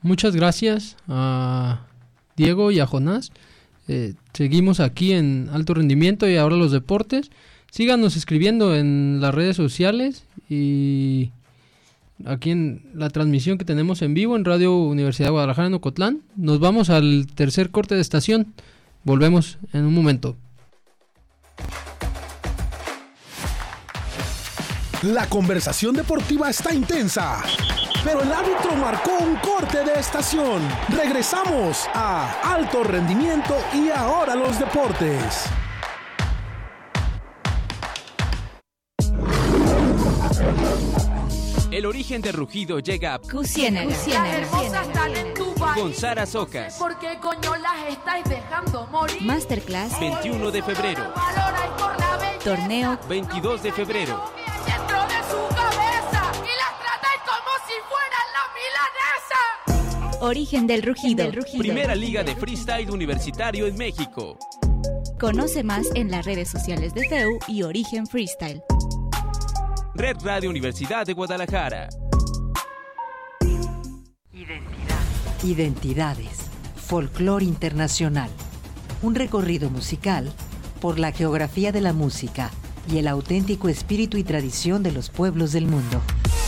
Muchas 0.00 0.34
gracias 0.34 0.96
a 1.08 1.84
Diego 2.38 2.70
y 2.70 2.80
a 2.80 2.86
Jonás. 2.86 3.32
Eh, 3.88 4.14
seguimos 4.32 4.80
aquí 4.80 5.12
en 5.12 5.50
alto 5.52 5.74
rendimiento 5.74 6.26
y 6.28 6.36
ahora 6.36 6.56
los 6.56 6.72
deportes. 6.72 7.30
Síganos 7.70 8.16
escribiendo 8.16 8.74
en 8.74 9.20
las 9.20 9.34
redes 9.34 9.56
sociales 9.56 10.24
y 10.48 11.32
aquí 12.24 12.50
en 12.50 12.86
la 12.94 13.10
transmisión 13.10 13.58
que 13.58 13.64
tenemos 13.64 14.00
en 14.00 14.14
vivo 14.14 14.36
en 14.36 14.44
Radio 14.44 14.76
Universidad 14.76 15.26
de 15.26 15.32
Guadalajara 15.32 15.68
en 15.68 15.74
Ocotlán. 15.74 16.22
Nos 16.36 16.60
vamos 16.60 16.88
al 16.88 17.26
tercer 17.34 17.70
corte 17.70 17.94
de 17.94 18.00
estación. 18.00 18.54
Volvemos 19.04 19.58
en 19.72 19.84
un 19.84 19.94
momento. 19.94 20.36
La 25.02 25.28
conversación 25.28 25.94
deportiva 25.94 26.50
está 26.50 26.74
intensa, 26.74 27.40
pero 28.08 28.22
el 28.22 28.32
árbitro 28.32 28.74
marcó 28.74 29.10
un 29.20 29.36
corte 29.36 29.84
de 29.84 30.00
estación. 30.00 30.62
Regresamos 30.88 31.86
a 31.92 32.54
Alto 32.54 32.82
Rendimiento 32.82 33.54
y 33.74 33.90
ahora 33.90 34.34
los 34.34 34.58
deportes. 34.58 35.44
El 41.70 41.84
origen 41.84 42.22
de 42.22 42.32
Rugido 42.32 42.78
llega 42.78 43.12
a 43.12 43.18
Cusiénaga. 43.18 43.94
con 45.74 45.92
Sara 45.92 46.24
Socas. 46.24 46.76
¿Por 46.78 46.98
qué 46.98 47.18
coño 47.20 47.56
las 47.56 47.92
estáis 47.92 48.24
dejando 48.24 48.86
morir? 48.86 49.20
Masterclass. 49.20 50.00
21 50.00 50.50
de 50.50 50.62
febrero. 50.62 51.12
Valoráis 51.14 51.70
por 51.78 52.00
la 52.00 52.16
belleza 52.16 52.44
Torneo. 52.44 52.98
22 53.06 53.62
de 53.62 53.72
febrero. 53.72 54.37
Origen 60.20 60.66
del 60.66 60.82
rugido. 60.82 61.30
Primera 61.58 61.94
liga 61.94 62.24
de 62.24 62.34
freestyle 62.34 62.90
universitario 62.90 63.68
en 63.68 63.76
México. 63.76 64.36
Conoce 65.20 65.62
más 65.62 65.86
en 65.94 66.10
las 66.10 66.26
redes 66.26 66.50
sociales 66.50 66.92
de 66.92 67.08
FEU 67.08 67.38
y 67.46 67.62
Origen 67.62 68.04
Freestyle. 68.04 68.60
Red 69.94 70.16
Radio 70.24 70.50
Universidad 70.50 71.06
de 71.06 71.12
Guadalajara. 71.12 71.88
Identidades. 75.44 76.46
Folclor 76.74 77.44
internacional. 77.44 78.30
Un 79.02 79.14
recorrido 79.14 79.70
musical 79.70 80.32
por 80.80 80.98
la 80.98 81.12
geografía 81.12 81.70
de 81.70 81.80
la 81.80 81.92
música 81.92 82.50
y 82.90 82.98
el 82.98 83.06
auténtico 83.06 83.68
espíritu 83.68 84.16
y 84.16 84.24
tradición 84.24 84.82
de 84.82 84.90
los 84.90 85.10
pueblos 85.10 85.52
del 85.52 85.66
mundo. 85.66 86.02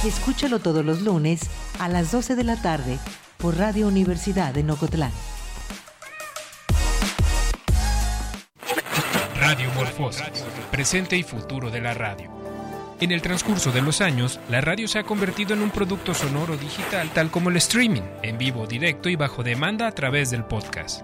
Escúchalo 0.04 0.58
todos 0.58 0.84
los 0.84 1.02
lunes 1.02 1.42
a 1.78 1.88
las 1.88 2.10
12 2.10 2.34
de 2.34 2.44
la 2.44 2.60
tarde 2.60 2.98
por 3.40 3.56
Radio 3.56 3.88
Universidad 3.88 4.52
de 4.52 4.62
Nocotlán. 4.62 5.12
Radio 9.34 9.70
Morfosis, 9.74 10.44
presente 10.70 11.16
y 11.16 11.22
futuro 11.22 11.70
de 11.70 11.80
la 11.80 11.94
radio. 11.94 12.30
En 13.00 13.12
el 13.12 13.22
transcurso 13.22 13.72
de 13.72 13.80
los 13.80 14.02
años, 14.02 14.38
la 14.50 14.60
radio 14.60 14.86
se 14.86 14.98
ha 14.98 15.04
convertido 15.04 15.54
en 15.54 15.62
un 15.62 15.70
producto 15.70 16.12
sonoro 16.12 16.58
digital 16.58 17.10
tal 17.14 17.30
como 17.30 17.48
el 17.48 17.56
streaming, 17.56 18.02
en 18.22 18.36
vivo, 18.36 18.66
directo 18.66 19.08
y 19.08 19.16
bajo 19.16 19.42
demanda 19.42 19.86
a 19.86 19.92
través 19.92 20.30
del 20.30 20.44
podcast. 20.44 21.00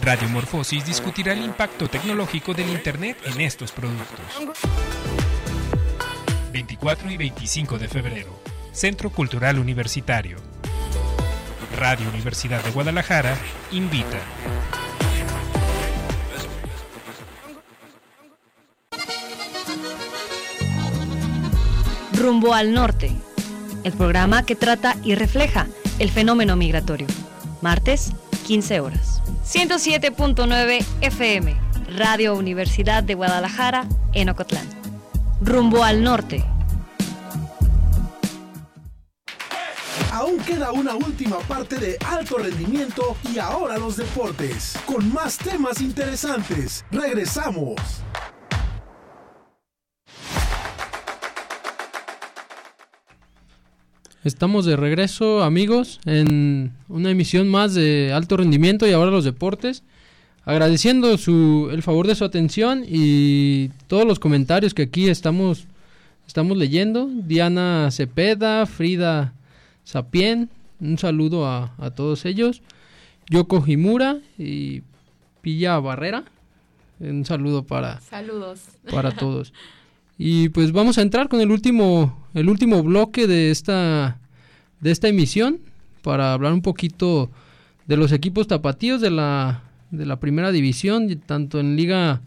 Radio 0.00 0.30
Morfosis 0.30 0.86
discutirá 0.86 1.34
el 1.34 1.44
impacto 1.44 1.88
tecnológico 1.88 2.54
del 2.54 2.70
Internet 2.70 3.18
en 3.26 3.42
estos 3.42 3.70
productos. 3.72 4.18
24 6.52 7.10
y 7.10 7.16
25 7.18 7.78
de 7.78 7.88
febrero, 7.88 8.40
Centro 8.78 9.10
Cultural 9.10 9.58
Universitario. 9.58 10.36
Radio 11.76 12.08
Universidad 12.10 12.62
de 12.62 12.70
Guadalajara 12.70 13.36
invita. 13.72 14.20
Rumbo 22.12 22.54
al 22.54 22.72
Norte, 22.72 23.10
el 23.82 23.94
programa 23.94 24.46
que 24.46 24.54
trata 24.54 24.94
y 25.02 25.16
refleja 25.16 25.66
el 25.98 26.12
fenómeno 26.12 26.54
migratorio. 26.54 27.08
Martes, 27.60 28.12
15 28.46 28.78
horas. 28.78 29.20
107.9 29.44 30.86
FM, 31.00 31.56
Radio 31.96 32.36
Universidad 32.36 33.02
de 33.02 33.16
Guadalajara, 33.16 33.88
en 34.12 34.28
Ocotlán. 34.28 34.68
Rumbo 35.40 35.82
al 35.82 36.04
Norte. 36.04 36.44
Queda 40.48 40.72
una 40.72 40.94
última 40.96 41.40
parte 41.40 41.76
de 41.76 41.98
alto 42.06 42.38
rendimiento 42.38 43.18
y 43.34 43.38
ahora 43.38 43.76
los 43.76 43.98
deportes, 43.98 44.78
con 44.86 45.12
más 45.12 45.36
temas 45.36 45.82
interesantes. 45.82 46.86
Regresamos. 46.90 47.74
Estamos 54.24 54.64
de 54.64 54.76
regreso, 54.76 55.42
amigos, 55.42 56.00
en 56.06 56.72
una 56.88 57.10
emisión 57.10 57.46
más 57.48 57.74
de 57.74 58.14
alto 58.14 58.38
rendimiento 58.38 58.86
y 58.86 58.92
ahora 58.92 59.10
los 59.10 59.24
deportes. 59.24 59.82
Agradeciendo 60.46 61.18
su, 61.18 61.68
el 61.70 61.82
favor 61.82 62.06
de 62.06 62.14
su 62.14 62.24
atención 62.24 62.84
y 62.88 63.68
todos 63.86 64.06
los 64.06 64.18
comentarios 64.18 64.72
que 64.72 64.84
aquí 64.84 65.10
estamos, 65.10 65.66
estamos 66.26 66.56
leyendo. 66.56 67.06
Diana 67.06 67.90
Cepeda, 67.90 68.64
Frida 68.64 69.34
Sapien, 69.88 70.50
un 70.80 70.98
saludo 70.98 71.46
a, 71.46 71.72
a 71.78 71.92
todos 71.92 72.26
ellos. 72.26 72.60
Yoko 73.30 73.64
Himura 73.66 74.18
y 74.36 74.82
Pilla 75.40 75.78
Barrera, 75.78 76.24
un 77.00 77.24
saludo 77.24 77.62
para, 77.62 77.98
Saludos. 78.02 78.68
para 78.90 79.12
todos. 79.16 79.54
Y 80.18 80.50
pues 80.50 80.72
vamos 80.72 80.98
a 80.98 81.00
entrar 81.00 81.30
con 81.30 81.40
el 81.40 81.50
último, 81.50 82.28
el 82.34 82.50
último 82.50 82.82
bloque 82.82 83.26
de 83.26 83.50
esta, 83.50 84.18
de 84.80 84.90
esta 84.90 85.08
emisión 85.08 85.58
para 86.02 86.34
hablar 86.34 86.52
un 86.52 86.60
poquito 86.60 87.30
de 87.86 87.96
los 87.96 88.12
equipos 88.12 88.46
tapatíos 88.46 89.00
de 89.00 89.10
la, 89.10 89.62
de 89.90 90.04
la 90.04 90.20
primera 90.20 90.52
división, 90.52 91.08
tanto 91.24 91.60
en 91.60 91.76
Liga 91.76 92.20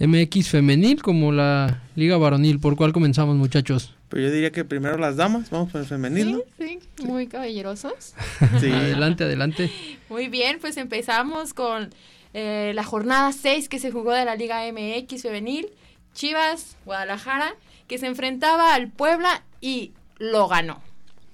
MX 0.00 0.48
femenil 0.48 1.02
como 1.02 1.30
la 1.30 1.82
Liga 1.94 2.16
varonil. 2.16 2.58
¿Por 2.58 2.76
cuál 2.76 2.92
comenzamos, 2.92 3.36
muchachos? 3.36 3.94
Pero 4.08 4.24
yo 4.24 4.32
diría 4.32 4.50
que 4.50 4.64
primero 4.64 4.96
las 4.96 5.16
damas, 5.16 5.50
vamos 5.50 5.70
por 5.70 5.82
el 5.82 5.86
femenil, 5.86 6.32
¿no? 6.32 6.40
Sí, 6.58 6.78
muy 7.04 7.26
caballerosos. 7.26 8.14
Sí. 8.58 8.70
adelante, 8.72 9.24
adelante. 9.24 9.70
Muy 10.08 10.28
bien, 10.28 10.58
pues 10.60 10.78
empezamos 10.78 11.54
con 11.54 11.90
eh, 12.32 12.72
la 12.74 12.82
jornada 12.82 13.30
6 13.32 13.68
que 13.68 13.78
se 13.78 13.92
jugó 13.92 14.12
de 14.12 14.24
la 14.24 14.36
Liga 14.36 14.62
MX 14.72 15.22
femenil. 15.22 15.66
Chivas, 16.14 16.76
Guadalajara, 16.86 17.54
que 17.86 17.98
se 17.98 18.06
enfrentaba 18.06 18.74
al 18.74 18.88
Puebla 18.88 19.44
y 19.60 19.92
lo 20.18 20.48
ganó. 20.48 20.80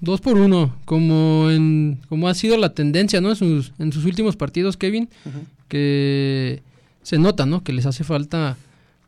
Dos 0.00 0.20
por 0.20 0.36
uno, 0.36 0.76
como 0.84 1.50
en 1.50 2.00
como 2.08 2.28
ha 2.28 2.34
sido 2.34 2.58
la 2.58 2.74
tendencia, 2.74 3.20
¿no? 3.22 3.30
En 3.30 3.36
sus, 3.36 3.72
en 3.78 3.92
sus 3.92 4.04
últimos 4.04 4.36
partidos, 4.36 4.76
Kevin, 4.76 5.08
que 5.68 6.62
se 7.06 7.20
nota, 7.20 7.46
¿no? 7.46 7.62
Que 7.62 7.72
les 7.72 7.86
hace 7.86 8.02
falta 8.02 8.56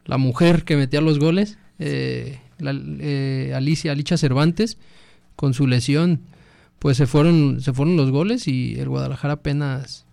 la 0.05 0.19
mujer 0.19 0.63
que 0.63 0.77
metía 0.77 1.01
los 1.01 1.19
goles, 1.19 1.59
eh, 1.81 2.39
eh, 2.61 3.53
Alicia, 3.57 3.91
Alicia 3.91 4.17
Cervantes, 4.17 4.79
con 5.35 5.53
su 5.53 5.67
lesión, 5.67 6.21
pues 6.79 6.97
se 6.97 7.09
fueron, 7.09 7.61
se 7.61 7.73
fueron 7.73 7.97
los 7.97 8.13
goles 8.13 8.47
y 8.47 8.79
el 8.79 8.89
Guadalajara 8.89 9.33
apenas, 9.33 10.07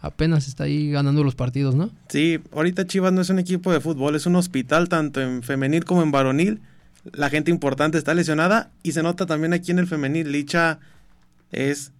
apenas 0.00 0.46
está 0.46 0.64
ahí 0.64 0.92
ganando 0.92 1.24
los 1.24 1.34
partidos, 1.34 1.74
¿no? 1.74 1.90
Sí, 2.10 2.38
ahorita 2.52 2.86
Chivas 2.86 3.12
no 3.12 3.22
es 3.22 3.28
un 3.28 3.40
equipo 3.40 3.72
de 3.72 3.80
fútbol, 3.80 4.14
es 4.14 4.26
un 4.26 4.36
hospital 4.36 4.88
tanto 4.88 5.20
en 5.20 5.42
femenil 5.42 5.84
como 5.84 6.04
en 6.04 6.12
varonil. 6.12 6.60
La 7.10 7.28
gente 7.28 7.50
importante 7.50 7.98
está 7.98 8.14
lesionada 8.14 8.70
y 8.84 8.92
se 8.92 9.02
nota 9.02 9.26
también 9.26 9.52
aquí 9.52 9.72
en 9.72 9.80
el 9.80 9.88
femenil. 9.88 10.30
Licha 10.30 10.78
es 11.50 11.90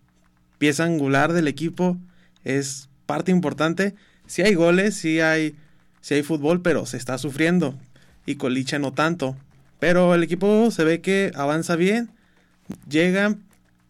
pieza 0.59 0.85
angular 0.85 1.33
del 1.33 1.49
equipo, 1.49 1.97
es 2.45 2.89
parte 3.07 3.33
importante. 3.33 3.97
Sí 4.33 4.41
hay 4.41 4.55
goles, 4.55 4.95
sí 4.97 5.21
hay, 5.21 5.55
sí 6.01 6.15
hay 6.15 6.23
fútbol, 6.23 6.63
pero 6.63 6.87
se 6.87 6.97
está 6.97 7.19
sufriendo. 7.19 7.75
Y 8.25 8.37
con 8.37 8.55
Licha 8.55 8.79
no 8.79 8.95
tanto. 8.95 9.37
Pero 9.79 10.15
el 10.15 10.23
equipo 10.23 10.71
se 10.71 10.85
ve 10.85 11.03
que 11.03 11.33
avanza 11.35 11.77
bien, 11.77 12.09
llegan, 12.89 13.43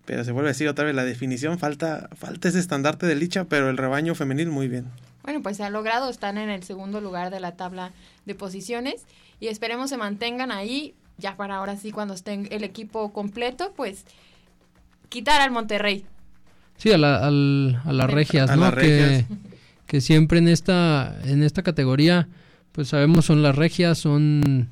pero 0.04 0.24
se 0.24 0.32
vuelve 0.32 0.48
a 0.48 0.52
decir 0.52 0.66
otra 0.66 0.84
vez 0.84 0.96
la 0.96 1.04
definición, 1.04 1.60
falta, 1.60 2.08
falta 2.16 2.48
ese 2.48 2.58
estandarte 2.58 3.06
de 3.06 3.14
Licha, 3.14 3.44
pero 3.44 3.70
el 3.70 3.76
rebaño 3.76 4.16
femenil 4.16 4.48
muy 4.48 4.66
bien. 4.66 4.86
Bueno, 5.22 5.42
pues 5.42 5.58
se 5.58 5.62
ha 5.62 5.70
logrado, 5.70 6.10
están 6.10 6.38
en 6.38 6.50
el 6.50 6.64
segundo 6.64 7.00
lugar 7.00 7.30
de 7.30 7.38
la 7.38 7.52
tabla 7.52 7.92
de 8.26 8.34
posiciones 8.34 9.02
y 9.38 9.46
esperemos 9.46 9.90
se 9.90 9.96
mantengan 9.96 10.50
ahí, 10.50 10.92
ya 11.18 11.36
para 11.36 11.58
ahora 11.58 11.76
sí 11.76 11.92
cuando 11.92 12.14
estén 12.14 12.48
el 12.50 12.64
equipo 12.64 13.12
completo, 13.12 13.72
pues 13.76 14.04
quitar 15.08 15.40
al 15.40 15.52
Monterrey. 15.52 16.04
Sí, 16.78 16.90
a, 16.90 16.98
la, 16.98 17.24
al- 17.24 17.80
a 17.84 17.92
las 17.92 18.10
regias, 18.10 18.50
A 18.50 18.56
¿no? 18.56 18.62
las 18.62 18.74
regias. 18.74 19.24
Que, 19.28 19.51
que 19.92 20.00
siempre 20.00 20.38
en 20.38 20.48
esta, 20.48 21.20
en 21.26 21.42
esta 21.42 21.62
categoría, 21.62 22.26
pues 22.72 22.88
sabemos 22.88 23.26
son 23.26 23.42
las 23.42 23.54
regias, 23.54 23.98
son 23.98 24.70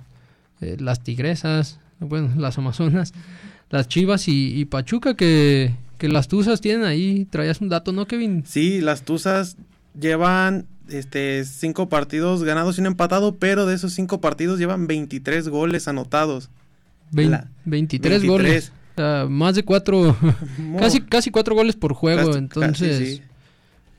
eh, 0.62 0.78
las 0.80 1.02
tigresas, 1.04 1.78
bueno, 1.98 2.30
las 2.38 2.56
amazonas, 2.56 3.12
las 3.68 3.86
chivas 3.86 4.28
y, 4.28 4.58
y 4.58 4.64
Pachuca, 4.64 5.16
que, 5.16 5.74
que 5.98 6.08
las 6.08 6.26
tuzas 6.26 6.62
tienen 6.62 6.86
ahí, 6.86 7.26
traías 7.26 7.60
un 7.60 7.68
dato, 7.68 7.92
¿no, 7.92 8.06
Kevin? 8.06 8.44
Sí, 8.46 8.80
las 8.80 9.02
Tuzas 9.02 9.58
llevan 9.92 10.64
este 10.88 11.44
cinco 11.44 11.90
partidos 11.90 12.42
ganados 12.42 12.78
y 12.78 12.80
un 12.80 12.86
empatado, 12.86 13.36
pero 13.36 13.66
de 13.66 13.74
esos 13.74 13.92
cinco 13.92 14.22
partidos 14.22 14.58
llevan 14.58 14.86
23 14.86 15.50
goles 15.50 15.86
anotados. 15.86 16.48
23, 17.10 18.24
goles. 18.24 18.72
más 19.28 19.54
de 19.54 19.64
cuatro, 19.64 20.16
casi, 20.78 21.02
casi 21.02 21.30
cuatro 21.30 21.54
goles 21.54 21.76
por 21.76 21.92
juego. 21.92 22.34
entonces, 22.36 23.18
sí. 23.18 23.22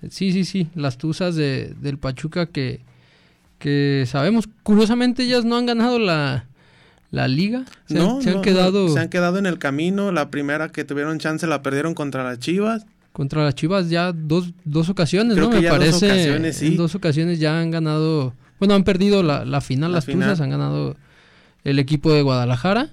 Sí. 0.10 0.46
sí, 0.46 0.68
las 0.76 0.98
Tuzas 0.98 1.36
de, 1.36 1.74
del 1.80 1.98
Pachuca 1.98 2.46
que, 2.48 2.82
que 3.60 4.06
sabemos, 4.08 4.50
curiosamente 4.64 5.24
ellas 5.24 5.46
no 5.46 5.58
han 5.58 5.66
ganado 5.66 6.00
la, 6.00 6.46
la 7.12 7.28
liga. 7.28 7.66
Se, 7.86 7.96
no, 7.96 8.22
se 8.22 8.32
han 8.32 8.42
quedado. 8.42 8.90
se 8.90 9.00
han 9.00 9.10
quedado 9.10 9.38
en 9.38 9.46
el 9.46 9.60
camino. 9.60 10.12
La 10.12 10.32
primera 10.32 10.70
que 10.70 10.84
tuvieron 10.84 11.20
chance 11.20 11.46
la 11.46 11.62
perdieron 11.62 11.94
contra 11.94 12.24
las 12.24 12.40
Chivas. 12.40 12.86
Contra 13.14 13.44
las 13.44 13.56
Chivas 13.56 13.90
ya 13.90 14.14
dos, 14.14 14.52
dos 14.64 14.90
ocasiones, 14.90 15.38
¿no? 15.38 15.50
Me 15.50 15.62
parece. 15.62 16.08
Dos 16.08 16.16
ocasiones, 16.18 16.58
sí. 16.58 16.68
En 16.68 16.78
dos 16.78 16.96
ocasiones 16.96 17.40
ya 17.40 17.60
han 17.60 17.70
ganado. 17.70 18.34
Bueno, 18.60 18.74
han 18.74 18.84
perdido 18.84 19.22
la, 19.24 19.44
la 19.44 19.60
final, 19.60 19.92
las 19.92 20.06
Tuzas, 20.06 20.40
han 20.40 20.50
ganado 20.50 20.96
el 21.64 21.80
equipo 21.80 22.14
de 22.14 22.22
Guadalajara. 22.22 22.90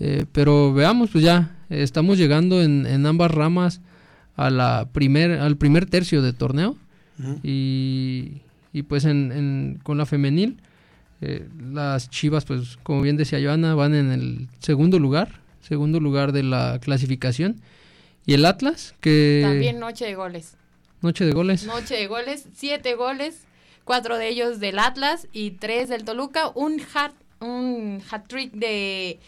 Eh, 0.00 0.26
pero 0.32 0.72
veamos, 0.72 1.10
pues 1.10 1.24
ya 1.24 1.56
estamos 1.70 2.18
llegando 2.18 2.62
en, 2.62 2.86
en, 2.86 3.04
ambas 3.04 3.32
ramas 3.32 3.80
a 4.38 4.50
la 4.50 4.88
primer, 4.92 5.32
al 5.32 5.56
primer 5.56 5.86
tercio 5.86 6.22
de 6.22 6.32
torneo. 6.32 6.76
y, 7.42 8.40
y, 8.72 8.82
pues 8.84 9.04
en, 9.04 9.32
en, 9.32 9.80
con 9.82 9.98
la 9.98 10.06
femenil, 10.06 10.60
eh, 11.20 11.48
las 11.60 12.08
Chivas, 12.08 12.44
pues 12.44 12.78
como 12.84 13.02
bien 13.02 13.16
decía 13.16 13.40
Joana, 13.42 13.74
van 13.74 13.96
en 13.96 14.12
el 14.12 14.48
segundo 14.60 15.00
lugar, 15.00 15.40
segundo 15.60 15.98
lugar 15.98 16.30
de 16.30 16.44
la 16.44 16.78
clasificación. 16.80 17.60
Y 18.24 18.34
el 18.34 18.46
Atlas, 18.46 18.94
que... 19.00 19.40
También 19.42 19.80
noche 19.80 20.04
de 20.04 20.14
goles. 20.14 20.54
Noche 21.02 21.24
de 21.24 21.32
goles. 21.32 21.66
Noche 21.66 21.96
de 21.96 22.06
goles, 22.06 22.46
siete 22.54 22.94
goles, 22.94 23.42
cuatro 23.82 24.18
de 24.18 24.28
ellos 24.28 24.60
del 24.60 24.78
Atlas 24.78 25.26
y 25.32 25.52
tres 25.52 25.88
del 25.88 26.04
Toluca, 26.04 26.50
un 26.54 26.80
hat 26.94 27.12
un 27.40 28.00
hat-trick 28.10 28.52
de, 28.52 29.18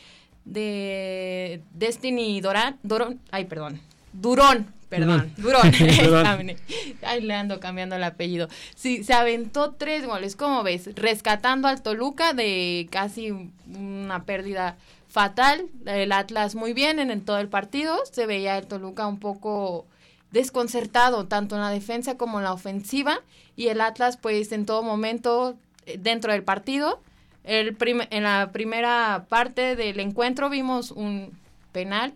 de 0.45 1.63
Destiny 1.75 2.41
Doran, 2.41 2.79
Doron, 2.83 3.21
ay, 3.31 3.47
perdón, 3.47 3.81
Durón, 4.13 4.67
perdón, 4.91 5.32
Durón, 5.38 5.72
ay, 7.03 7.20
le 7.22 7.34
ando 7.34 7.59
cambiando 7.61 7.97
el 7.97 8.05
apellido. 8.05 8.49
Sí, 8.74 9.03
se 9.03 9.14
aventó 9.14 9.72
tres 9.72 10.07
goles, 10.07 10.36
¿cómo 10.36 10.62
ves? 10.62 10.91
Rescatando 10.95 11.68
al 11.68 11.80
Toluca 11.80 12.34
de 12.34 12.86
casi 12.91 13.32
una 13.74 14.24
pérdida 14.24 14.76
fatal, 15.09 15.66
el 15.86 16.12
Atlas 16.12 16.55
muy 16.55 16.74
bien 16.74 16.99
en, 16.99 17.11
en 17.11 17.24
todo 17.24 17.38
el 17.38 17.49
partido, 17.49 17.99
se 18.11 18.26
veía 18.26 18.59
el 18.59 18.66
Toluca 18.66 19.07
un 19.07 19.18
poco 19.18 19.86
desconcertado 20.30 21.26
tanto 21.26 21.55
en 21.55 21.62
la 21.62 21.70
defensa 21.70 22.18
como 22.18 22.38
en 22.38 22.45
la 22.45 22.53
ofensiva. 22.53 23.20
Y 23.57 23.68
el 23.68 23.80
Atlas 23.80 24.18
pues 24.18 24.53
en 24.53 24.66
todo 24.66 24.82
momento 24.82 25.57
eh, 25.86 25.97
dentro 25.99 26.32
del 26.32 26.43
partido 26.43 27.01
el 27.45 27.76
en 27.80 28.22
la 28.22 28.51
primera 28.53 29.26
parte 29.28 29.76
del 29.76 30.01
encuentro 30.01 30.51
vimos 30.51 30.91
un 30.91 31.32
penal, 31.72 32.12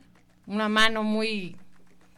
una 0.47 0.69
mano 0.69 1.03
muy, 1.03 1.57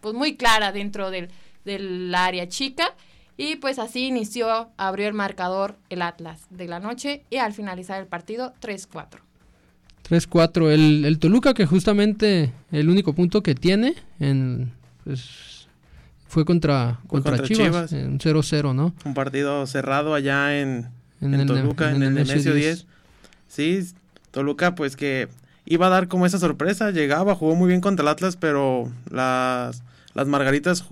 pues 0.01 0.14
muy 0.14 0.36
clara 0.36 0.72
dentro 0.72 1.11
del, 1.11 1.28
del 1.64 2.14
área 2.14 2.49
chica 2.49 2.94
y 3.36 3.57
pues 3.57 3.78
así 3.78 4.07
inició, 4.07 4.70
abrió 4.76 5.09
el 5.09 5.14
marcador 5.14 5.76
el 5.90 6.03
Atlas 6.03 6.47
de 6.51 6.66
la 6.68 6.80
noche 6.80 7.24
y 7.30 7.36
al 7.36 7.53
finalizar 7.53 8.01
el 8.01 8.07
partido 8.07 8.55
3-4. 8.62 9.20
3-4. 10.09 10.70
El, 10.70 11.05
el, 11.05 11.18
Toluca 11.18 11.53
que 11.53 11.66
justamente 11.66 12.53
el 12.72 12.88
único 12.88 13.12
punto 13.12 13.42
que 13.42 13.55
tiene 13.55 13.94
en, 14.20 14.72
pues, 15.05 15.68
fue 16.28 16.44
contra, 16.44 17.01
contra, 17.09 17.42
Chivas, 17.42 17.92
un 17.92 18.18
0-0, 18.18 18.74
¿no? 18.74 18.94
Un 19.05 19.14
partido 19.14 19.66
cerrado 19.66 20.14
allá 20.14 20.59
en, 20.59 20.88
en, 21.20 21.47
Toluca, 21.47 21.90
en, 21.90 22.03
el 22.03 22.14
Nemesio 22.14 22.55
10. 22.55 22.86
Sí, 23.49 23.86
Toluca 24.30 24.74
pues 24.74 24.97
que 24.97 25.28
iba 25.67 25.87
a 25.89 25.91
dar 25.91 26.09
como 26.09 26.25
esa 26.27 26.39
sorpresa, 26.39 26.91
llegaba, 26.91 27.35
jugó 27.35 27.55
muy 27.55 27.69
bien 27.69 27.81
contra 27.81 28.03
el 28.03 28.09
Atlas, 28.09 28.37
pero 28.37 28.91
las, 29.11 29.83
las 30.14 30.27
Margaritas 30.27 30.87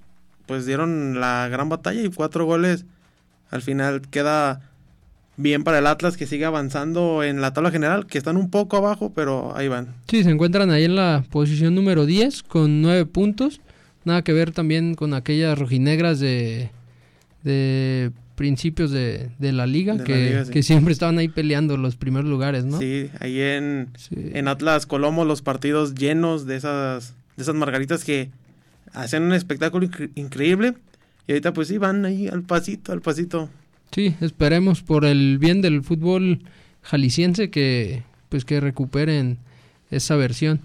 pues 0.46 0.66
dieron 0.66 1.20
la 1.20 1.48
gran 1.48 1.68
batalla 1.68 2.02
y 2.02 2.10
cuatro 2.10 2.44
goles. 2.44 2.84
Al 3.50 3.62
final 3.62 4.02
queda 4.02 4.60
bien 5.36 5.64
para 5.64 5.78
el 5.78 5.86
Atlas 5.86 6.16
que 6.16 6.26
sigue 6.26 6.44
avanzando 6.44 7.22
en 7.22 7.40
la 7.40 7.52
tabla 7.52 7.70
general, 7.70 8.06
que 8.06 8.18
están 8.18 8.36
un 8.36 8.50
poco 8.50 8.76
abajo, 8.76 9.12
pero 9.14 9.56
ahí 9.56 9.68
van. 9.68 9.94
Sí, 10.08 10.22
se 10.24 10.30
encuentran 10.30 10.70
ahí 10.70 10.84
en 10.84 10.96
la 10.96 11.24
posición 11.30 11.74
número 11.74 12.04
10 12.04 12.42
con 12.42 12.82
nueve 12.82 13.06
puntos. 13.06 13.60
Nada 14.04 14.22
que 14.22 14.32
ver 14.32 14.52
también 14.52 14.94
con 14.94 15.14
aquellas 15.14 15.58
rojinegras 15.58 16.20
de, 16.20 16.70
de 17.42 18.10
principios 18.34 18.90
de, 18.90 19.30
de 19.38 19.52
la 19.52 19.66
liga, 19.66 20.02
que, 20.02 20.44
que, 20.52 20.62
siempre 20.62 20.92
estaban 20.92 21.18
ahí 21.18 21.28
peleando 21.28 21.76
los 21.76 21.96
primeros 21.96 22.28
lugares, 22.28 22.64
¿no? 22.64 22.78
Sí, 22.78 23.10
ahí 23.20 23.40
en, 23.40 23.90
en 24.10 24.48
Atlas 24.48 24.86
Colomo 24.86 25.24
los 25.24 25.42
partidos 25.42 25.94
llenos 25.94 26.46
de 26.46 26.56
esas, 26.56 27.14
de 27.36 27.42
esas 27.42 27.54
margaritas 27.54 28.04
que 28.04 28.30
hacen 28.92 29.22
un 29.22 29.32
espectáculo 29.32 29.88
increíble 30.14 30.74
y 31.26 31.32
ahorita 31.32 31.52
pues 31.52 31.68
sí 31.68 31.78
van 31.78 32.04
ahí 32.04 32.28
al 32.28 32.42
pasito, 32.42 32.92
al 32.92 33.00
pasito. 33.00 33.48
Sí, 33.92 34.14
esperemos 34.20 34.82
por 34.82 35.04
el 35.04 35.38
bien 35.38 35.62
del 35.62 35.82
fútbol 35.82 36.40
jalisciense 36.82 37.50
que 37.50 38.02
pues 38.28 38.44
que 38.44 38.60
recuperen 38.60 39.38
esa 39.90 40.16
versión. 40.16 40.60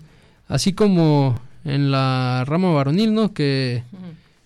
Así 0.47 0.73
como 0.73 1.39
en 1.63 1.91
la 1.91 2.43
rama 2.47 2.71
varonil, 2.71 3.13
¿no? 3.13 3.33
Que, 3.33 3.83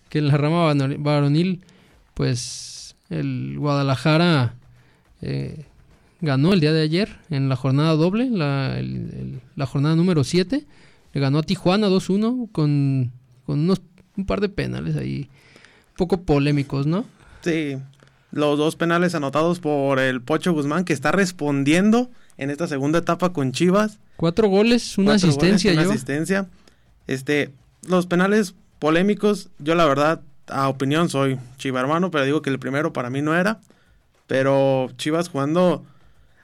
que 0.09 0.19
en 0.19 0.28
la 0.28 0.38
rama 0.38 0.74
varonil 0.97 1.61
pues 2.13 2.72
el 3.09 3.55
Guadalajara 3.57 4.55
eh, 5.21 5.65
ganó 6.21 6.53
el 6.53 6.59
día 6.59 6.73
de 6.73 6.81
ayer 6.81 7.17
en 7.29 7.49
la 7.49 7.55
jornada 7.55 7.93
doble, 7.95 8.29
la, 8.29 8.81
la 9.55 9.65
jornada 9.65 9.95
número 9.95 10.23
7. 10.23 10.65
Le 11.13 11.21
ganó 11.21 11.39
a 11.39 11.43
Tijuana 11.43 11.89
2-1 11.89 12.51
con, 12.51 13.11
con 13.45 13.59
unos, 13.59 13.81
un 14.17 14.25
par 14.25 14.41
de 14.41 14.49
penales 14.49 14.95
ahí, 14.95 15.29
un 15.91 15.97
poco 15.97 16.21
polémicos, 16.21 16.87
¿no? 16.87 17.05
Sí, 17.41 17.77
los 18.31 18.57
dos 18.57 18.75
penales 18.75 19.13
anotados 19.13 19.59
por 19.59 19.99
el 19.99 20.21
Pocho 20.21 20.53
Guzmán, 20.53 20.85
que 20.85 20.93
está 20.93 21.11
respondiendo 21.11 22.09
en 22.37 22.49
esta 22.49 22.67
segunda 22.67 22.99
etapa 22.99 23.31
con 23.31 23.51
Chivas. 23.51 23.99
Cuatro 24.17 24.47
goles, 24.47 24.97
una 24.97 25.13
asistencia. 25.13 25.73
una 25.73 25.83
asistencia. 25.83 26.47
Este, 27.05 27.51
los 27.87 28.07
penales 28.07 28.55
polémicos, 28.79 29.49
yo 29.59 29.75
la 29.75 29.85
verdad 29.85 30.21
a 30.47 30.69
opinión 30.69 31.09
soy 31.09 31.39
Chiva 31.57 31.79
hermano, 31.79 32.11
pero 32.11 32.25
digo 32.25 32.41
que 32.41 32.49
el 32.49 32.59
primero 32.59 32.93
para 32.93 33.09
mí 33.09 33.21
no 33.21 33.35
era. 33.35 33.59
Pero 34.27 34.89
Chivas 34.97 35.29
jugando 35.29 35.85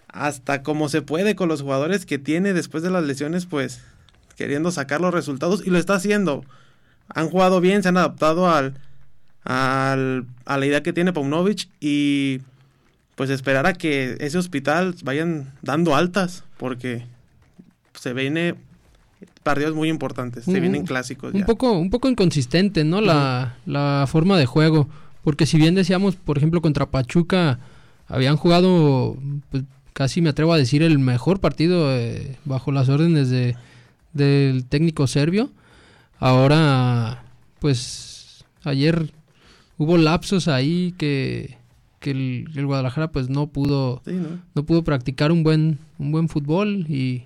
hasta 0.07 0.63
como 0.63 0.89
se 0.89 1.01
puede 1.01 1.35
con 1.35 1.49
los 1.49 1.61
jugadores 1.61 2.05
que 2.05 2.17
tiene 2.17 2.53
después 2.53 2.83
de 2.83 2.89
las 2.89 3.03
lesiones, 3.03 3.45
pues 3.45 3.81
queriendo 4.35 4.71
sacar 4.71 5.01
los 5.01 5.13
resultados 5.13 5.65
y 5.65 5.69
lo 5.69 5.77
está 5.77 5.95
haciendo. 5.95 6.43
Han 7.09 7.29
jugado 7.29 7.61
bien, 7.61 7.83
se 7.83 7.89
han 7.89 7.97
adaptado 7.97 8.49
al, 8.49 8.75
al 9.43 10.25
a 10.45 10.57
la 10.57 10.65
idea 10.65 10.83
que 10.83 10.93
tiene 10.93 11.13
Paunovic 11.13 11.69
y 11.79 12.41
pues 13.15 13.29
esperar 13.29 13.65
a 13.67 13.73
que 13.73 14.17
ese 14.19 14.37
hospital 14.37 14.95
vayan 15.03 15.53
dando 15.61 15.95
altas 15.95 16.43
porque 16.57 17.05
se 17.93 18.13
viene 18.13 18.55
partidos 19.43 19.75
muy 19.75 19.89
importantes, 19.89 20.45
se 20.45 20.59
vienen 20.59 20.85
clásicos. 20.85 21.33
Un 21.33 21.43
poco, 21.43 21.71
un 21.73 21.89
poco 21.89 22.09
inconsistente, 22.09 22.83
¿no? 22.83 23.01
La, 23.01 23.57
la 23.65 24.05
forma 24.07 24.37
de 24.37 24.45
juego, 24.45 24.87
porque 25.23 25.45
si 25.45 25.57
bien 25.57 25.75
decíamos, 25.75 26.15
por 26.15 26.37
ejemplo, 26.37 26.61
contra 26.61 26.89
Pachuca 26.89 27.59
habían 28.07 28.37
jugado, 28.37 29.17
pues, 29.51 29.63
casi 29.93 30.21
me 30.21 30.29
atrevo 30.29 30.53
a 30.53 30.57
decir 30.57 30.83
el 30.83 30.99
mejor 30.99 31.39
partido 31.39 31.95
eh, 31.95 32.37
bajo 32.45 32.71
las 32.71 32.89
órdenes 32.89 33.29
de 33.29 33.55
del 34.13 34.65
técnico 34.65 35.07
serbio. 35.07 35.51
Ahora, 36.19 37.23
pues 37.59 38.45
ayer 38.63 39.11
hubo 39.77 39.97
lapsos 39.97 40.47
ahí 40.47 40.93
que, 40.97 41.57
que 41.99 42.11
el, 42.11 42.65
Guadalajara 42.65 43.11
pues 43.11 43.29
no 43.29 43.47
pudo 43.47 44.01
¿no? 44.05 44.39
no 44.53 44.63
pudo 44.65 44.83
practicar 44.83 45.31
un 45.31 45.43
buen 45.43 45.79
un 45.97 46.11
buen 46.11 46.27
fútbol 46.27 46.85
y 46.89 47.23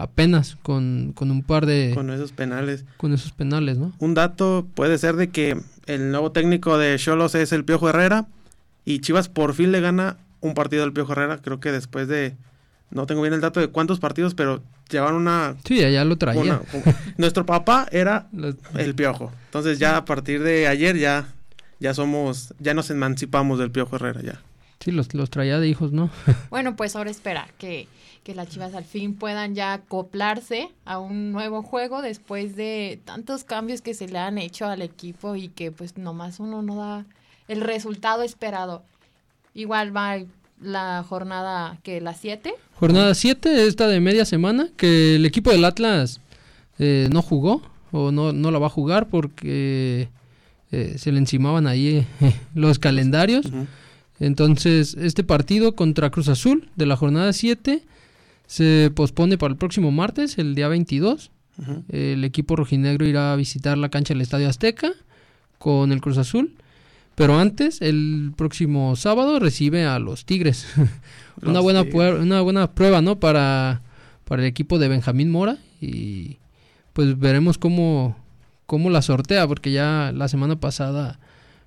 apenas 0.00 0.56
con, 0.62 1.14
un 1.18 1.42
par 1.42 1.66
de... 1.66 1.92
Con 1.94 2.10
esos 2.10 2.32
penales. 2.32 2.86
Con 2.96 3.12
esos 3.12 3.32
penales, 3.32 3.76
¿no? 3.76 3.92
Un 3.98 4.14
dato 4.14 4.66
puede 4.74 4.96
ser 4.96 5.16
de 5.16 5.28
que 5.28 5.60
el 5.86 6.10
nuevo 6.10 6.32
técnico 6.32 6.78
de 6.78 6.96
Cholos 6.96 7.34
es 7.34 7.52
el 7.52 7.64
Piojo 7.66 7.90
Herrera 7.90 8.26
y 8.86 9.00
Chivas 9.00 9.28
por 9.28 9.52
fin 9.52 9.72
le 9.72 9.80
gana 9.80 10.16
un 10.40 10.54
partido 10.54 10.84
al 10.84 10.94
Piojo 10.94 11.12
Herrera, 11.12 11.38
creo 11.38 11.60
que 11.60 11.70
después 11.70 12.08
de... 12.08 12.34
No 12.90 13.06
tengo 13.06 13.20
bien 13.20 13.34
el 13.34 13.40
dato 13.40 13.60
de 13.60 13.68
cuántos 13.68 14.00
partidos, 14.00 14.34
pero 14.34 14.62
llevan 14.90 15.14
una... 15.14 15.54
Sí, 15.64 15.78
ya 15.78 16.04
lo 16.04 16.16
traía. 16.16 16.60
nuestro 17.18 17.44
papá 17.44 17.86
era 17.92 18.26
el 18.78 18.94
Piojo. 18.94 19.30
Entonces 19.44 19.78
ya 19.78 19.98
a 19.98 20.04
partir 20.06 20.42
de 20.42 20.66
ayer 20.66 20.96
ya, 20.96 21.28
ya 21.78 21.92
somos, 21.92 22.54
ya 22.58 22.72
nos 22.72 22.90
emancipamos 22.90 23.58
del 23.58 23.70
Piojo 23.70 23.96
Herrera 23.96 24.22
ya. 24.22 24.40
Sí, 24.80 24.90
los, 24.90 25.12
los 25.14 25.30
traía 25.30 25.60
de 25.60 25.68
hijos, 25.68 25.92
¿no? 25.92 26.10
bueno, 26.50 26.74
pues 26.74 26.96
ahora 26.96 27.10
esperar 27.10 27.52
que 27.58 27.86
que 28.24 28.34
las 28.34 28.48
Chivas 28.48 28.74
al 28.74 28.84
fin 28.84 29.14
puedan 29.14 29.54
ya 29.54 29.72
acoplarse 29.72 30.68
a 30.84 30.98
un 30.98 31.32
nuevo 31.32 31.62
juego 31.62 32.02
después 32.02 32.54
de 32.56 33.00
tantos 33.04 33.44
cambios 33.44 33.80
que 33.80 33.94
se 33.94 34.08
le 34.08 34.18
han 34.18 34.38
hecho 34.38 34.66
al 34.66 34.82
equipo 34.82 35.36
y 35.36 35.48
que 35.48 35.72
pues 35.72 35.96
nomás 35.96 36.40
uno 36.40 36.62
no 36.62 36.76
da 36.76 37.06
el 37.48 37.60
resultado 37.60 38.22
esperado. 38.22 38.82
Igual 39.54 39.96
va 39.96 40.18
la 40.60 41.04
jornada 41.08 41.78
que 41.82 42.00
las 42.00 42.20
7. 42.20 42.52
Jornada 42.74 43.14
7, 43.14 43.66
esta 43.66 43.88
de 43.88 44.00
media 44.00 44.24
semana, 44.24 44.68
que 44.76 45.16
el 45.16 45.24
equipo 45.24 45.50
del 45.50 45.64
Atlas 45.64 46.20
eh, 46.78 47.08
no 47.10 47.22
jugó 47.22 47.62
o 47.90 48.12
no, 48.12 48.32
no 48.32 48.50
la 48.50 48.58
va 48.58 48.66
a 48.66 48.70
jugar 48.70 49.08
porque 49.08 50.08
eh, 50.70 50.94
se 50.98 51.10
le 51.10 51.18
encimaban 51.18 51.66
ahí 51.66 52.06
los 52.54 52.78
calendarios. 52.78 53.46
Entonces, 54.20 54.96
este 55.00 55.24
partido 55.24 55.74
contra 55.74 56.10
Cruz 56.10 56.28
Azul 56.28 56.68
de 56.76 56.86
la 56.86 56.96
jornada 56.96 57.32
7 57.32 57.82
se 58.46 58.92
pospone 58.94 59.38
para 59.38 59.52
el 59.52 59.58
próximo 59.58 59.90
martes, 59.90 60.38
el 60.38 60.54
día 60.54 60.68
22. 60.68 61.30
El 61.90 62.24
equipo 62.24 62.56
rojinegro 62.56 63.06
irá 63.06 63.34
a 63.34 63.36
visitar 63.36 63.76
la 63.76 63.90
cancha 63.90 64.14
del 64.14 64.22
Estadio 64.22 64.48
Azteca 64.48 64.92
con 65.58 65.92
el 65.92 66.00
Cruz 66.00 66.16
Azul. 66.16 66.54
Pero 67.14 67.38
antes, 67.38 67.82
el 67.82 68.32
próximo 68.36 68.96
sábado, 68.96 69.38
recibe 69.40 69.84
a 69.84 69.98
los 69.98 70.24
Tigres. 70.24 70.66
una, 71.42 71.60
buena 71.60 71.82
una 71.82 72.40
buena 72.40 72.70
prueba, 72.72 73.02
¿no? 73.02 73.20
Para, 73.20 73.82
para 74.24 74.42
el 74.42 74.48
equipo 74.48 74.78
de 74.78 74.88
Benjamín 74.88 75.30
Mora. 75.30 75.58
Y 75.82 76.38
pues 76.92 77.18
veremos 77.18 77.58
cómo, 77.58 78.16
cómo 78.66 78.88
la 78.90 79.02
sortea, 79.02 79.46
porque 79.46 79.70
ya 79.70 80.12
la 80.14 80.28
semana 80.28 80.58
pasada 80.58 81.18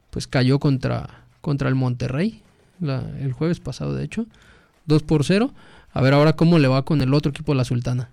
pues 0.09 0.27
cayó 0.27 0.59
contra, 0.59 1.22
contra 1.43 1.67
el 1.67 1.75
Monterrey, 1.75 2.41
el 2.81 3.33
jueves 3.33 3.59
pasado 3.59 3.93
de 3.93 4.05
hecho, 4.05 4.25
2 4.85 5.03
por 5.03 5.25
0. 5.25 5.53
A 5.91 6.01
ver 6.01 6.13
ahora 6.13 6.37
cómo 6.37 6.57
le 6.57 6.69
va 6.69 6.85
con 6.85 7.01
el 7.01 7.13
otro 7.13 7.31
equipo, 7.31 7.53
la 7.53 7.65
Sultana. 7.65 8.09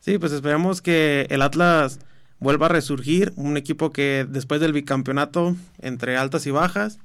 Sí, 0.00 0.18
pues 0.18 0.32
esperemos 0.32 0.82
que 0.82 1.28
el 1.30 1.42
Atlas 1.42 2.00
vuelva 2.40 2.66
a 2.66 2.68
resurgir, 2.68 3.32
un 3.36 3.56
equipo 3.56 3.92
que 3.92 4.26
después 4.28 4.60
del 4.60 4.72
bicampeonato 4.72 5.54
entre 5.80 6.16
altas 6.16 6.44
y 6.48 6.50
bajas, 6.50 6.98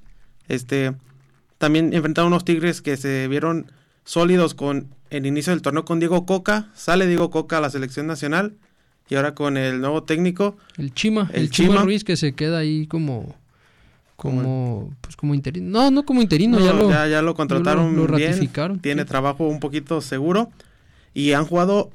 este 0.48 0.96
también 1.60 1.94
enfrentaron 1.94 2.34
unos 2.34 2.44
Tigres 2.44 2.82
que 2.82 2.98
se 2.98 3.28
vieron 3.28 3.72
sólidos 4.04 4.56
con 4.56 4.88
el 5.12 5.28
inicio 5.28 5.54
del 5.54 5.62
torneo 5.62 5.86
con 5.86 6.00
Diego 6.00 6.26
Coca, 6.26 6.70
sale 6.74 7.06
Diego 7.06 7.30
Coca 7.30 7.60
a 7.60 7.62
la 7.62 7.70
selección 7.70 8.08
nacional 8.08 8.56
y 9.10 9.16
ahora 9.16 9.36
con 9.36 9.58
el 9.58 9.80
nuevo 9.80 10.02
técnico. 10.02 10.58
El 10.76 10.92
Chima, 10.96 11.30
el, 11.34 11.52
Chima, 11.52 11.84
Ruiz 11.84 12.04
que 12.04 12.18
se 12.18 12.34
queda 12.34 12.58
ahí 12.58 12.88
como 12.88 13.36
como 14.22 14.94
pues 15.02 15.16
como 15.16 15.34
interino. 15.34 15.68
No, 15.68 15.90
no 15.90 16.06
como 16.06 16.22
interino, 16.22 16.60
ya, 16.60 16.74
lo, 16.74 16.90
ya, 16.92 17.22
lo 17.24 17.34
contrataron 17.34 17.96
lo, 17.96 18.06
ratificaron. 18.06 18.80
tiene 18.80 19.04
trabajo 19.04 19.48
un 19.48 19.60
poquito 19.60 20.00
seguro 20.00 20.52
y 21.16 21.34
han 21.34 21.46
jugado 21.46 21.90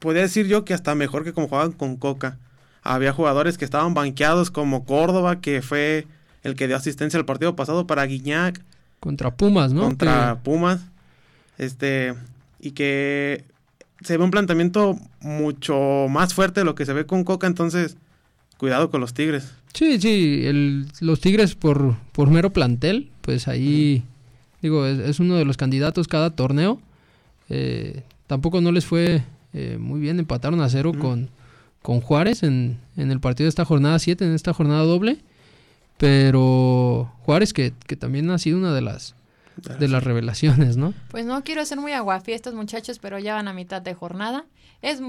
podría 0.00 0.22
decir 0.22 0.48
yo 0.48 0.64
que 0.64 0.74
hasta 0.74 0.96
mejor 0.96 1.22
que 1.22 1.32
como 1.32 1.46
jugaban 1.46 1.70
con 1.70 1.96
Coca. 1.96 2.38
Había 2.82 3.12
jugadores 3.12 3.58
que 3.58 3.64
estaban 3.64 3.94
banqueados 3.94 4.50
como 4.50 4.84
Córdoba, 4.84 5.40
que 5.40 5.62
fue 5.62 6.06
el 6.42 6.56
que 6.56 6.66
dio 6.66 6.76
asistencia 6.76 7.18
al 7.18 7.26
partido 7.26 7.54
pasado 7.54 7.86
para 7.86 8.06
Guiñac. 8.06 8.60
Contra 8.98 9.36
Pumas, 9.36 9.72
¿no? 9.72 9.82
Contra 9.82 10.40
Pumas. 10.42 10.80
Este, 11.58 12.14
y 12.58 12.72
que 12.72 13.44
se 14.00 14.16
ve 14.16 14.24
un 14.24 14.30
planteamiento 14.30 14.98
mucho 15.20 16.06
más 16.08 16.34
fuerte 16.34 16.60
de 16.60 16.64
lo 16.64 16.74
que 16.74 16.86
se 16.86 16.94
ve 16.94 17.04
con 17.04 17.22
Coca, 17.22 17.46
entonces 17.46 17.98
cuidado 18.56 18.90
con 18.90 19.02
los 19.02 19.12
Tigres. 19.12 19.52
Sí, 19.74 20.00
sí, 20.00 20.42
el, 20.44 20.86
los 21.00 21.20
Tigres 21.20 21.54
por, 21.54 21.96
por 22.12 22.30
mero 22.30 22.52
plantel, 22.52 23.10
pues 23.20 23.48
ahí, 23.48 24.02
digo, 24.62 24.86
es, 24.86 25.20
uno 25.20 25.36
de 25.36 25.44
los 25.44 25.56
candidatos 25.56 26.08
cada 26.08 26.30
torneo. 26.30 26.80
Eh, 27.48 28.02
tampoco 28.26 28.60
no 28.60 28.72
les 28.72 28.84
fue 28.84 29.22
eh, 29.52 29.78
muy 29.78 30.00
bien, 30.00 30.18
empataron 30.18 30.60
a 30.60 30.68
cero 30.68 30.92
con, 30.98 31.30
con 31.82 32.00
Juárez 32.00 32.42
en, 32.42 32.78
en, 32.96 33.10
el 33.10 33.20
partido 33.20 33.46
de 33.46 33.50
esta 33.50 33.64
jornada 33.64 33.98
7, 33.98 34.24
en 34.24 34.34
esta 34.34 34.52
jornada 34.52 34.82
doble. 34.82 35.18
Pero 35.98 37.12
Juárez, 37.24 37.52
que, 37.52 37.72
que 37.86 37.96
también 37.96 38.30
ha 38.30 38.38
sido 38.38 38.58
una 38.58 38.72
de 38.72 38.80
las 38.80 39.14
de 39.78 39.88
las 39.88 40.02
revelaciones, 40.02 40.76
¿no? 40.76 40.94
Pues 41.08 41.24
no 41.24 41.42
quiero 41.44 41.64
ser 41.64 41.78
muy 41.78 41.92
aguafiestos 41.92 42.54
muchachos, 42.54 42.98
pero 42.98 43.18
ya 43.18 43.34
van 43.34 43.48
a 43.48 43.52
mitad 43.52 43.82
de 43.82 43.94
jornada. 43.94 44.44
Es 44.82 45.00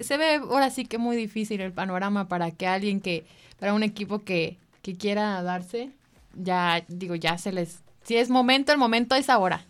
se 0.00 0.16
ve 0.16 0.36
ahora 0.36 0.70
sí 0.70 0.84
que 0.84 0.98
muy 0.98 1.16
difícil 1.16 1.60
el 1.60 1.72
panorama 1.72 2.28
para 2.28 2.50
que 2.50 2.66
alguien 2.66 3.00
que 3.00 3.24
para 3.58 3.74
un 3.74 3.82
equipo 3.82 4.24
que, 4.24 4.58
que 4.82 4.96
quiera 4.96 5.42
darse 5.42 5.90
ya 6.34 6.84
digo 6.88 7.14
ya 7.14 7.38
se 7.38 7.52
les 7.52 7.78
si 8.04 8.16
es 8.16 8.28
momento 8.28 8.72
el 8.72 8.78
momento 8.78 9.14
es 9.14 9.30
ahora. 9.30 9.64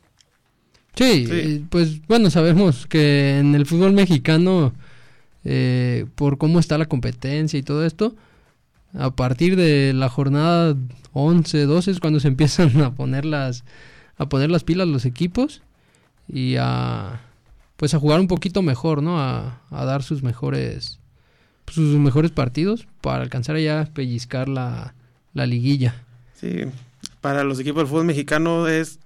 Sí, 0.96 1.26
eh, 1.30 1.62
pues 1.70 2.04
bueno 2.08 2.30
sabemos 2.30 2.86
que 2.86 3.38
en 3.38 3.54
el 3.54 3.66
fútbol 3.66 3.92
mexicano 3.92 4.72
eh, 5.44 6.06
por 6.16 6.36
cómo 6.36 6.58
está 6.58 6.76
la 6.76 6.86
competencia 6.86 7.58
y 7.58 7.62
todo 7.62 7.86
esto 7.86 8.16
a 8.98 9.10
partir 9.10 9.56
de 9.56 9.92
la 9.94 10.08
jornada 10.08 10.76
11, 11.12 11.64
12 11.64 11.90
es 11.90 12.00
cuando 12.00 12.20
se 12.20 12.28
empiezan 12.28 12.80
a 12.80 12.94
poner 12.94 13.24
las 13.24 13.64
a 14.20 14.28
poner 14.28 14.50
las 14.50 14.64
pilas 14.64 14.86
los 14.86 15.06
equipos 15.06 15.62
y 16.28 16.56
a 16.58 17.22
pues 17.78 17.94
a 17.94 17.98
jugar 17.98 18.20
un 18.20 18.28
poquito 18.28 18.60
mejor, 18.60 19.02
¿no? 19.02 19.18
A, 19.18 19.62
dar 19.70 20.02
sus 20.02 20.22
mejores 20.22 20.98
sus 21.66 21.98
mejores 21.98 22.30
partidos 22.30 22.86
para 23.00 23.22
alcanzar 23.22 23.56
ya 23.56 23.80
a 23.80 23.86
pellizcar 23.86 24.46
la, 24.48 24.92
la 25.32 25.46
liguilla. 25.46 25.94
Sí, 26.34 26.64
para 27.22 27.44
los 27.44 27.58
equipos 27.60 27.78
del 27.78 27.86
fútbol 27.86 28.04
mexicano 28.04 28.68
es 28.68 28.98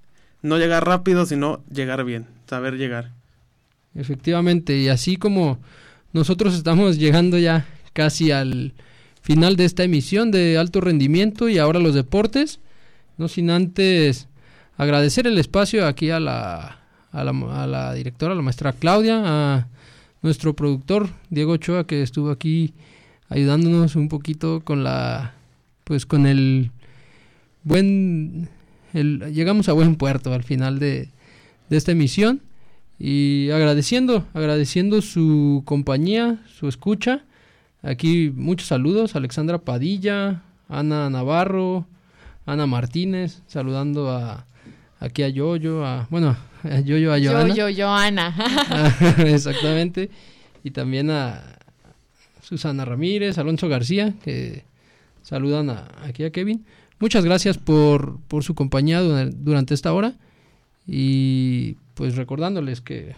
no 0.42 0.58
llegar 0.58 0.84
rápido, 0.84 1.26
sino 1.26 1.62
llegar 1.70 2.04
bien, 2.04 2.26
saber 2.48 2.74
llegar. 2.74 3.12
Efectivamente, 3.94 4.76
y 4.78 4.88
así 4.88 5.16
como 5.16 5.60
nosotros 6.12 6.54
estamos 6.54 6.98
llegando 6.98 7.38
ya 7.38 7.68
casi 7.92 8.32
al 8.32 8.72
final 9.22 9.54
de 9.54 9.66
esta 9.66 9.84
emisión 9.84 10.32
de 10.32 10.58
alto 10.58 10.80
rendimiento 10.80 11.48
y 11.48 11.58
ahora 11.58 11.78
los 11.78 11.94
deportes, 11.94 12.58
no 13.16 13.28
sin 13.28 13.50
antes 13.50 14.26
agradecer 14.76 15.26
el 15.26 15.38
espacio 15.38 15.86
aquí 15.86 16.10
a 16.10 16.20
la, 16.20 16.78
a 17.12 17.24
la, 17.24 17.62
a 17.62 17.66
la 17.66 17.94
directora, 17.94 18.34
la 18.34 18.42
maestra 18.42 18.72
Claudia, 18.72 19.22
a 19.24 19.68
nuestro 20.22 20.54
productor 20.54 21.10
Diego 21.30 21.52
Ochoa 21.52 21.86
que 21.86 22.02
estuvo 22.02 22.30
aquí 22.30 22.72
ayudándonos 23.28 23.94
un 23.96 24.08
poquito 24.08 24.62
con 24.64 24.84
la 24.84 25.34
pues 25.84 26.06
con 26.06 26.26
el 26.26 26.70
buen 27.62 28.48
llegamos 28.92 29.68
a 29.68 29.72
buen 29.72 29.96
puerto 29.96 30.32
al 30.32 30.42
final 30.44 30.78
de, 30.78 31.10
de 31.68 31.76
esta 31.76 31.92
emisión. 31.92 32.40
Y 32.98 33.50
agradeciendo 33.50 34.24
agradeciendo 34.34 35.02
su 35.02 35.62
compañía 35.64 36.38
su 36.46 36.68
escucha. 36.68 37.24
Aquí 37.82 38.32
muchos 38.34 38.68
saludos. 38.68 39.16
Alexandra 39.16 39.58
Padilla 39.58 40.42
Ana 40.68 41.10
Navarro 41.10 41.86
Ana 42.46 42.66
Martínez 42.66 43.42
saludando 43.46 44.10
a 44.10 44.46
aquí 45.00 45.22
a 45.22 45.28
Yoyo, 45.28 45.84
a, 45.84 46.06
bueno, 46.10 46.36
a 46.62 46.80
Yoyo, 46.80 47.12
a 47.12 47.18
Joana. 47.20 47.54
Yoyo, 47.54 47.84
Joana. 47.84 48.34
Exactamente. 49.18 50.10
Y 50.62 50.70
también 50.70 51.10
a 51.10 51.42
Susana 52.42 52.84
Ramírez, 52.84 53.38
Alonso 53.38 53.68
García, 53.68 54.14
que 54.22 54.64
saludan 55.22 55.70
aquí 56.02 56.24
a 56.24 56.30
Kevin. 56.30 56.64
Muchas 57.00 57.24
gracias 57.24 57.58
por, 57.58 58.18
por 58.28 58.44
su 58.44 58.54
compañía 58.54 59.00
durante 59.02 59.74
esta 59.74 59.92
hora. 59.92 60.14
Y 60.86 61.76
pues 61.94 62.16
recordándoles 62.16 62.80
que 62.80 63.14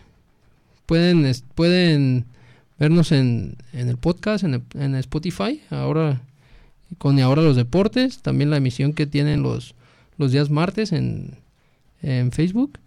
pueden, 0.86 1.30
pueden 1.54 2.26
vernos 2.78 3.12
en, 3.12 3.56
en 3.72 3.88
el 3.88 3.96
podcast, 3.96 4.44
en, 4.44 4.64
en 4.74 4.94
Spotify, 4.96 5.60
ahora 5.70 6.20
con 6.98 7.18
ahora 7.20 7.42
los 7.42 7.56
deportes, 7.56 8.22
también 8.22 8.50
la 8.50 8.58
emisión 8.58 8.92
que 8.92 9.06
tienen 9.06 9.42
los, 9.42 9.74
los 10.18 10.32
días 10.32 10.50
martes 10.50 10.92
en 10.92 11.36
en 12.06 12.30
Facebook. 12.30 12.78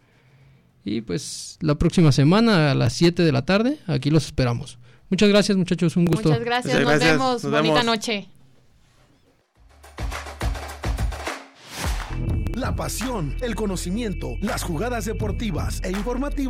Y 0.85 1.01
pues 1.01 1.57
la 1.61 1.75
próxima 1.75 2.11
semana 2.11 2.71
a 2.71 2.75
las 2.75 2.93
7 2.93 3.23
de 3.23 3.31
la 3.31 3.45
tarde, 3.45 3.77
aquí 3.85 4.09
los 4.09 4.25
esperamos. 4.25 4.79
Muchas 5.09 5.29
gracias 5.29 5.57
muchachos, 5.57 5.97
un 5.97 6.05
gusto. 6.05 6.29
Muchas 6.29 6.45
gracias, 6.45 6.79
nos, 6.79 6.99
Vemos. 6.99 7.43
Bonita 7.43 7.83
noche. 7.83 8.29
La 12.53 12.75
pasión, 12.75 13.35
el 13.41 13.55
conocimiento, 13.55 14.35
las 14.41 14.63
jugadas 14.63 15.05
deportivas 15.05 15.81
e 15.83 15.91
informativas. 15.91 16.47